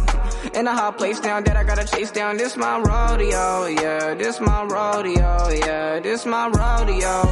[0.54, 2.38] In a hot place now that I gotta chase down.
[2.38, 4.14] This my rodeo, yeah.
[4.16, 6.00] This my rodeo, yeah.
[6.00, 7.24] This my rodeo.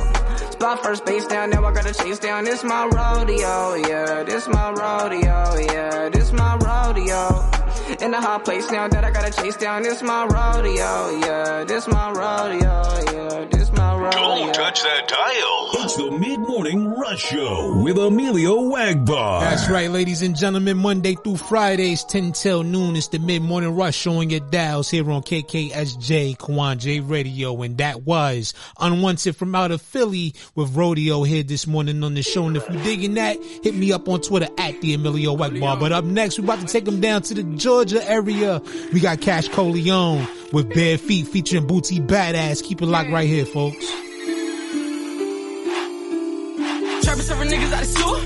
[0.52, 2.46] Spot first base down, now I gotta chase down.
[2.46, 4.24] This my rodeo, yeah.
[4.24, 6.10] This my rodeo, yeah.
[6.10, 7.50] This my rodeo.
[8.00, 9.84] In a hot place now that I gotta chase down.
[9.84, 11.64] This my rodeo, yeah.
[11.64, 13.46] This my rodeo, yeah.
[13.52, 14.12] This my rodeo.
[14.12, 15.70] Don't touch that dial.
[15.84, 19.42] It's the Mid Morning Rush Show with Emillio Egbar.
[19.42, 20.78] That's right, ladies and gentlemen.
[20.78, 22.96] Monday through Fridays, 10 till noon.
[22.96, 27.62] It's the mid morning rush showing your dials here on KKSJ, Kawon J Radio.
[27.62, 32.22] And that was Unwanted from out of Philly with Rodeo here this morning on the
[32.22, 32.48] show.
[32.48, 35.80] And if you're digging that, hit me up on Twitter at the Emillio Egbar.
[35.80, 38.62] But up next, we're about to take them down to the Georgia area.
[38.92, 42.64] We got Cash Coleon with Bare Feet featuring Boosie Badazz.
[42.64, 43.86] Keep it locked right here, folks.
[47.04, 48.20] Trapping several niggas out the sewer.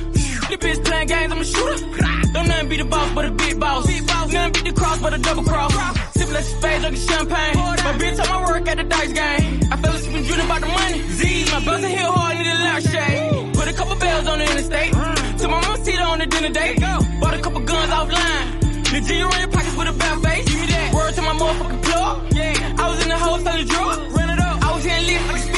[0.49, 2.06] The bitch playing games, I'm a shooter.
[2.33, 3.87] Don't nothing be the boss, but a big boss.
[3.87, 4.31] Big boss.
[4.31, 5.73] Nothing beat the cross, but a double cross.
[6.13, 7.55] Sipping at your face, drinking champagne.
[7.57, 9.59] My bitch on my work at the dice game.
[9.71, 10.99] I fell asleep and dreaming about the money.
[11.17, 13.53] Z, my buzzer hit hard, need a loud shade.
[13.53, 14.93] Put a couple bells on the interstate.
[14.93, 15.37] Uh-huh.
[15.37, 16.79] Took my mama seat on the dinner date.
[17.19, 18.67] Bought a couple guns offline.
[18.91, 20.45] The G around your pockets with a bad face.
[20.47, 20.93] Give me that.
[20.93, 22.33] Word to my motherfucking plug.
[22.33, 22.75] Yeah.
[22.79, 24.13] I was in the house selling drugs.
[24.13, 24.63] Run it up.
[24.63, 25.56] I was hitting lit like a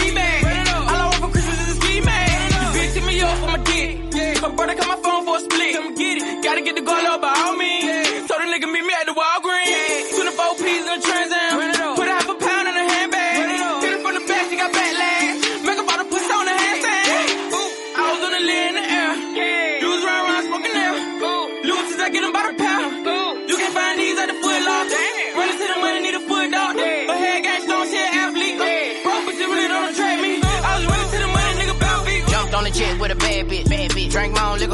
[4.55, 5.75] Brother got my phone for a split.
[5.75, 6.43] Come get it.
[6.43, 7.85] Gotta get the goal up by all means.
[7.85, 8.27] Yeah.
[8.27, 9.48] Told the nigga meet me at the Walgreens.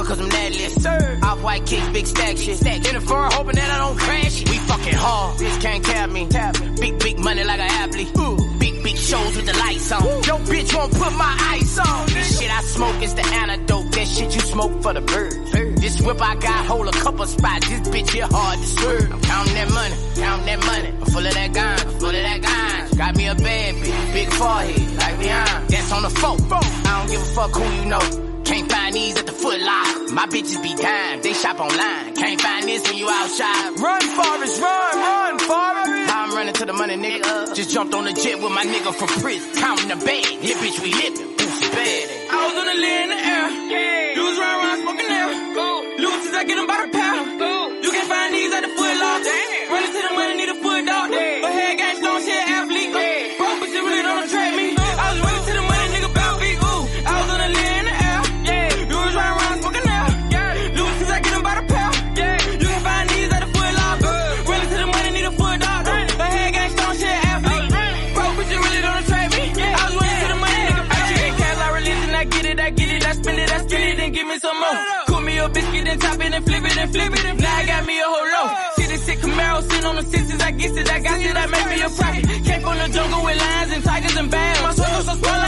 [0.05, 0.71] Cause I'm that lit.
[0.81, 1.19] Sir.
[1.23, 2.57] Off white kicks, big stack shit.
[2.57, 2.87] Stack.
[2.87, 4.43] In the front, hoping that I don't crash.
[4.49, 5.39] We fucking hard.
[5.39, 6.27] Bitch can't cap me.
[6.27, 6.75] Cap me.
[6.79, 8.11] Big, big money like an athlete.
[8.17, 8.37] Ooh.
[8.59, 10.03] Big, big shows with the lights on.
[10.03, 12.07] Yo, bitch won't put my ice on.
[12.07, 13.91] This shit I smoke is the antidote.
[13.91, 15.51] That shit you smoke for the birds.
[15.81, 17.67] This whip I got hold a couple spots.
[17.69, 19.11] This bitch here hard to swerve.
[19.11, 20.87] I'm counting that money, counting that money.
[20.89, 22.97] I'm full of that gun, full of that gun.
[22.97, 25.67] Got me a bad bitch, big forehead, like Rihanna.
[25.67, 26.39] That's on the phone.
[26.51, 28.24] I don't give a fuck who you know.
[28.95, 30.13] Find at the foot locker.
[30.13, 32.15] My bitches be dime, they shop online.
[32.15, 33.77] Can't find this when you outside.
[33.77, 36.15] Run, Forrest, run, run, Forrest.
[36.15, 37.53] I'm running to the money, nigga.
[37.53, 39.51] Just jumped on the jet with my nigga from prison.
[39.59, 40.23] Counting the bag.
[40.39, 41.27] Hit bitch, we living.
[41.35, 42.05] Boosie bad.
[42.31, 43.47] I was on the lid in the air.
[43.67, 44.23] Yeah.
[44.23, 45.27] Was round around smoking there.
[45.99, 46.94] Lucy's, I get them by the
[76.99, 77.39] and flip it and.
[77.39, 78.47] Now I got me a whole low.
[78.75, 81.45] See the sick Camaro sitting on the sixes, I guess it, I got it, I
[81.47, 82.25] make me a profit.
[82.45, 84.61] Came from the jungle with lions and tigers and bears.
[84.61, 85.44] My soul so small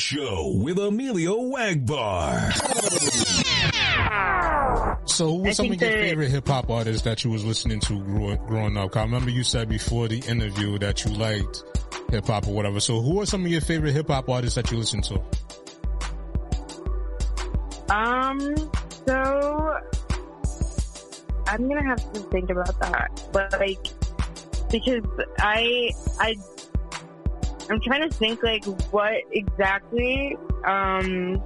[0.00, 2.56] Show with Emillio Egbar.
[5.06, 7.80] So, who I was some of your favorite hip hop artists that you was listening
[7.80, 8.96] to growing, up?
[8.96, 11.62] I remember you said before the interview that you liked
[12.10, 12.80] hip hop or whatever.
[12.80, 15.22] So, who are some of your favorite hip hop artists that you listen to?
[17.94, 18.54] Um,
[19.06, 19.78] so
[21.46, 23.86] I'm gonna have to think about that, but like
[24.70, 25.04] because
[25.40, 26.36] I I
[27.70, 31.42] I'm trying to think like what exactly um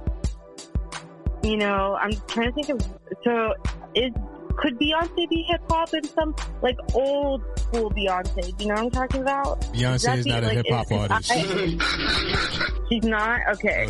[1.43, 2.81] you know I'm trying to think of
[3.23, 3.53] so
[3.93, 4.11] is
[4.57, 8.55] could Beyonce be hip hop in some like old school Beyonce?
[8.57, 9.61] Do you know what I'm talking about?
[9.73, 11.31] Beyonce Does that is be, not a like, hip-hop artist.
[11.31, 13.87] I- she's not okay.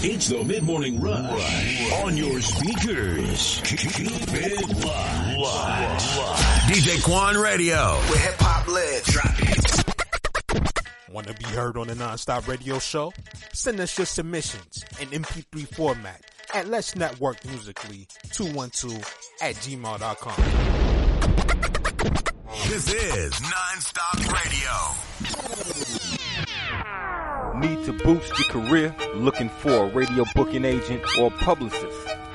[0.00, 3.60] It's the Mid Morning Rush on your speakers.
[3.64, 3.80] Keep
[4.32, 6.57] it live.
[6.68, 9.10] DJ Quan Radio, where hip hop lives.
[9.10, 9.84] Drop it.
[11.10, 13.10] Want to be heard on the Nonstop Radio Show?
[13.54, 16.20] Send us your submissions in MP3 format
[16.52, 18.96] at Let's Network Musically 212
[19.40, 20.36] at gmail.com.
[22.68, 24.74] This is Nonstop Radio.
[27.60, 28.94] Need to boost your career?
[29.14, 31.96] Looking for a radio booking agent or publicist?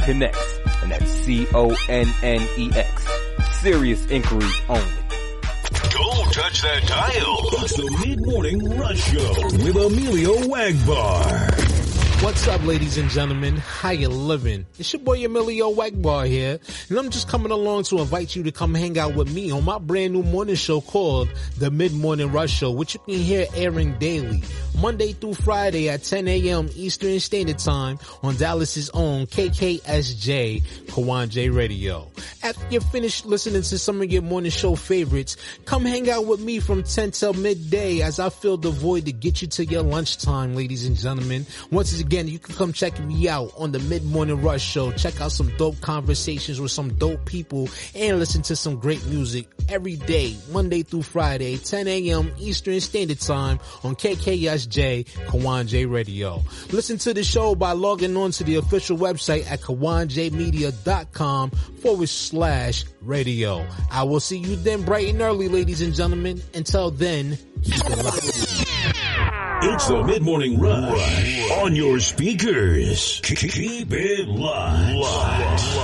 [0.00, 0.36] Connex.
[0.82, 3.06] And that's C-O-N-N-E-X.
[3.60, 4.84] Serious inquiries only.
[5.90, 7.48] Don't touch that dial.
[7.64, 11.79] It's the Mid Morning Rush Show with Emillio Egbar.
[12.22, 13.56] What's up, ladies and gentlemen?
[13.56, 14.66] How you living?
[14.78, 16.60] It's your boy Emillio Egbar here,
[16.90, 19.64] and I'm just coming along to invite you to come hang out with me on
[19.64, 23.46] my brand new morning show called The Mid Morning Rush Show, which you can hear
[23.54, 24.42] airing daily,
[24.78, 26.68] Monday through Friday at 10 a.m.
[26.74, 32.10] Eastern Standard Time on Dallas's own KKSJ Kawon J Radio.
[32.42, 36.40] After you're finished listening to some of your morning show favorites, come hang out with
[36.40, 39.82] me from 10 till midday as I fill the void to get you to your
[39.82, 41.46] lunchtime, ladies and gentlemen.
[41.70, 44.90] Once Again, you can come check me out on the Mid Morning Rush Show.
[44.90, 49.46] Check out some dope conversations with some dope people and listen to some great music
[49.68, 52.32] every day, Monday through Friday, 10 a.m.
[52.36, 56.42] Eastern Standard Time on KKSJ Kawon Radio.
[56.72, 62.86] Listen to the show by logging on to the official website at kawonjmedia.com forward slash
[63.02, 63.64] radio.
[63.88, 66.42] I will see you then bright and early, ladies and gentlemen.
[66.54, 68.49] Until then, keep it locked.
[69.62, 73.20] It's the Mid Morning Rush on your speakers.
[73.22, 75.76] Keep it locked.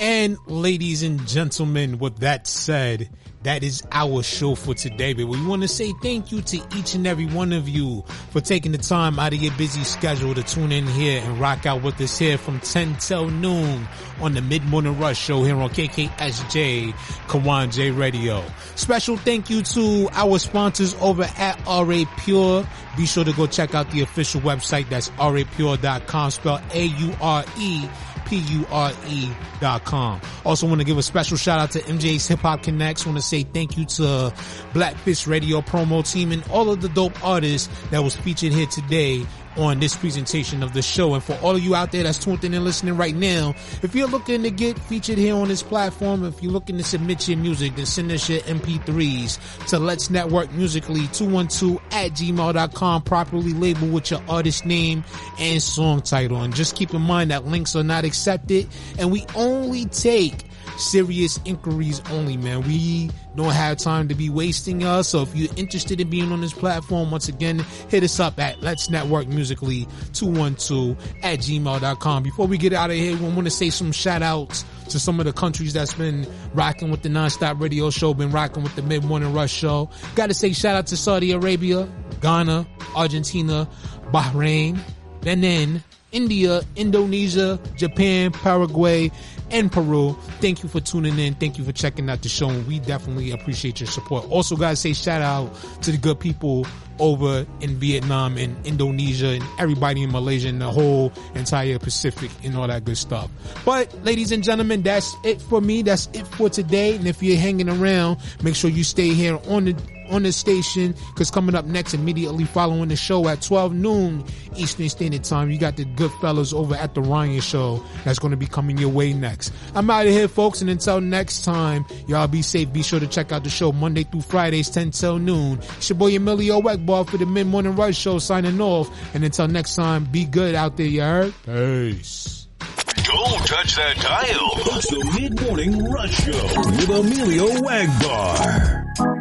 [0.00, 3.10] And ladies and gentlemen, with that said,
[3.46, 5.12] that is our show for today.
[5.12, 8.40] But we want to say thank you to each and every one of you for
[8.40, 11.80] taking the time out of your busy schedule to tune in here and rock out
[11.84, 13.86] with us here from 10 till noon
[14.20, 16.92] on the Mid Morning Rush show here on KKSJ
[17.28, 18.44] Kawon J Radio.
[18.74, 22.66] Special thank you to our sponsors over at RA Pure.
[22.96, 24.88] Be sure to go check out the official website.
[24.88, 27.88] That's aurepure.com spelled A-U-R-E
[28.26, 29.30] P-U-R-E
[29.60, 30.20] dot com.
[30.44, 33.06] Also want to give a special shout out to MJ's Hip Hop Connex.
[33.06, 34.32] Want to say thank you to
[34.72, 39.24] Blackfish Radio promo team and all of the dope artists that was featured here today
[39.56, 41.14] on this presentation of the show.
[41.14, 43.94] And for all of you out there that's tuned in and listening right now, if
[43.94, 47.38] you're looking to get featured here on this platform, if you're looking to submit your
[47.38, 53.92] music, then send us your MP3s to Let's Network Musically 212 at gmail.com, properly labeled
[53.92, 55.04] with your artist name
[55.38, 56.42] and song title.
[56.42, 58.68] And just keep in mind that links are not accepted
[58.98, 60.44] and we only take
[60.78, 62.62] serious inquiries only, man.
[62.62, 65.08] We don't have time to be wasting us.
[65.08, 68.60] So if you're interested in being on this platform, once again, hit us up at
[68.62, 72.22] Let's Network Musically 212 at gmail.com.
[72.22, 75.18] Before we get out of here, we want to say some shout outs to some
[75.20, 78.82] of the countries that's been rocking with the nonstop radio show, been rocking with the
[78.82, 79.90] mid morning rush show.
[80.14, 81.88] Got to say shout out to Saudi Arabia,
[82.20, 83.68] Ghana, Argentina,
[84.12, 84.78] Bahrain,
[85.20, 85.82] Benin,
[86.16, 89.12] India, Indonesia, Japan, Paraguay,
[89.50, 90.16] and Peru.
[90.40, 91.34] Thank you for tuning in.
[91.34, 92.48] Thank you for checking out the show.
[92.48, 94.24] And we definitely appreciate your support.
[94.30, 96.66] Also, guys, say shout out to the good people
[96.98, 102.56] over in Vietnam and Indonesia and everybody in Malaysia and the whole entire Pacific and
[102.56, 103.30] all that good stuff.
[103.66, 105.82] But ladies and gentlemen, that's it for me.
[105.82, 106.96] That's it for today.
[106.96, 110.94] And if you're hanging around, make sure you stay here on the on the station
[111.08, 114.24] because coming up next immediately following the show at 12 noon
[114.56, 118.30] Eastern Standard Time, you got the good fellas over at the Ryan Show that's going
[118.30, 119.52] to be coming your way next.
[119.74, 122.72] I'm out of here, folks, and until next time, y'all be safe.
[122.72, 125.58] Be sure to check out the show Monday through Fridays, 10 till noon.
[125.76, 128.90] It's your boy Emillio Egbar for the Mid Morning Rush Show signing off.
[129.14, 131.34] And until next time, be good out there, you heard?
[131.44, 132.46] Peace.
[132.58, 134.50] Don't touch that dial.
[134.76, 139.15] It's the Mid Morning Rush Show with Emillio Egbar.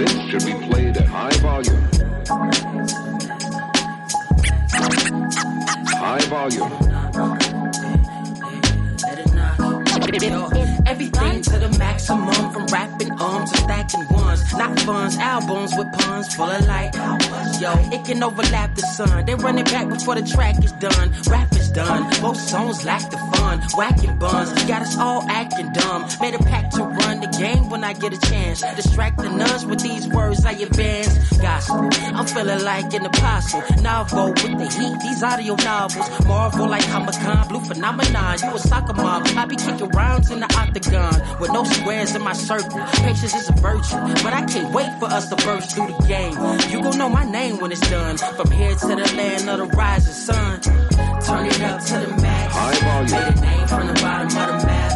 [0.00, 1.82] This, should be played at high volume.
[6.00, 6.99] High volume.
[10.12, 14.42] Everything to the maximum, from rapping arms to stacking ones.
[14.54, 16.94] Not funds, albums with puns full of light.
[17.60, 19.24] Yo, it can overlap the sun.
[19.24, 21.12] They run it back before the track is done.
[21.28, 22.10] Rap is done.
[22.20, 23.60] Both songs lack the fun.
[23.76, 26.08] Whacking buns, got us all acting dumb.
[26.20, 28.62] Made a pact to run the game when I get a chance.
[28.74, 31.38] Distract the nuns with these words I advance.
[31.38, 33.62] Gospel, I'm feeling like an apostle.
[33.80, 36.26] Novel with the heat, these audio novels.
[36.26, 38.38] Marvel like Comic Con, blue phenomenon.
[38.42, 42.22] You a soccer mom, I be kicking rounds in the octagon with no squares in
[42.22, 42.80] my circle.
[43.06, 46.34] Patience is a virtue, but I can't wait for us to burst through the game.
[46.72, 48.16] You gon' know my name when it's done.
[48.38, 50.60] From here to the land of the rising sun.
[51.26, 52.48] Turn it up to the max.
[53.12, 54.92] Made a name from the bottom of the map.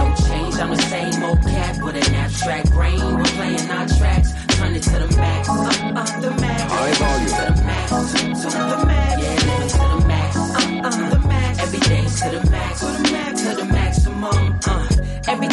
[0.00, 3.00] No change, I'm the same old cat with an abstract brain.
[3.18, 4.30] We're playing our tracks.
[4.56, 5.48] Turn it to the max.
[5.48, 6.62] Uh, uh, the max.
[6.72, 7.34] High volume.
[7.36, 7.90] To the max.
[8.42, 8.89] To the max.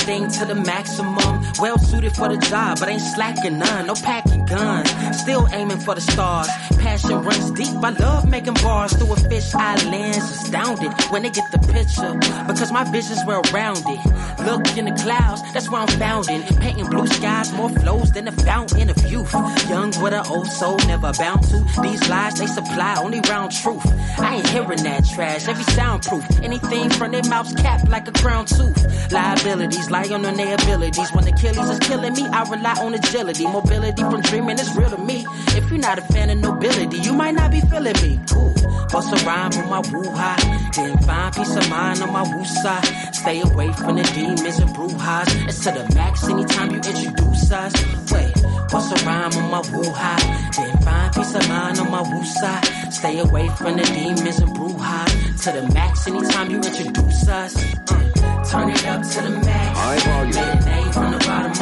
[0.09, 1.43] Everything to the maximum.
[1.59, 3.87] Well suited for the job, but ain't slacking none.
[3.87, 4.89] No packing guns.
[5.19, 6.47] Still aiming for the stars.
[6.77, 7.75] Passion runs deep.
[7.83, 10.23] I love making bars through a fish eye lens.
[10.23, 12.13] Astounded when they get the picture.
[12.47, 13.99] Because my vision's well rounded.
[14.45, 16.41] Look in the clouds, that's where I'm founding.
[16.55, 19.33] Painting blue skies, more flows than the fountain of youth.
[19.67, 21.59] Young with an old soul, never bound to.
[21.81, 23.85] These lies they supply only round truth.
[24.19, 26.23] I ain't hearing that trash, every soundproof.
[26.41, 29.11] Anything from their mouths capped like a crown tooth.
[29.11, 31.11] Liabilities lie on their abilities.
[31.13, 33.45] When Achilles is killing me, I rely on agility.
[33.45, 35.25] Mobility from dreaming is real to me.
[35.57, 38.19] If you're not a fan of nobility, you might not be feeling me.
[38.31, 38.53] Cool.
[38.91, 40.69] Bust a rhyme on my woo high.
[40.75, 42.85] Then find peace of mind on my woo side.
[43.13, 45.47] Stay away from the demons and brouhahas.
[45.47, 47.73] It's to the max anytime you introduce us.
[48.11, 48.33] Wait,
[48.71, 50.51] bust a rhyme on my woo high.
[50.55, 52.65] Then find peace of mind on my woo side.
[52.93, 55.43] Stay away from the demons and brouhahas.
[55.43, 57.55] To the max anytime you introduce us.
[57.91, 58.06] Uh,
[58.49, 59.77] turn it up to the max.
[59.77, 60.35] High volume.
[60.35, 61.53] Made a name from the bottom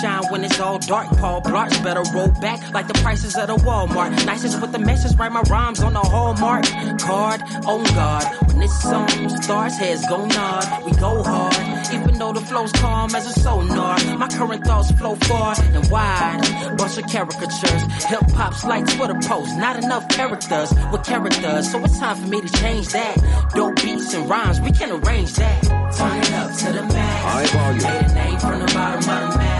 [0.00, 1.08] shine when it's all dark.
[1.18, 4.26] Paul Blarts better roll back like the prices at a Walmart.
[4.26, 5.16] Nicest with the message.
[5.18, 6.64] Write my rhymes on the hallmark
[6.98, 7.42] card.
[7.64, 8.24] Oh on guard.
[8.48, 10.84] When this song starts, heads go nod.
[10.84, 11.54] We go hard.
[11.92, 13.98] Even though the flow's calm as a sonar.
[14.16, 16.40] My current thoughts flow far and wide.
[16.76, 17.82] Bunch of caricatures.
[18.04, 19.56] Hip hop's like Twitter posts.
[19.56, 21.70] Not enough characters with characters.
[21.70, 23.16] So it's time for me to change that.
[23.54, 24.60] Dope beats and rhymes.
[24.60, 25.62] We can arrange that.
[25.96, 27.24] Turn it up to the max.
[27.24, 27.82] High volume.
[27.82, 29.55] Made a name from the bottom of the map.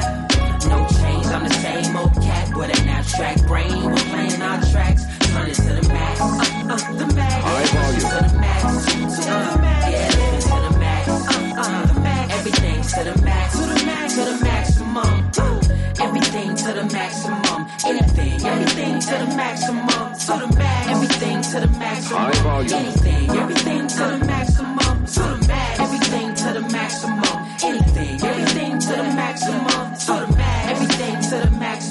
[1.36, 3.84] I'm the same old cat with an abstract brain.
[3.84, 5.04] We're playing our tracks.
[5.28, 6.18] Turn it to the max.
[6.18, 7.34] Uh, uh, the max.
[7.44, 8.00] High volume.
[8.00, 8.62] To the max.
[8.64, 9.84] To the max.
[9.92, 11.08] Yeah, to the max.
[11.08, 12.34] Uh, uh, the max.
[12.38, 13.52] Everything to the max.
[13.52, 14.14] To the max.
[14.14, 15.30] To the maximum.
[15.36, 17.68] Uh, everything to the maximum.
[17.84, 20.14] Anything, everything to the maximum.
[20.16, 20.88] To the max.
[20.88, 22.18] Everything to the maximum.
[22.18, 22.72] High volume.
[22.72, 25.04] Anything, everything to the maximum.
[25.04, 25.80] To the max.
[25.80, 27.38] Everything to the maximum.
[27.62, 29.94] Anything, everything to the maximum.
[30.00, 30.35] To the max.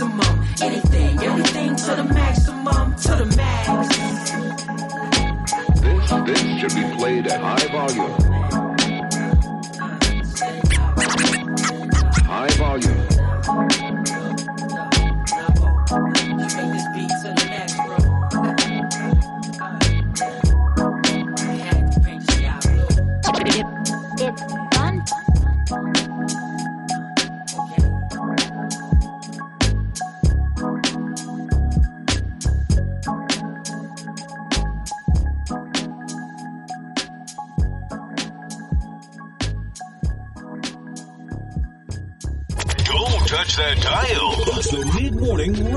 [0.01, 0.43] Everything to the maximum.
[0.61, 2.95] Anything, everything to the maximum.
[2.95, 3.67] To the max.
[5.79, 8.11] This, this should be played at high volume.
[12.25, 13.05] High volume.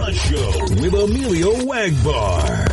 [0.09, 2.68] Morning Show with Emillio Egbar.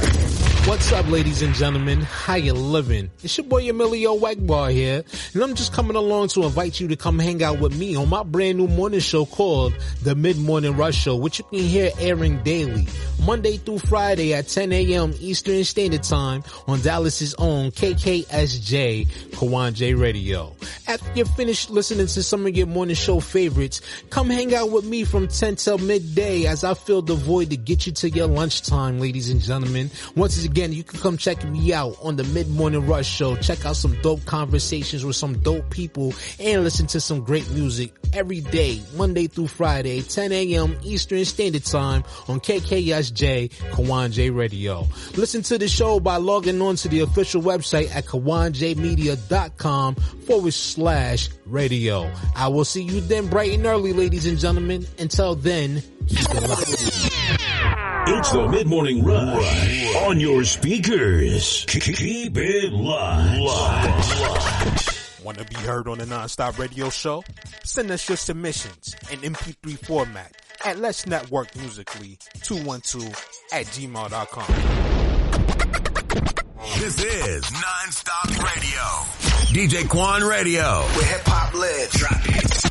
[0.67, 2.01] What's up, ladies and gentlemen?
[2.01, 3.11] How you living?
[3.23, 5.03] It's your boy Emillio Egbar here,
[5.35, 8.09] and I'm just coming along to invite you to come hang out with me on
[8.09, 11.91] my brand new morning show called The Mid Morning Rush Show, which you can hear
[11.99, 12.87] airing daily,
[13.23, 15.13] Monday through Friday at 10 a.m.
[15.19, 20.55] Eastern Standard Time on Dallas's own KKSJ Kawon J Radio.
[20.87, 24.83] After you're finished listening to some of your morning show favorites, come hang out with
[24.83, 28.27] me from 10 till midday as I fill the void to get you to your
[28.27, 29.91] lunchtime, ladies and gentlemen.
[30.15, 33.35] Once again, you can come check me out on the Mid Morning Rush Show.
[33.35, 37.93] Check out some dope conversations with some dope people and listen to some great music
[38.13, 40.77] every day, Monday through Friday, 10 a.m.
[40.83, 44.87] Eastern Standard Time on KKSJ Kawon Radio.
[45.17, 51.29] Listen to the show by logging on to the official website at kawonjmedia.com forward slash
[51.45, 52.09] radio.
[52.33, 54.85] I will see you then bright and early, ladies and gentlemen.
[54.99, 57.14] Until then, keep it locked.
[58.07, 61.65] It's the Mid Morning Rush on your speakers.
[61.67, 64.05] Keep it locked.
[65.23, 67.23] Want to be heard on the Nonstop Radio Show?
[67.63, 73.07] Send us your submissions in MP3 format at Let's Network Musically 212
[73.51, 74.45] at gmail.com.
[76.79, 78.81] This is Non-Stop Radio.
[79.51, 80.81] DJ Quan Radio.
[80.81, 81.97] Where hip hop lives.
[81.97, 82.64] Drop it.